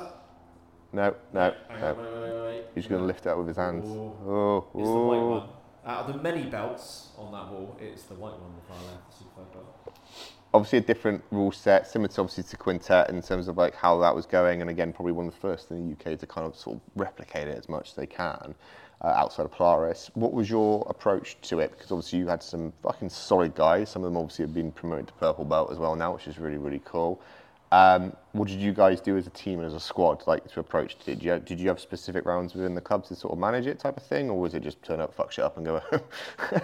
[0.90, 1.94] No, no, Hang no.
[1.94, 2.64] wait, wait, wait, wait.
[2.74, 3.86] He's going to lift it up with his hands.
[3.86, 4.16] Ooh.
[4.26, 5.28] Oh, It's the white oh.
[5.30, 5.48] one.
[5.84, 9.10] Out of the many belts on that wall, it's the white one, the far left,
[9.10, 9.87] the Super Five belt.
[10.54, 13.98] Obviously, a different rule set, similar to obviously to Quintet in terms of like how
[13.98, 16.46] that was going, and again, probably one of the first in the UK to kind
[16.46, 18.54] of sort of replicate it as much as they can
[19.02, 20.10] uh, outside of Polaris.
[20.14, 21.72] What was your approach to it?
[21.72, 23.90] Because obviously you had some fucking solid guys.
[23.90, 26.38] Some of them obviously have been promoted to purple belt as well now, which is
[26.38, 27.20] really really cool.
[27.70, 30.60] Um, what did you guys do as a team and as a squad, like to
[30.60, 30.94] approach?
[30.94, 31.04] It?
[31.04, 33.78] Did you did you have specific rounds within the clubs to sort of manage it,
[33.78, 36.00] type of thing, or was it just turn up, fuck shit up, and go home?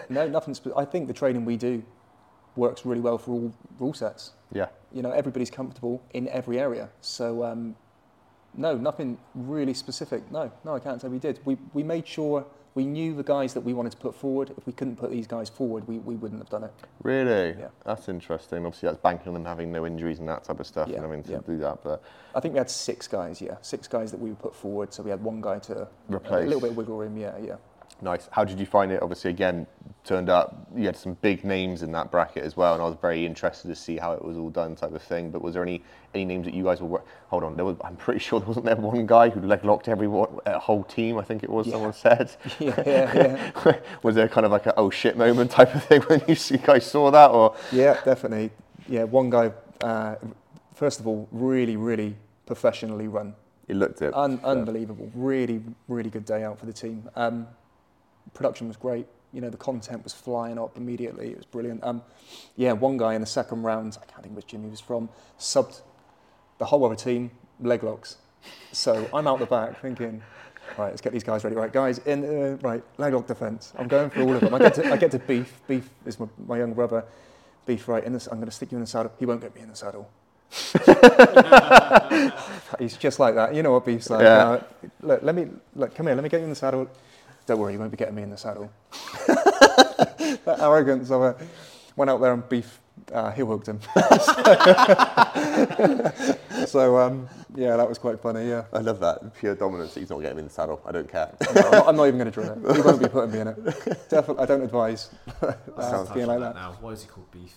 [0.09, 0.55] No, nothing.
[0.55, 1.82] Spe- I think the training we do
[2.56, 4.32] works really well for all rule sets.
[4.52, 6.89] yeah, You know, everybody's comfortable in every area.
[7.01, 7.76] So, um,
[8.56, 10.31] no, nothing really specific.
[10.31, 11.40] No, no, I can't say we did.
[11.44, 14.52] We, we made sure we knew the guys that we wanted to put forward.
[14.56, 16.72] If we couldn't put these guys forward, we, we wouldn't have done it.
[17.02, 17.56] really.
[17.59, 17.68] Yeah.
[17.85, 18.64] That's interesting.
[18.66, 20.89] Obviously, that's banking on them having no injuries and that type of stuff.
[20.89, 21.39] Yeah, and I mean, to yeah.
[21.47, 22.02] do that, but
[22.35, 24.93] I think we had six guys, yeah, six guys that we would put forward.
[24.93, 26.43] So we had one guy to Replace.
[26.44, 27.16] a little bit of wiggle room.
[27.16, 27.56] Yeah, yeah.
[28.03, 28.29] Nice.
[28.33, 29.01] How did you find it?
[29.03, 29.66] Obviously, again,
[30.05, 30.66] turned up.
[30.77, 33.69] You had some big names in that bracket as well, and I was very interested
[33.69, 35.31] to see how it was all done, type of thing.
[35.31, 35.83] But was there any
[36.15, 36.87] any names that you guys were?
[36.89, 37.77] wor- Hold on, there was.
[37.83, 41.16] I'm pretty sure there wasn't there one guy who leg locked everyone, a whole team.
[41.19, 41.66] I think it was.
[41.66, 41.73] Yeah.
[41.73, 42.31] Someone said.
[42.59, 43.77] Yeah, yeah, yeah.
[44.03, 46.59] was there kind of like a oh shit moment type of thing when you, see,
[46.59, 48.51] guys saw that, or Yeah, definitely.
[48.89, 49.51] Yeah, one guy,
[49.83, 50.16] uh,
[50.75, 53.35] first of all, really, really professionally run.
[53.66, 54.12] you looked at?
[54.15, 55.11] Un- unbelievable.
[55.15, 57.09] Really, really good day out for the team.
[57.16, 57.47] Um,
[58.32, 59.06] production was great.
[59.32, 61.30] You know, the content was flying up immediately.
[61.30, 61.82] It was brilliant.
[61.82, 62.02] Um,
[62.56, 65.09] yeah, one guy in the second round, I can't think which gym he was from,
[65.38, 65.80] subbed
[66.59, 67.30] the whole other team
[67.60, 68.16] leg locks.
[68.72, 70.22] So I'm out the back thinking,
[70.78, 71.56] right, let's get these guys ready.
[71.56, 73.72] Right, guys, in uh, right leg lock defense.
[73.76, 74.55] I'm going for all of them.
[74.55, 75.60] I get to, I get to beef.
[75.66, 77.05] Beef is my, my young brother.
[77.66, 78.05] Beef, right?
[78.05, 79.12] In this, I'm going to stick you in the saddle.
[79.18, 80.10] He won't get me in the saddle.
[82.78, 83.55] He's just like that.
[83.55, 84.22] You know what Beef's like.
[84.22, 84.48] Yeah.
[84.48, 84.62] Uh,
[85.01, 85.94] look, let me look.
[85.94, 86.14] Come here.
[86.14, 86.88] Let me get you in the saddle.
[87.47, 88.71] Don't worry, you won't be getting me in the saddle.
[90.45, 91.49] that arrogance of it.
[91.97, 92.81] Went out there and Beef
[93.12, 93.81] uh, heel hooked him.
[96.66, 98.49] so um, yeah, that was quite funny.
[98.49, 98.65] Yeah.
[98.73, 99.95] I love that pure dominance.
[99.95, 100.83] He's not getting me in the saddle.
[100.85, 101.35] I don't care.
[101.55, 102.77] No, I'm, not, I'm not even going to drill it.
[102.77, 103.65] He won't be putting me in it.
[104.09, 105.11] Definitely, I don't advise
[105.43, 106.55] uh, Sounds being like that.
[106.55, 107.55] Now, why is he called Beef?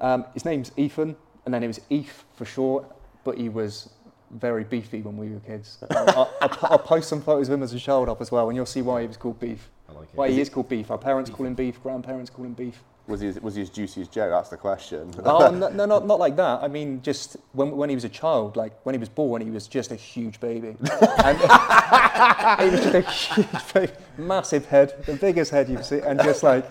[0.00, 2.84] Um, his name's Ethan, and then it was Eth for short,
[3.24, 3.90] but he was
[4.32, 5.78] very beefy when we were kids.
[5.90, 8.56] I'll, I'll, I'll post some photos of him as a child up as well, and
[8.56, 9.68] you'll see why he was called Beef.
[9.88, 10.14] I like it.
[10.14, 10.90] Why he is called Beef.
[10.90, 12.82] Our parents call him Beef, grandparents call him Beef.
[13.08, 14.30] Was he, was he as juicy as Joe?
[14.30, 15.12] That's the question.
[15.24, 16.62] oh, no, no, not, not like that.
[16.62, 19.50] I mean, just when, when he was a child, like when he was born, he
[19.50, 20.68] was just a huge baby.
[21.24, 26.22] and, he was just a huge baby, massive head, the biggest head you've seen, and
[26.22, 26.64] just like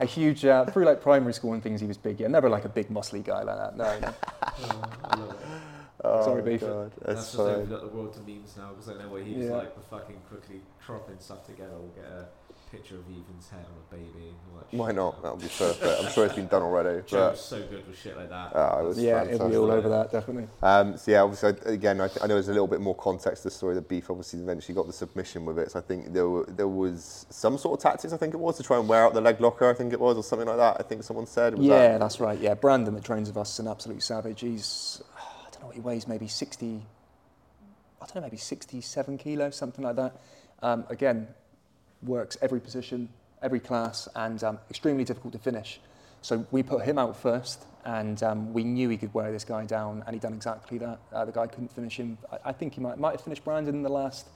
[0.00, 2.18] a huge, uh, through like primary school and things, he was big.
[2.18, 3.76] Yeah, never like a big muscly guy like that.
[3.76, 3.98] No,
[5.16, 5.34] no.
[6.04, 6.24] Oh, I love it.
[6.24, 6.60] Sorry, Beef.
[6.60, 7.46] God, That's, that's just fine.
[7.54, 9.52] opened up the world to memes now because I know where he's Yeah.
[9.56, 11.72] like the fucking quickly cropping stuff together.
[11.72, 12.26] We'll get a
[12.70, 14.26] picture of Ethan's head on a baby.
[14.28, 14.96] And all that Why shit.
[14.96, 15.22] not?
[15.22, 16.00] That would be perfect.
[16.04, 17.00] I'm sure it's been done already.
[17.06, 18.52] Joe's But so good with shit like that.
[18.54, 19.34] Ah, it was Yeah, fantastic.
[19.36, 20.48] it'll be all over that, definitely.
[20.62, 22.94] Um, so yeah, obviously, I- again, I, th- I know there's a little bit more
[22.96, 23.74] context to the story.
[23.76, 25.70] That Beef obviously eventually got the submission with it.
[25.70, 28.12] So I think there were, there was some sort of tactics.
[28.12, 29.70] I think it was to try and wear out the leg locker.
[29.70, 30.76] I think it was, or something like that.
[30.78, 31.56] I think someone said.
[31.56, 32.38] Was yeah, that- that's right.
[32.38, 34.40] Yeah, Brandon that trains with us is an absolute savage.
[34.40, 35.15] He's, I don't
[35.66, 36.82] know he weighs, maybe 60,
[38.00, 40.20] I don't know, maybe 67 kilos, something like that.
[40.62, 41.28] Um, again,
[42.02, 43.08] works every position,
[43.42, 45.80] every class, and um, extremely difficult to finish.
[46.22, 49.64] So we put him out first, and um, we knew he could wear this guy
[49.64, 50.98] down, and he done exactly that.
[51.12, 52.18] Uh, the guy couldn't finish him.
[52.32, 54.26] I, I think he might might have finished Brandon in the last,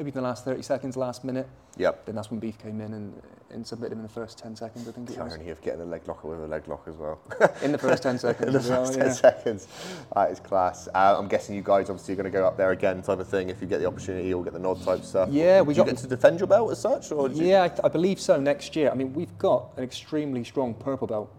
[0.00, 1.46] maybe in the last 30 seconds, last minute.
[1.76, 2.06] Yep.
[2.06, 4.88] Then that's when Beef came in and, and submitted him in the first 10 seconds,
[4.88, 5.34] I think it The was.
[5.34, 7.20] irony of getting a leg locker with a leg lock as well.
[7.62, 8.46] In the first 10 seconds.
[8.46, 9.04] in the as well, first yeah.
[9.04, 9.68] 10 seconds.
[10.14, 10.88] That is class.
[10.94, 13.28] Uh, I'm guessing you guys obviously are going to go up there again, type of
[13.28, 13.50] thing.
[13.50, 15.28] If you get the opportunity, or get the nod type stuff.
[15.30, 17.64] Yeah, we you got- get to defend your belt as such, or did you- Yeah,
[17.64, 18.40] I, th- I believe so.
[18.40, 21.30] Next year, I mean, we've got an extremely strong purple belt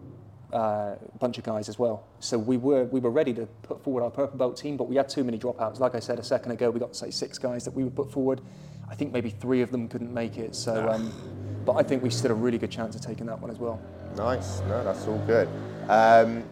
[0.52, 2.04] uh, bunch of guys as well.
[2.20, 4.96] So we were we were ready to put forward our purple belt team, but we
[4.96, 5.80] had too many dropouts.
[5.80, 8.10] Like I said a second ago, we got say six guys that we would put
[8.10, 8.40] forward.
[8.90, 10.54] I think maybe three of them couldn't make it.
[10.54, 11.12] So, um,
[11.64, 13.80] but I think we stood a really good chance of taking that one as well.
[14.16, 14.60] Nice.
[14.68, 15.48] No, that's all good.
[15.88, 16.44] Um,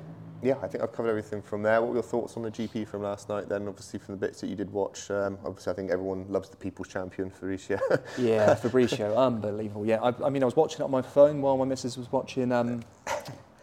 [0.42, 1.82] yeah, I think I've covered everything from there.
[1.82, 3.48] What were your thoughts on the GP from last night?
[3.48, 6.48] Then, obviously, from the bits that you did watch, um, obviously, I think everyone loves
[6.48, 7.78] the people's champion, Felicia.
[8.18, 9.84] Yeah, Fabricio, unbelievable.
[9.84, 12.10] Yeah, I, I mean, I was watching it on my phone while my missus was
[12.10, 12.52] watching.
[12.52, 12.82] Um,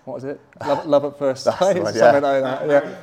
[0.08, 0.40] what was it?
[0.66, 2.30] Love, Love at First That's Sight, the one, something yeah.
[2.30, 2.70] like that.
[2.70, 2.98] Yeah.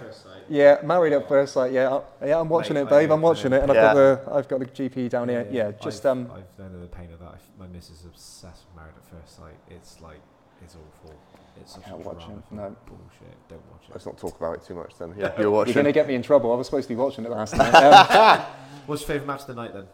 [0.49, 1.73] Yeah, married at first sight.
[1.73, 3.11] Yeah, I- yeah, I'm watching Mate, it, babe.
[3.11, 5.47] I- I'm watching it, and I've got the I've got the GP down here.
[5.51, 7.29] Yeah, just I've, um, I've known the pain of that.
[7.29, 9.55] I've- My missus is obsessed with Married at First Sight.
[9.71, 10.21] It's like
[10.63, 11.15] it's awful.
[11.59, 12.61] It's such Can't a watch drama it, film.
[12.61, 12.77] no.
[12.87, 13.49] bullshit.
[13.49, 13.93] Don't watch it.
[13.93, 15.15] Let's not talk about it too much then.
[15.19, 15.43] Yeah, you're watching.
[15.43, 15.75] you're watching.
[15.75, 16.53] going to get me in trouble.
[16.53, 17.73] I was supposed to be watching it last night.
[18.15, 18.41] Um,
[18.87, 19.87] What's your favourite match of the night then?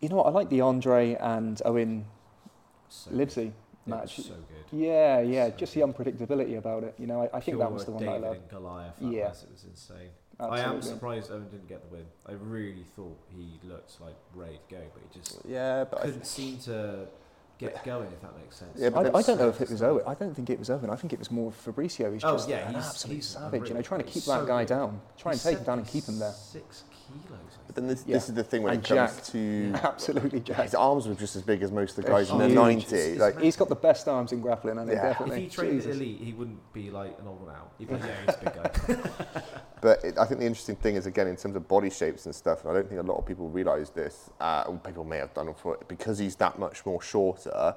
[0.00, 0.26] you know what?
[0.26, 2.06] I like the Andre and Owen
[2.88, 3.52] So Livesey It was
[3.86, 4.16] match.
[4.16, 4.78] so good.
[4.78, 6.94] Yeah, yeah, So just the unpredictability about it.
[6.98, 8.40] You know, I, I think that was the Pure one that I David loved.
[8.40, 8.94] and Goliath.
[9.00, 9.28] That Yeah.
[9.28, 10.10] was, it was insane.
[10.38, 12.04] I am surprised Owen didn't get the win.
[12.26, 16.26] I really thought he looked like ready to go, but he just Yeah, but couldn't
[16.26, 17.06] seem to
[17.58, 18.72] get going, if that makes sense.
[18.78, 20.02] Yeah, but I, I don't know if it was Owen.
[20.06, 20.90] I don't think it was Owen.
[20.90, 22.12] I think it was more Fabricio.
[22.12, 23.68] He's Oh, just yeah, an he's- absolute he's savage.
[23.70, 24.68] You know, trying to He's keep so that guy good.
[24.68, 26.32] down, try and He's take him down and keep him there.
[26.32, 27.40] Six kilos.
[27.76, 27.88] I But think.
[27.88, 28.14] then this, Yeah.
[28.16, 29.32] this is the thing when And it comes jacked.
[29.32, 32.38] to Absolutely, his arms were just as big as most of the They're guys in
[32.38, 32.56] the huge.
[32.56, 33.18] 90.
[33.18, 34.94] Like, He's got the best arms in grappling, and Yeah.
[34.96, 35.10] yeah.
[35.10, 35.42] If definitely.
[35.42, 35.96] he trained Jesus.
[35.96, 37.72] elite, he wouldn't be like an old one out.
[37.78, 39.42] He'd be like, yeah, he's a big guy.
[39.82, 42.34] But it, I think the interesting thing is again in terms of body shapes and
[42.34, 44.30] stuff, and I don't think a lot of people realise this.
[44.40, 47.74] Uh, people may have done it for it because he's that much more shorter.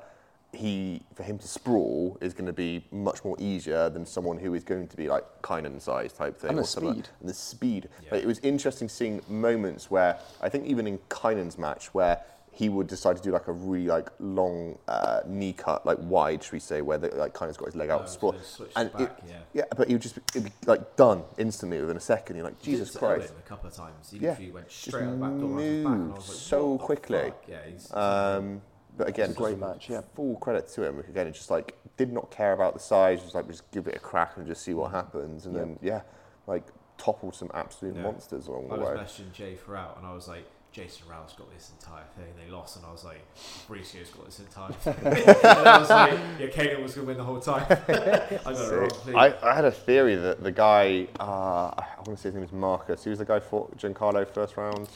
[0.52, 4.56] He for him to sprawl is going to be much more easier than someone who
[4.56, 6.50] is going to be like Kynan size type thing.
[6.50, 6.94] And the or something.
[6.94, 7.10] speed.
[7.20, 7.90] And the speed.
[8.02, 8.08] Yeah.
[8.10, 12.22] But it was interesting seeing moments where I think even in Kynan's match where
[12.52, 16.44] he would decide to do like a really like long uh, knee cut, like wide,
[16.44, 18.36] should we say, where the, like Kynan's got his leg out Oh, to so sprawl,
[18.76, 19.36] and back, it, yeah.
[19.54, 22.36] yeah, but he would just it'd be like done instantly within a second.
[22.38, 23.32] You're like, Jesus Christ.
[23.38, 24.10] A couple of times.
[24.12, 24.30] He Yeah.
[24.32, 26.78] literally went straight out the back door onto his back, and I was like, so
[26.80, 27.20] quickly.
[27.20, 27.44] fuck?
[27.48, 28.62] Yeah, he's, Um,
[29.00, 30.02] but again, great match, yeah.
[30.14, 31.00] Full credit to him.
[31.00, 33.22] Again, it just like did not care about the size.
[33.22, 35.46] Just like just give it a crack and just see what happens.
[35.46, 35.62] And Yeah.
[35.62, 36.02] then yeah,
[36.48, 36.68] like
[36.98, 38.04] toppled some absolute Yeah.
[38.04, 38.82] monsters along the way.
[38.82, 39.04] I was way.
[39.04, 40.44] messaging Jay throughout, and I was like,
[40.74, 42.26] Jason Rouse got this entire thing.
[42.38, 43.26] They lost, and I was like,
[43.70, 44.96] Mauricio's got this entire thing.
[45.06, 47.66] and I was like, yeah, Kynan was going to win the whole time.
[47.70, 48.90] I got it wrong.
[48.90, 49.16] Please.
[49.16, 52.44] I, I had a theory that the guy, uh, I want to say his name
[52.44, 53.04] was Marcus.
[53.04, 54.90] He was the guy for Giancarlo first round.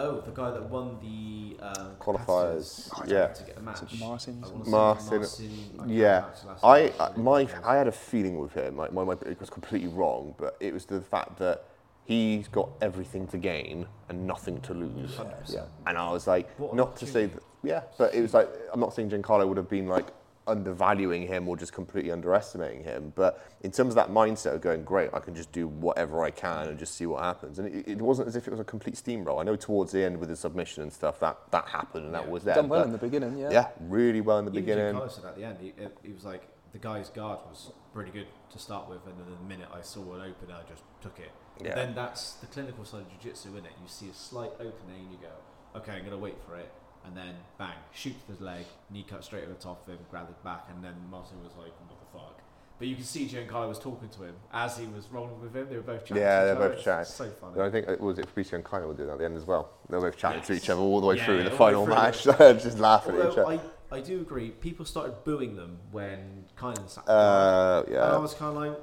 [0.00, 3.26] Oh, the guy that won the um, Qualifiers, competitors yeah.
[3.26, 3.80] to get the match.
[3.98, 4.44] Martin?
[4.44, 7.88] I wanna say Martin, Martin- I Yeah, pronounce his last I, I my I had
[7.88, 8.76] a feeling with him.
[8.76, 11.64] Like my, my it was completely wrong, but it was the fact that
[12.04, 15.16] he's got everything to gain and nothing to lose.
[15.16, 15.52] 100%.
[15.52, 15.64] Yeah.
[15.86, 18.78] And I was like, What not to say that, yeah, but it was like, I'm
[18.80, 20.06] not saying Giancarlo would have been like
[20.48, 24.82] undervaluing him or just completely underestimating him, but in terms of that mindset of going,
[24.82, 27.58] great, I can just do whatever I can and just see what happens.
[27.58, 29.40] And it, it wasn't as if it was a complete steamroll.
[29.40, 32.24] I know towards the end with the submission and stuff, that, that happened and that
[32.24, 32.30] Yeah.
[32.30, 32.54] was there.
[32.54, 33.50] Done well but in the beginning, yeah.
[33.50, 34.94] yeah, really well in the Even beginning.
[34.94, 35.72] Giancarlo said at the end, he,
[36.02, 39.48] he was like, the guy's guard was pretty good to start with, and then the
[39.48, 41.30] minute I saw an opener, I just took it.
[41.64, 41.74] Yeah.
[41.74, 43.72] Then that's the clinical side of jiu-jitsu, in it?
[43.82, 46.70] You see a slight opening, you go, okay, I'm going to wait for it,
[47.04, 50.28] and then bang, shoot his leg, knee cut straight over the top of him, grab
[50.28, 52.40] it back, and then Martin was like, what the fuck?
[52.78, 55.68] But you can see Giancarlo was talking to him as he was rolling with him.
[55.68, 56.22] They were both chatting.
[56.22, 56.68] Yeah, they're each other.
[56.68, 57.04] both It's chatting.
[57.06, 57.60] So funny.
[57.60, 59.70] I think it was it Fabricio and were doing that at the end as well.
[59.90, 61.84] They were both chatting to each other all the way Yeah, through yeah, the final
[61.84, 62.22] way match,
[62.62, 63.60] just laughing at each other.
[63.90, 68.34] I, I do agree, people started booing them when Kynan sat Uh, And I was
[68.34, 68.78] kind of like,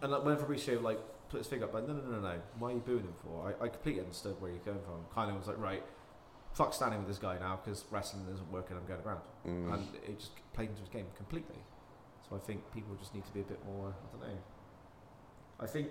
[0.00, 2.34] and like when Fabricio like put his finger up, like, no, no, no, no, no,
[2.58, 3.52] why are you booing him for?
[3.60, 5.04] I, I completely understood where you're going from.
[5.14, 5.82] Kind was like, right,
[6.54, 8.76] fuck standing with this guy now because wrestling isn't working.
[8.76, 9.72] I'm going to around, Mm.
[9.74, 11.58] and it just played into his game completely.
[12.28, 13.88] So I think people just need to be a bit more.
[13.92, 14.38] I don't know.
[15.60, 15.88] I think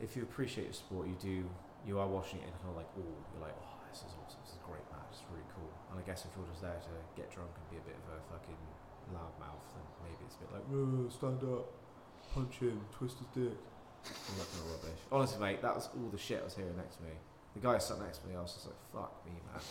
[0.00, 1.48] if you appreciate the sport, you do.
[1.86, 4.40] You are watching it and kind of like, oh, you're like, oh, this is awesome.
[4.40, 5.04] This is a great match.
[5.12, 5.68] It's really cool.
[5.92, 8.04] And I guess if you're just there to get drunk and be a bit of
[8.08, 8.56] a fucking
[9.12, 11.68] loudmouth, then maybe it's a bit like, "Whoa, stand up,
[12.32, 13.52] punch him, twist his dick.
[14.08, 15.00] All that kind of rubbish.
[15.12, 17.12] Honestly, mate, that was all the shit I was hearing next to me.
[17.54, 19.62] The guy sat next to me, I was just like, fuck me, man.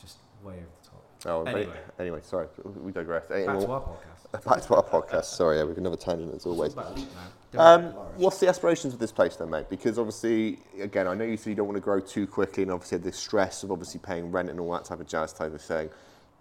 [0.00, 1.04] Just way over the top.
[1.26, 1.76] Oh, anyway.
[1.98, 2.20] Anyway.
[2.22, 3.24] sorry, we digress.
[3.26, 4.44] Back Anyway, to our podcast.
[4.44, 5.24] back to our podcast.
[5.24, 6.68] Sorry, yeah, we've another tangent as always.
[6.72, 7.26] It's all about elite, man.
[7.50, 9.68] Don't Um, what's the aspirations of this place then, mate?
[9.68, 12.70] Because obviously, again, I know you said you don't want to grow too quickly, and
[12.70, 15.60] obviously the stress of obviously paying rent and all that type of jazz type of
[15.60, 15.90] thing.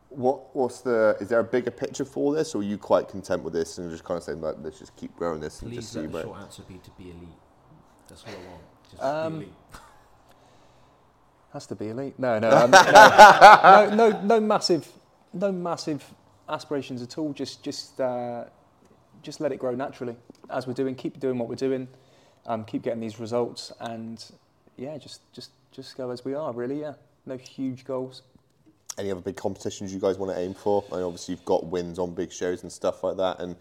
[0.10, 1.18] What what's the?
[1.20, 3.90] Is there a bigger picture for this, or are you quite content with this and
[3.90, 6.08] just kind of saying, like, let's just keep growing this and just Please see let
[6.12, 6.24] the where?
[6.24, 7.28] short answer be to be elite.
[8.08, 8.62] That's what I want.
[8.92, 9.54] Just Um, be elite.
[11.54, 12.20] Has to be elite.
[12.20, 14.88] No, no, um, no, no, no, no massive,
[15.34, 16.04] no massive
[16.50, 17.34] aspirations at all.
[17.34, 18.46] Just, just, uh,
[19.22, 20.16] just let it grow naturally
[20.50, 20.96] as we're doing.
[20.96, 21.88] Keep doing what we're doing.
[22.46, 24.24] Um, keep getting these results, and
[24.78, 26.54] yeah, just, just, just go as we are.
[26.54, 26.94] Really, yeah.
[27.26, 28.22] No huge goals.
[28.98, 30.84] Any other big competitions you guys want to aim for?
[30.92, 33.40] I know obviously you've got wins on big shows and stuff like that.
[33.40, 33.56] And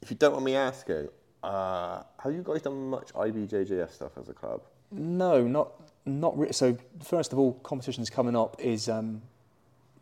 [0.00, 1.08] if you don't want me asking,
[1.42, 4.62] uh, have you guys done much IBJJF stuff as a club?
[4.90, 5.72] No, not
[6.04, 6.52] not really.
[6.52, 9.22] So first of all, competitions coming up is um,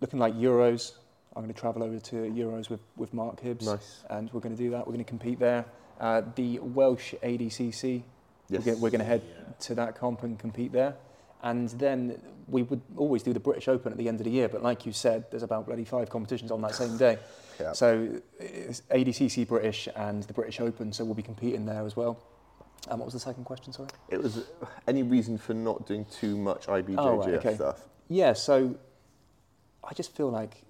[0.00, 0.92] looking like Euros.
[1.36, 4.02] I'm going to travel over to Euros with, with Mark Hibbs, Nice.
[4.10, 4.80] and we're going to do that.
[4.86, 5.64] We're going to compete there.
[6.00, 8.02] Uh, the Welsh ADCC,
[8.48, 8.58] Yes.
[8.58, 9.22] we're, going, we're going to head
[9.60, 10.96] to that comp and compete there.
[11.42, 14.48] And then we would always do the British Open at the end of the year,
[14.48, 17.18] but like you said, there's about bloody five competitions on that same day.
[17.60, 17.72] Yeah.
[17.72, 18.08] So
[18.38, 22.18] it's ADCC British and the British Open, so we'll be competing there as well.
[22.88, 23.88] And what was the second question, sorry?
[24.08, 24.44] It was
[24.86, 27.54] any reason for not doing too much IBJJF Oh, right, okay.
[27.54, 27.82] stuff?
[28.08, 28.74] Yeah, so
[29.84, 30.62] I just feel like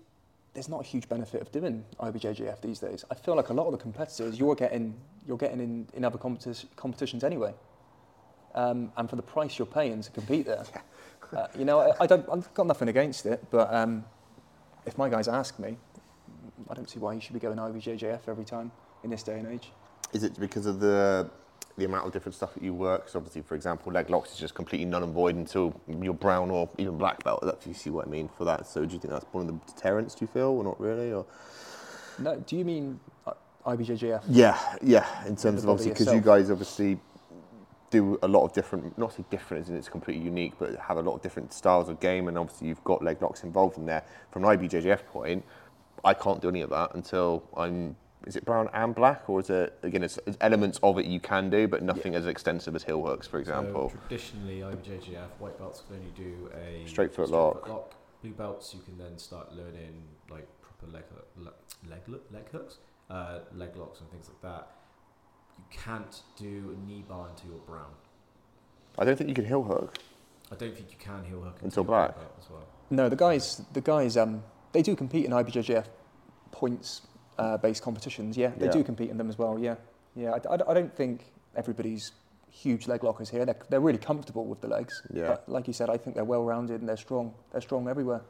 [0.54, 3.04] there's not a huge benefit of doing IBJJF these days.
[3.10, 4.94] I feel like a lot of the competitors you're getting
[5.26, 7.54] you're getting in, in other competi- competitions anyway,
[8.54, 10.64] um, and for the price you're paying to compete there,
[11.36, 14.04] uh, you know I, I don't I've got nothing against it, but um,
[14.86, 15.76] if my guys ask me,
[16.68, 18.72] I don't see why you should be going IBJJF every time
[19.04, 19.70] in this day and age.
[20.12, 21.30] Is it because of the
[21.78, 23.02] the amount of different stuff that you work?
[23.02, 26.50] Because obviously, for example, leg locks is just completely null and void until you're brown
[26.50, 27.42] or even black belt.
[27.60, 28.66] If you see what I mean for that.
[28.66, 30.14] So do you think that's one of the deterrents?
[30.14, 31.12] Do you feel, or not really?
[31.12, 31.26] Or
[32.18, 33.32] No, do you mean uh,
[33.66, 34.22] IBJJF?
[34.28, 35.06] yeah, yeah.
[35.26, 36.98] In terms of obviously, because you guys obviously
[37.90, 40.96] do a lot of different, not say different as in it's completely unique, but have
[40.96, 43.86] a lot of different styles of game, and obviously you've got leg locks involved in
[43.86, 44.04] there.
[44.30, 45.44] From an IBJJF point,
[46.04, 47.96] I can't do any of that until I'm.
[48.26, 50.02] Is it brown and black, or is it again?
[50.02, 53.26] It's, it's elements of it you can do, but nothing as extensive as heel hooks,
[53.26, 53.90] for example.
[53.90, 57.94] So traditionally, IBJJF white belts can only do a Straight foot lock.
[58.22, 62.76] Blue belts, you can then start learning like proper leg hook, le- leg leg hooks,
[63.08, 64.68] uh, leg locks, and things like that.
[65.56, 67.90] You can't do a knee bar until you're brown.
[68.98, 69.96] I don't think you can heel hook.
[70.52, 72.14] I don't think you can heel hook Until you're black?
[72.38, 72.66] as well.
[72.90, 74.42] No, the guys, the guys, um,
[74.72, 75.86] they do compete in IBJJF
[76.50, 77.02] points
[77.40, 78.36] uh, based competitions.
[78.36, 78.72] Yeah, they Yeah.
[78.72, 79.58] do compete in them as well.
[79.58, 79.76] Yeah,
[80.14, 80.32] yeah.
[80.48, 81.24] I, I, I don't think
[81.56, 82.12] everybody's
[82.50, 83.44] huge leg lockers here.
[83.44, 85.02] They're, they're really comfortable with the legs.
[85.12, 85.26] Yeah.
[85.28, 87.32] But like you said, I think they're well rounded and they're strong.
[87.52, 88.22] They're strong everywhere.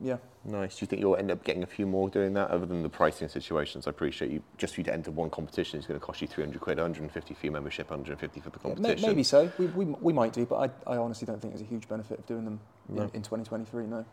[0.00, 0.16] Yeah.
[0.44, 0.76] Nice.
[0.76, 2.88] Do you think you'll end up getting a few more doing that, other than the
[2.88, 3.86] pricing situations?
[3.86, 4.42] I appreciate you.
[4.58, 7.32] Just for you to enter one competition is going to cost you 300 quid, 150
[7.34, 9.08] for your membership, 150 for the Yeah, competition.
[9.08, 9.50] maybe so.
[9.56, 10.56] We, we, we might do, but
[10.86, 13.02] I, I honestly don't think there's a huge benefit of doing them No.
[13.04, 13.86] in, in 2023.
[13.86, 14.04] No.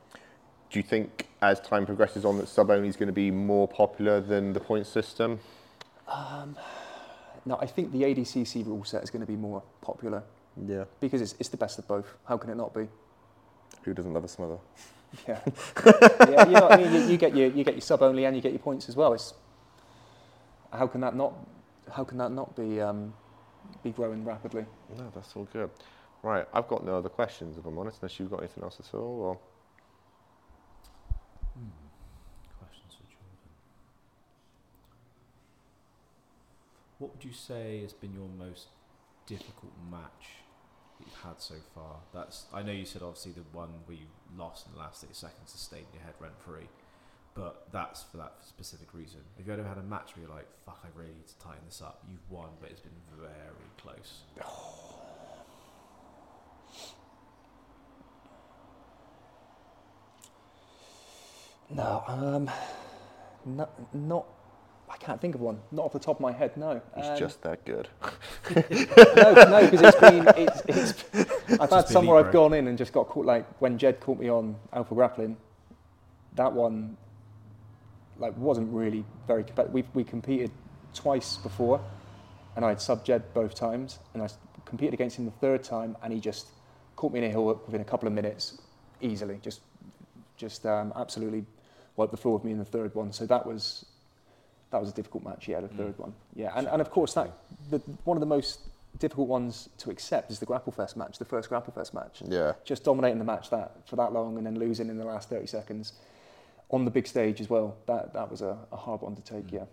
[0.72, 3.68] Do you think, as time progresses on, that sub only is going to be more
[3.68, 5.40] popular than the point system?
[7.46, 10.24] No, I think the ADCC rule set is going to be more popular
[10.68, 10.86] Yeah.
[11.00, 12.16] because it's, it's the best of both.
[12.26, 12.88] How can it not be?
[13.84, 14.58] Who doesn't love a smother?
[15.28, 15.40] Yeah,
[15.86, 16.46] yeah.
[16.48, 16.94] You know what I mean?
[16.94, 18.96] You, you get your you get your sub only and you get your points as
[18.96, 19.14] well.
[19.14, 19.34] It's
[20.72, 21.34] how can that not
[21.92, 23.14] how can that not be um,
[23.84, 24.66] be growing rapidly?
[24.98, 25.70] No, that's all good.
[26.24, 28.94] Right, I've got no other questions, if I'm honest, unless you've got anything else at
[28.94, 29.22] all.
[29.22, 29.38] Or
[32.60, 33.38] Questions for Jordan.
[37.02, 38.68] What would you say has been your most
[39.26, 40.38] difficult match
[41.00, 41.96] that you've had so far?
[42.14, 44.06] That's I know you said obviously the one where you
[44.38, 46.70] lost in the last 30 seconds to stay in your head rent free,
[47.34, 49.22] but that's for that specific reason.
[49.40, 51.66] Have you ever had a match where you're like, fuck, I really need to tighten
[51.66, 52.04] this up?
[52.08, 54.22] You've won, but it's been very close.
[61.74, 62.52] No, um,
[63.46, 64.26] no, not.
[64.92, 65.60] I can't think of one.
[65.72, 66.58] Not off the top of my head.
[66.58, 66.82] No.
[66.96, 67.88] he's Um, just that good.
[68.56, 70.28] no, no, because it's been.
[70.36, 71.04] It's, it's,
[71.62, 73.26] I've had somewhere I've gone in and just got caught.
[73.26, 75.38] Like when Jed caught me on Alpha Grappling,
[76.36, 76.98] that one,
[78.18, 79.74] like, wasn't really very competitive.
[79.74, 80.52] We we competed
[80.94, 81.82] twice before,
[82.58, 84.28] and I'd sub Jed both times, and I
[84.66, 86.48] competed against him the third time, and he just
[86.98, 88.58] caught me in a heel hook within a couple of minutes,
[89.00, 89.40] easily.
[89.42, 89.62] Just,
[90.38, 91.46] just um, absolutely
[91.96, 93.14] wiped the floor with me in the third one.
[93.14, 93.86] So that was.
[94.72, 95.78] That was a difficult match, yeah, the Mm.
[95.78, 96.14] third one.
[96.36, 97.32] Yeah, and, and of course that
[97.70, 98.60] the, one of the most
[99.00, 102.22] difficult ones to accept is the Grapplefest match, the first Grapplefest match.
[102.26, 102.54] Yeah.
[102.64, 105.46] Just dominating the match that for that long and then losing in the last 30
[105.48, 105.94] seconds
[106.70, 107.76] on the big stage as well.
[107.86, 109.48] That that was a, a hard one to take.
[109.48, 109.54] Mm.
[109.54, 109.66] Yeah.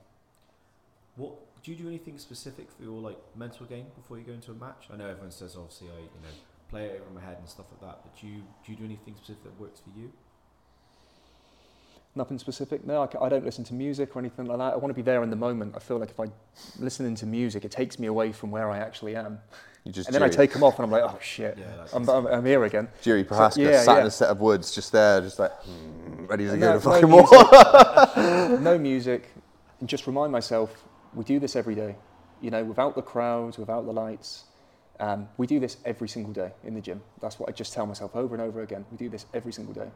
[1.17, 4.51] What do you do anything specific for your like mental game before you go into
[4.51, 4.89] a match?
[4.93, 6.35] I know everyone says obviously I you know
[6.71, 8.85] play it over my head and stuff like that, but do you do you do
[8.85, 10.11] anything specific that works for you?
[12.15, 12.85] Nothing specific.
[12.87, 14.73] No, I, I don't listen to music or anything like that.
[14.73, 15.75] I want to be there in the moment.
[15.77, 16.27] I feel like if I
[16.79, 19.39] listening to music, it takes me away from where I actually am.
[19.85, 22.09] You just And then I take them off and I'm like, oh shit, Yeah, I'm,
[22.09, 22.89] I'm, I'm here again.
[23.03, 26.47] Jerry Prohaska yeah, sat in a set of woods, just there, just like hmm, ready
[26.47, 28.59] to No- go to no fucking war.
[28.61, 29.31] no music,
[29.81, 31.97] and just remind myself we do this every day.
[32.41, 34.45] You know, without the crowds, without the lights,
[35.01, 37.01] um, we do this every single day in the gym.
[37.21, 38.85] That's what I just tell myself over and over again.
[38.91, 39.91] We do this every single day.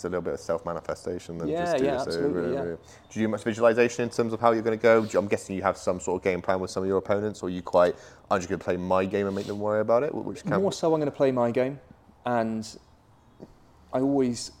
[0.00, 1.36] It's a little bit of self-manifestation.
[1.36, 2.62] Then Yeah, just do yeah, absolutely, yeah.
[2.62, 5.02] Do you do much visualization in terms of how you're going to go?
[5.02, 7.42] You- I'm guessing you have some sort of game plan with some of your opponents,
[7.42, 7.94] or are you quite,
[8.30, 10.14] I'm just going to play my game and make them worry about it?
[10.14, 11.78] Which can More so, I'm going to play my game,
[12.24, 12.66] and
[13.92, 14.52] I always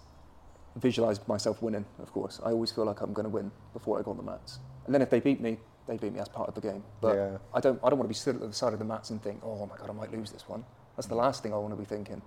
[0.76, 1.86] visualize myself winning.
[2.02, 4.22] Of course, I always feel like I'm going to win before I go on the
[4.22, 4.58] mats.
[4.84, 5.56] And then if they beat me,
[5.86, 6.84] they beat me as part of the game.
[7.00, 7.38] But Yeah.
[7.54, 7.80] I don't.
[7.82, 9.64] I don't want to be stood at the side of the mats and think, oh
[9.64, 10.66] my god, I might lose this one.
[10.96, 12.20] That's the last thing I want to be thinking.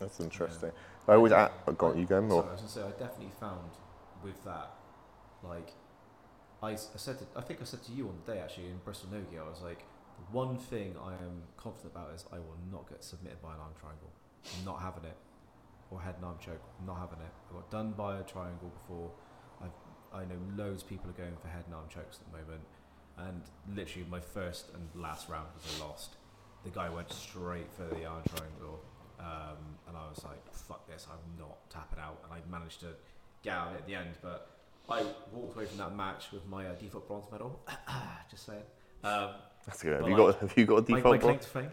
[0.00, 0.72] That's interesting.
[1.08, 2.20] I always, at, oh, go on, you go.
[2.28, 3.70] Sorry, I was gonna say I definitely found
[4.24, 4.70] with that,
[5.42, 5.72] like,
[6.62, 9.10] I said to, I think I said to you on the day actually in Bristol
[9.12, 9.84] Nogi, I was like,
[10.16, 13.60] the one thing I am confident about is I will not get submitted by an
[13.60, 14.10] arm triangle.
[14.58, 15.16] I'm not having it,
[15.90, 16.62] or head and arm choke.
[16.80, 17.32] I'm not having it.
[17.50, 19.10] I got done by a triangle before.
[19.62, 19.66] I
[20.16, 22.62] I know loads of people are going for head and arm chokes at the moment,
[23.18, 23.42] and
[23.76, 26.16] literally my first and last round was a lost.
[26.64, 28.80] The guy went straight for the arm triangle.
[29.20, 29.56] Um,
[29.88, 31.06] and I was like, "Fuck this!
[31.10, 32.88] I'm not tapping out." And I managed to
[33.42, 34.48] get out of it at the end, but
[34.88, 37.60] I walked away from that match with my uh, default bronze medal.
[38.30, 38.62] Just saying.
[39.04, 39.30] Um,
[39.66, 39.92] That's good.
[39.92, 41.38] Have But you like- got have you got a my, my default claim ball?
[41.42, 41.70] to fame.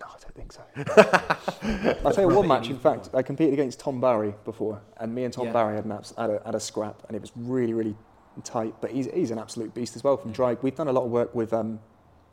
[0.00, 1.98] No, I don't think so.
[2.04, 3.10] I'll tell you one match, in fact.
[3.14, 5.52] I competed against Tom Barry before, and me and Tom Yeah.
[5.52, 7.94] Barry had, an abs- had, a, had a scrap, and it was really, really
[8.42, 8.74] tight.
[8.80, 10.58] But he's, he's an absolute beast as well from Drag.
[10.62, 11.78] We've done a lot of work with um,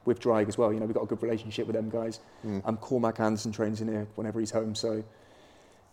[0.06, 0.74] with Drag as well.
[0.74, 2.20] You know, we've got a good relationship with them guys.
[2.46, 2.62] Mm.
[2.66, 5.04] Um, Cormac Anderson trains in here whenever he's home, so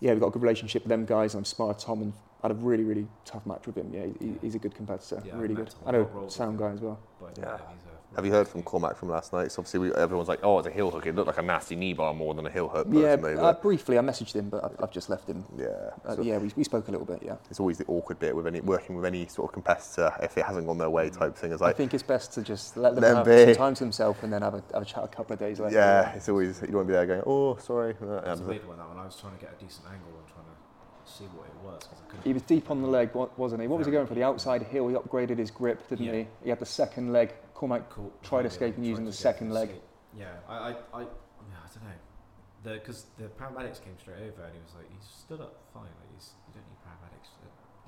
[0.00, 1.34] yeah, we've got a good relationship with them guys.
[1.34, 2.12] I'm sparred Tom and
[2.42, 3.92] had a really, really tough match with him.
[3.92, 5.74] Yeah, he, he's a good competitor, Yeah, really good.
[5.84, 6.98] I know Got rolled with sound guy as well.
[7.20, 7.58] But Yeah.
[7.72, 9.52] he's a Have you heard from Cormac from last night?
[9.52, 11.06] So obviously we, everyone's like, oh, it's a heel hook.
[11.06, 12.86] It looked like a nasty knee bar more than a heel hook.
[12.90, 15.44] Yeah, personally, uh, briefly, I messaged him, but I've, I've just left him.
[15.58, 15.66] yeah.
[16.06, 17.20] Uh, so yeah, we, we spoke a little bit.
[17.22, 20.36] Yeah, It's always the awkward bit with any working with any sort of competitor if
[20.38, 21.52] it hasn't gone their way type thing.
[21.52, 23.44] It's I like, think it's best to just let them Let have be.
[23.52, 25.60] some time to themselves and then have a, have a chat a couple of days
[25.60, 25.76] later.
[25.76, 27.90] yeah, it's always you don't want to be there going, oh, sorry.
[27.90, 28.98] It was um, a weird one that one.
[28.98, 31.82] I was trying to get a decent angle and trying to see what it was
[31.86, 32.24] because I couldn't.
[32.24, 33.68] He was deep on the leg, wasn't he?
[33.68, 34.14] What was he going for?
[34.14, 34.88] The outside heel.
[34.88, 36.12] He upgraded his grip, didn't Yeah.
[36.12, 36.26] he?
[36.44, 37.34] He had the second leg.
[37.58, 38.12] Cormac Cool.
[38.22, 39.70] tried Yeah, escaping tried using the second leg.
[39.70, 39.82] escape.
[40.16, 42.72] Yeah, I, I, I, I don't know.
[42.78, 45.82] Because the paramedics came straight over and he was like, he stood up fine.
[45.82, 47.30] Like he's, you don't need paramedics.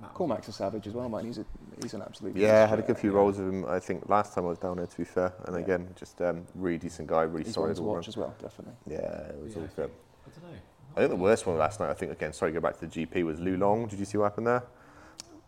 [0.01, 1.25] Matt was- Cormac's a savage as well, man.
[1.25, 1.45] He's a
[1.81, 2.35] he's an absolute.
[2.35, 3.65] yeah, I had a good few rolls with him.
[3.67, 5.33] I think last time I was down there, to be fair.
[5.45, 5.63] And Yeah.
[5.63, 7.77] again, just um, really decent guy, really He's one solid.
[7.77, 8.09] to all watch round.
[8.09, 8.75] as well, definitely.
[8.89, 9.77] Yeah, it was Yeah, all I good.
[9.77, 9.93] think-
[10.27, 10.59] I don't know.
[10.97, 12.89] I think the worst one last night, I think, again, sorry, go back to the
[13.07, 13.87] GP, was Lou Long.
[13.87, 14.65] Did you see what happened there?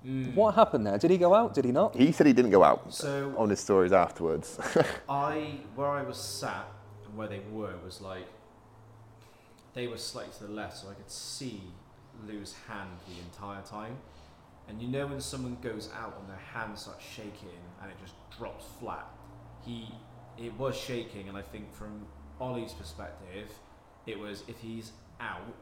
[0.06, 0.34] Mm.
[0.34, 0.98] What happened there?
[0.98, 1.54] Did he go out?
[1.54, 1.94] Did he not?
[1.94, 4.58] He said he didn't go out So on his stories afterwards.
[5.08, 6.66] I, where I was sat
[7.06, 8.26] and where they were was like,
[9.74, 11.62] they were slightly to the left, so I could see
[12.26, 13.96] Lou's hand the entire time.
[14.68, 17.48] And you know when someone goes out and their hand starts shaking
[17.80, 19.06] and it just drops flat.
[19.64, 19.88] He,
[20.38, 22.06] it was shaking, and I think from
[22.40, 23.48] Ollie's perspective,
[24.06, 25.54] it was if he's out,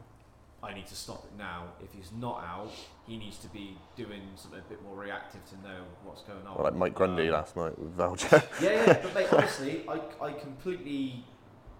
[0.62, 1.68] I need to stop it now.
[1.82, 2.70] If he's not out,
[3.06, 6.54] he needs to be doing something a bit more reactive to know what's going on.
[6.56, 8.44] Well, like Mike Grundy Um, last night with Valja.
[8.62, 11.24] yeah, yeah, but mate, honestly, I, I completely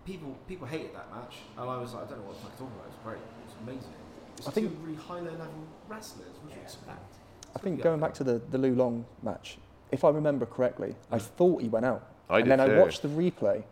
[0.07, 2.53] people people hated that match, and I was like, I don't know what the fuck
[2.59, 2.89] you're talking about.
[2.89, 3.95] It's great, it's amazing.
[4.39, 5.47] It's I think- two really high level
[5.89, 6.29] wrestlers.
[6.43, 7.15] What do you expect?
[7.55, 9.59] I think going back to the the Lou Long match,
[9.93, 13.03] if I remember correctly, I thought he went out, I and did then I watched
[13.03, 13.63] the replay,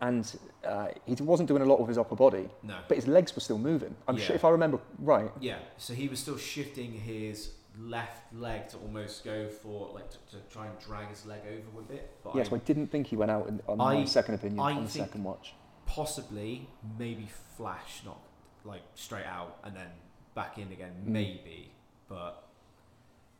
[0.00, 3.34] and uh, he wasn't doing a lot with his upper body, no, but his legs
[3.34, 3.94] were still moving.
[4.08, 4.24] I'm Yeah.
[4.24, 5.30] sure if I remember right.
[5.40, 5.58] yeah.
[5.76, 10.36] So he was still shifting his left leg to almost go for like to, to
[10.50, 12.10] try and drag his leg over with it.
[12.24, 14.34] But Yes, I so I didn't think he went out in, on I- my second
[14.34, 15.54] opinion I on the second watch.
[15.86, 16.68] possibly
[16.98, 18.18] maybe flash not
[18.64, 19.86] like straight out and then
[20.34, 21.06] back in again Mm.
[21.06, 21.70] maybe
[22.08, 22.48] but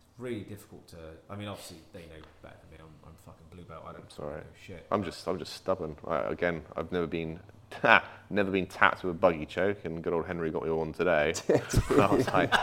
[0.08, 0.96] it's really difficult to
[1.28, 2.66] I mean obviously they know better
[3.08, 4.38] I'm, I'm fucking blue belt I don't It's alright.
[4.38, 5.96] know shit I'm just, I'm just stubborn.
[6.06, 7.40] I, again, I've never been,
[8.30, 11.34] never been tapped with a buggy choke, and good old Henry got me one today.
[11.90, 12.54] I was like,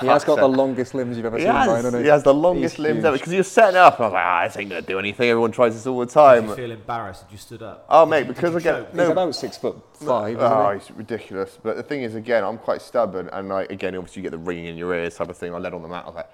[0.00, 2.08] He has got fuck's the longest limbs you've ever He seen, Ryan, has, hasn't he
[2.10, 3.04] has the longest He's limbs huge.
[3.04, 3.94] ever because he was setting it up.
[3.96, 5.28] And I was like, ah, this ain't gonna do anything.
[5.30, 6.48] Everyone tries this all the Did time.
[6.48, 9.00] you feel embarrassed did you stood up Oh, mate, because you I get- choke?
[9.00, 11.58] He's about six foot five, Oh, isn't it's ridiculous.
[11.62, 14.38] But the thing is, again, I'm quite stubborn, and like again, obviously, you get the
[14.38, 15.54] ringing in your ears type of thing.
[15.54, 16.04] I led on the mat.
[16.04, 16.30] I was like,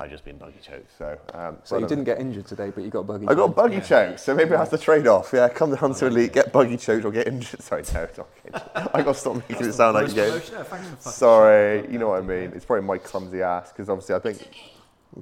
[0.00, 0.90] I just been buggy choked.
[0.96, 3.28] So, um, So you don't didn't get injured today, but you got buggy.
[3.28, 3.80] I got buggy Yeah.
[3.80, 5.30] choked, so maybe that's the trade-off.
[5.34, 6.32] Yeah, come down to like elite, it.
[6.32, 7.60] get buggy choked, or get injured.
[7.68, 8.62] Sorry, no, it's not injured.
[8.74, 10.28] I got to stop making it sound like you get.
[10.30, 10.64] promotion ever.
[10.64, 12.52] Thanks for fucking Sorry, you know what I mean.
[12.56, 14.48] It's probably my clumsy ass because obviously I think.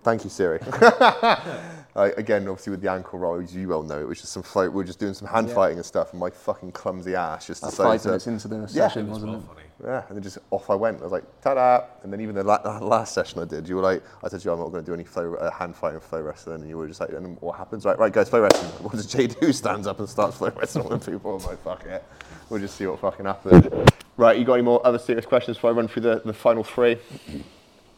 [0.05, 0.61] Thank you, Siri.
[0.73, 4.43] I, again, obviously with the ankle roll, as you well know, it was just some
[4.43, 4.71] float.
[4.71, 5.55] We were just doing some hand Yeah.
[5.55, 8.57] fighting and stuff, and my fucking clumsy ass just That's decided five minutes into the
[8.57, 8.63] Yeah.
[8.65, 9.47] It session, was wasn't well it?
[9.47, 10.99] funny Yeah, and then just off I went.
[11.01, 11.85] I was like, ta-da!
[12.03, 14.41] And then even the la- uh, last session I did, you were like, I said
[14.41, 16.63] to you, I'm not going to do any flow, uh, hand fighting flow wrestling.
[16.63, 17.85] And you were just like, and what happens?
[17.85, 18.71] Right, right, guys, flow wrestling.
[18.83, 19.53] What does Jay do?
[19.53, 21.37] Stands up and starts flow wrestling with people.
[21.37, 22.03] I'm like, fuck it.
[22.51, 23.69] We'll just see what fucking happens.
[24.17, 26.65] Right, you got any more other serious questions before I run through the, the final
[26.65, 26.99] three?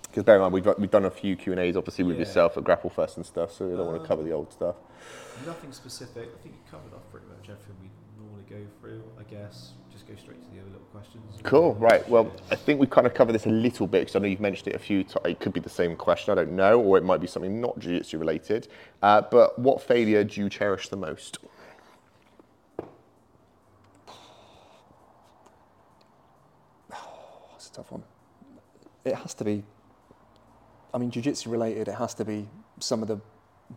[0.02, 2.26] Because bear in mind, we've, we've done a few Q&As, obviously, with Yeah.
[2.26, 4.52] yourself at Grapple Fest and stuff, so we don't want to Um, cover the old
[4.52, 4.74] stuff.
[5.46, 7.88] nothing specific I think you covered off pretty much everything we
[8.22, 9.70] normally go through I guess
[10.00, 11.74] just go straight to the other little questions Cool.
[11.74, 12.08] Right.
[12.08, 14.40] Well, I think we've kind of covered this a little bit because I know you've
[14.40, 15.26] mentioned it a few times.
[15.26, 16.32] It could be the same question.
[16.32, 18.68] I don't know, or it might be something not jiu-jitsu related.
[19.02, 21.38] Uh, but what failure do you cherish the most?
[26.90, 28.02] That's a tough one.
[29.04, 29.62] It has to be.
[30.92, 31.88] I mean, jiu-jitsu related.
[31.88, 32.48] It has to be
[32.78, 33.20] some of the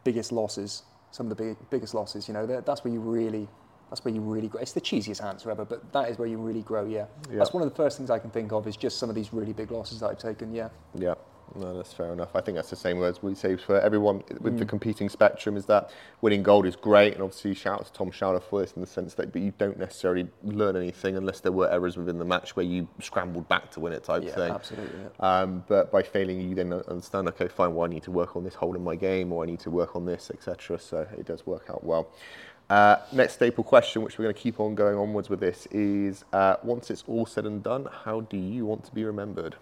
[0.03, 0.83] biggest losses.
[1.11, 2.27] Some of the big, biggest losses.
[2.27, 3.47] You know, that's where you really.
[3.93, 4.59] That's where you really grow.
[4.59, 6.83] It's the cheesiest answer ever, but that is where you really grow.
[6.83, 7.05] Yeah.
[7.29, 7.37] Yeah.
[7.37, 8.65] That's one of the first things I can think of.
[8.65, 10.51] Is just some of these really big losses that I've taken.
[10.51, 10.69] Yeah.
[10.95, 11.13] Yeah.
[11.55, 12.35] No, that's fair enough.
[12.35, 14.57] I think that's the same words we say for everyone with Mm.
[14.57, 15.91] the competing spectrum is that
[16.21, 18.87] winning gold is great, and obviously shout out to Tom Schauder for this in the
[18.87, 22.55] sense that, but you don't necessarily learn anything unless there were errors within the match
[22.55, 24.51] where you scrambled back to win it type Yeah, thing.
[24.51, 24.99] absolutely.
[25.19, 25.41] Yeah.
[25.41, 28.43] Um, but by failing, you then understand, okay, fine, well, I need to work on
[28.43, 30.79] this hole in my game, or I need to work on this, etc.
[30.79, 32.07] So it does work out well.
[32.69, 36.23] Uh, next staple question, which we're going to keep on going onwards with this, is
[36.33, 39.55] uh, once it's all said and done, how do you want to be remembered?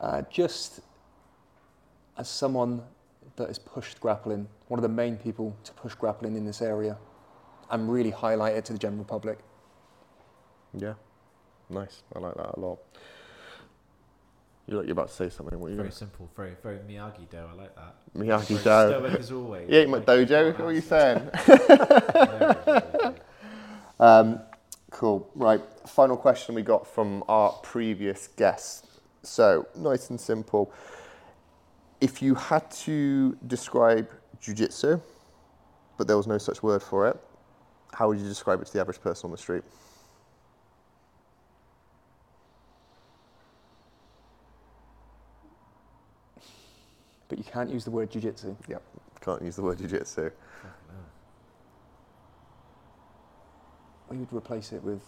[0.00, 0.80] Uh, just
[2.18, 2.82] as someone
[3.36, 6.98] that has pushed grappling, one of the main people to push grappling in this area,
[7.70, 9.38] and really highlight it to the general public.
[10.74, 10.94] Yeah,
[11.70, 12.02] nice.
[12.14, 12.78] I like that a lot.
[14.66, 15.58] You look, you're about to say something.
[15.58, 17.38] What are you Very simple, very very Miyagi Do.
[17.38, 17.94] I like that.
[18.16, 18.58] Miyagi Do.
[18.58, 19.68] Stoic as always.
[19.70, 20.52] You my dojo.
[20.58, 21.30] what are you saying?
[21.46, 23.20] Very, very good.
[24.00, 24.40] Um,
[24.90, 25.30] cool.
[25.34, 25.60] Right.
[25.86, 28.86] Final question we got from our previous guest.
[29.22, 30.72] So nice and simple.
[32.00, 34.10] If you had to describe
[34.42, 35.00] jujitsu,
[35.96, 37.16] but there was no such word for it,
[37.92, 39.62] how would you describe it to the average person on the street?
[47.34, 48.54] But you can't use the word jiu-jitsu.
[48.68, 48.80] Yep.
[49.20, 50.14] Can't use the word jujitsu.
[50.14, 50.30] Fucking
[50.62, 51.00] hell.
[54.08, 55.02] Well, you'd replace it with.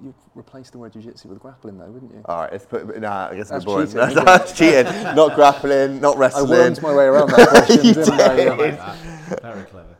[0.00, 2.22] You'd replace the word jiu-jitsu with grappling, though, wouldn't you?
[2.24, 3.00] All right, let's put.
[3.00, 3.86] Nah, I guess That's it's boring.
[3.86, 4.24] cheating, isn't?
[4.24, 4.92] That's cheating.
[5.14, 6.50] Not grappling, not wrestling.
[6.50, 6.58] I wrestling.
[6.58, 8.24] wormed my way around that question, You didn't I?
[8.24, 8.52] I Yeah.
[8.54, 9.42] like that.
[9.42, 9.96] Very clever.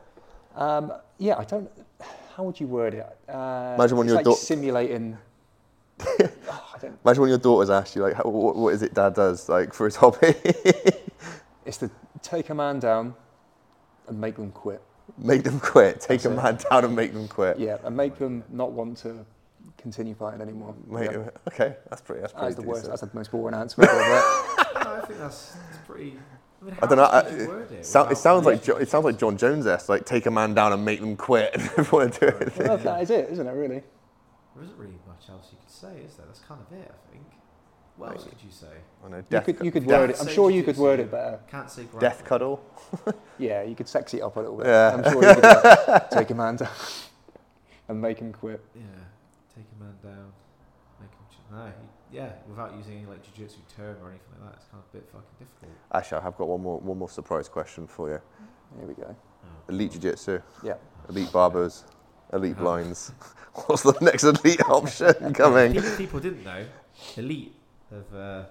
[0.56, 1.70] Um, yeah, I don't.
[2.35, 3.06] How would you word it?
[3.28, 5.16] Uh, Imagine when it's your like dau- simulating.
[6.78, 6.98] I don't.
[7.05, 9.72] Imagine when your daughters ask you, like, how, what, what is it dad does, like,
[9.72, 10.34] for his hobby?
[11.66, 11.90] It's to
[12.22, 13.14] take a man down
[14.06, 14.82] and make them quit.
[15.18, 16.00] make them quit.
[16.00, 16.36] Take That's a it.
[16.42, 17.59] man down and make them quit.
[17.59, 19.24] Yeah, and make them not want to
[19.76, 20.74] continue fighting anymore.
[20.88, 21.28] Mate, Yeah.
[21.48, 22.20] Okay, that's pretty.
[22.22, 22.86] That's pretty That's the worst.
[22.86, 23.92] That's the most boring answer ever.
[23.92, 26.16] but- No, I think that's, that's pretty.
[26.60, 27.05] I, mean, I don't know.
[27.05, 29.66] I, would you word it sound, it sounds like Jo- it sounds like Jon Jones
[29.66, 29.88] esque.
[29.88, 31.50] Like take a man down and make them quit.
[31.55, 32.56] If you want to do it.
[32.59, 33.50] well, that is it, isn't it?
[33.52, 33.82] Really?
[34.56, 34.98] There isn't really
[35.28, 36.26] much else you could say, is there?
[36.26, 37.24] That's kind of it, I think.
[37.96, 38.66] What else could you say?
[39.05, 39.24] I know.
[39.28, 40.16] You could, you could death, word it.
[40.20, 41.40] I'm sure you could word it better.
[41.50, 42.00] Can't say grappling.
[42.00, 42.62] death cuddle.
[43.40, 44.66] Yeah, you could sexy it up a little bit.
[44.66, 44.94] Yeah.
[44.96, 46.68] I'm sure you could uh, take a man down
[47.88, 48.60] and make him quit.
[48.74, 48.82] Yeah,
[49.55, 50.32] take a man down,
[51.00, 51.26] make him.
[51.30, 54.66] Ch- no, he, yeah, without using any like jiu-jitsu term or anything like that, it's
[54.72, 55.70] kind of a bit fucking difficult.
[55.94, 58.20] Actually, I have got one more one more surprise question for you.
[58.76, 59.14] Here we go.
[59.68, 60.74] Elite jiu-jitsu, Yeah.
[61.09, 61.84] elite barbers,
[62.32, 62.62] elite Uh-huh.
[62.62, 63.12] blinds.
[63.66, 65.72] What's the next elite option coming?
[65.72, 66.64] People, people didn't know.
[67.16, 67.55] Elite
[67.90, 68.44] have uh,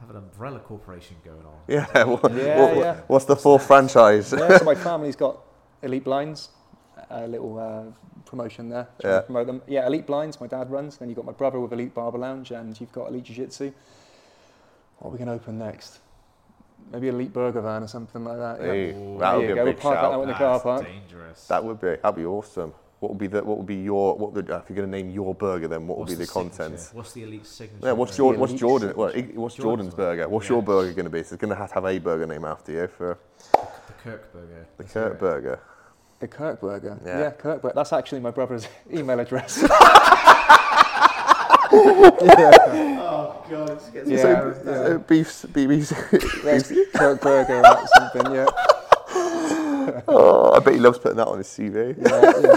[0.00, 1.58] have an umbrella corporation going on.
[1.68, 1.86] Yeah.
[2.04, 3.00] What, Yeah, what- yeah.
[3.06, 4.32] What's the fourth franchise?
[4.36, 5.38] yeah, so my family's got
[5.82, 6.48] Elite Blinds,
[7.10, 7.84] a little uh,
[8.26, 8.88] promotion there.
[9.00, 9.20] trying to Yeah.
[9.22, 9.62] Promote them.
[9.68, 10.96] Yeah, Elite Blinds, my dad runs.
[10.98, 13.72] Then you've got my brother with Elite Barber Lounge, and you've got Elite Jiu Jitsu.
[14.98, 15.98] What are we going to open next?
[16.92, 18.60] Maybe Elite Burger Van or something like that.
[18.60, 18.66] Yeah.
[18.72, 19.18] Hey, Ooh.
[19.18, 20.12] that would be you a go, big park that shout.
[20.14, 20.84] out in the car That's park.
[20.84, 21.46] dangerous.
[21.46, 22.74] That would be that'd be awesome.
[23.04, 24.96] What would be the what would be your what would, uh, if you're going to
[24.96, 26.56] name your burger then what would be the, signature?
[26.56, 26.88] contents?
[26.94, 27.86] What's the elite signature?
[27.88, 28.22] Yeah, what's burger?
[28.22, 29.32] your what's Jordan well, signature.
[29.36, 30.28] i- what's Jordan's Jordan's burger?
[30.30, 31.22] What's burger, your burger going to be?
[31.22, 33.18] So it's going to have to have a burger name after you for
[33.52, 34.66] the Kirk burger?
[34.78, 35.18] the Let's it.
[35.20, 35.60] burger.
[36.20, 36.98] The Kirk Burger.
[37.04, 37.18] Yeah.
[37.18, 37.74] Yeah, Kirk Burger.
[37.74, 39.62] That's actually my brother's email address.
[41.76, 44.28] Oh god, it's getting Yeah, so,
[44.64, 44.72] yeah.
[44.86, 45.90] so beefs, beefs.
[46.42, 48.46] That's Kirk Burger or something, yeah.
[50.08, 51.96] oh, I bet he loves putting that on his CV.
[52.00, 52.56] yeah, yeah.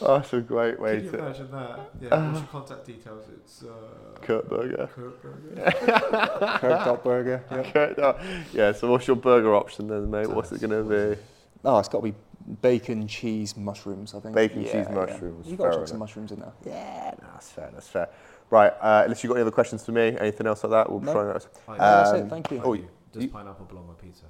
[0.00, 0.18] Oh, fucking hell.
[0.18, 1.80] That's a great way Can you to imagine that?
[2.00, 3.24] Yeah, what's your contact details?
[3.34, 4.88] It's uh, Kurt burger.
[4.94, 5.70] Kurt burger.
[6.60, 7.44] Kirk Dot Burger.
[7.50, 7.62] Yeah.
[7.72, 8.18] Kurt, oh,
[8.52, 8.72] yeah.
[8.72, 10.28] So what's your burger option then, mate?
[10.28, 11.20] What's it going to be?
[11.64, 12.14] Oh, it's got to be
[12.60, 14.34] bacon, cheese, mushrooms, I think.
[14.34, 14.94] Bacon, Yeah, cheese, yeah.
[14.94, 15.46] mushrooms.
[15.46, 16.52] You've got to chuck some mushrooms in there.
[16.64, 17.70] Yeah, no, that's fair.
[17.72, 18.08] That's fair.
[18.50, 18.72] Right.
[18.80, 21.12] Uh, unless you've got any other questions for me, anything else like that, we'll No.
[21.12, 21.32] try and.
[21.34, 22.60] Like, No, that's Um, it, thank you.
[22.64, 22.88] oh, you.
[23.12, 24.24] Does you- pineapple belong on pizza?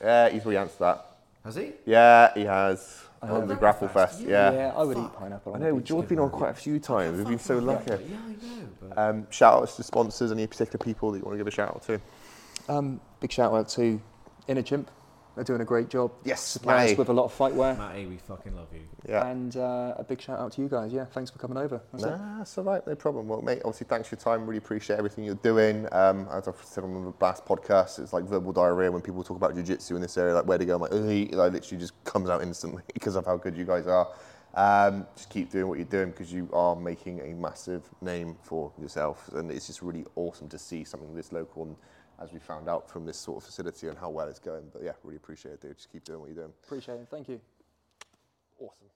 [0.00, 1.06] Yeah, he's already answered that.
[1.44, 1.72] Has he?
[1.86, 4.20] Yeah, he has I on the Grapple Fest.
[4.20, 4.50] Yeah.
[4.52, 5.18] yeah, I would eat Fuck.
[5.18, 5.54] pineapple.
[5.54, 5.76] I know.
[5.76, 6.08] a George's pizza.
[6.14, 7.18] been on quite a few times.
[7.18, 7.90] We've been so lucky.
[7.90, 8.68] Yeah, I know.
[8.80, 10.32] But Um, shout outs to sponsors.
[10.32, 12.00] Any particular people that you want to give a shout out to?
[12.68, 14.00] Um, big shout out to
[14.48, 14.90] Inner Chimp.
[15.34, 16.12] They're doing a great job.
[16.24, 16.92] Yes, Supplying Matty.
[16.92, 17.74] us with a lot of fight wear.
[17.74, 18.80] Matty, we fucking love you.
[19.08, 19.26] Yeah.
[19.26, 20.92] And uh, a big shout out to you guys.
[20.92, 21.80] Yeah, thanks for coming over.
[21.92, 22.10] That's it.
[22.10, 23.28] Nah, that's all right, no problem.
[23.28, 24.46] Well, mate, obviously, thanks for your time.
[24.46, 25.86] Really appreciate everything you're doing.
[25.92, 29.36] Um, as I've said on the last podcast, it's like verbal diarrhea when people talk
[29.36, 30.74] about jiu-jitsu in this area, like where to go.
[30.74, 33.64] I'm like, "Ugh," it like, literally just comes out instantly because of how good you
[33.64, 34.08] guys are.
[34.54, 38.72] Um, just keep doing what you're doing because you are making a massive name for
[38.80, 41.62] yourself, and it's just really awesome to see something this local.
[41.62, 41.76] And
[42.20, 44.82] as we found out from this sort of facility and how well it's going, but
[44.82, 45.76] yeah, really appreciate it, dude.
[45.76, 46.52] Just keep doing what you're doing.
[46.64, 47.08] Appreciate it.
[47.10, 47.40] Thank you.
[48.58, 48.86] Awesome.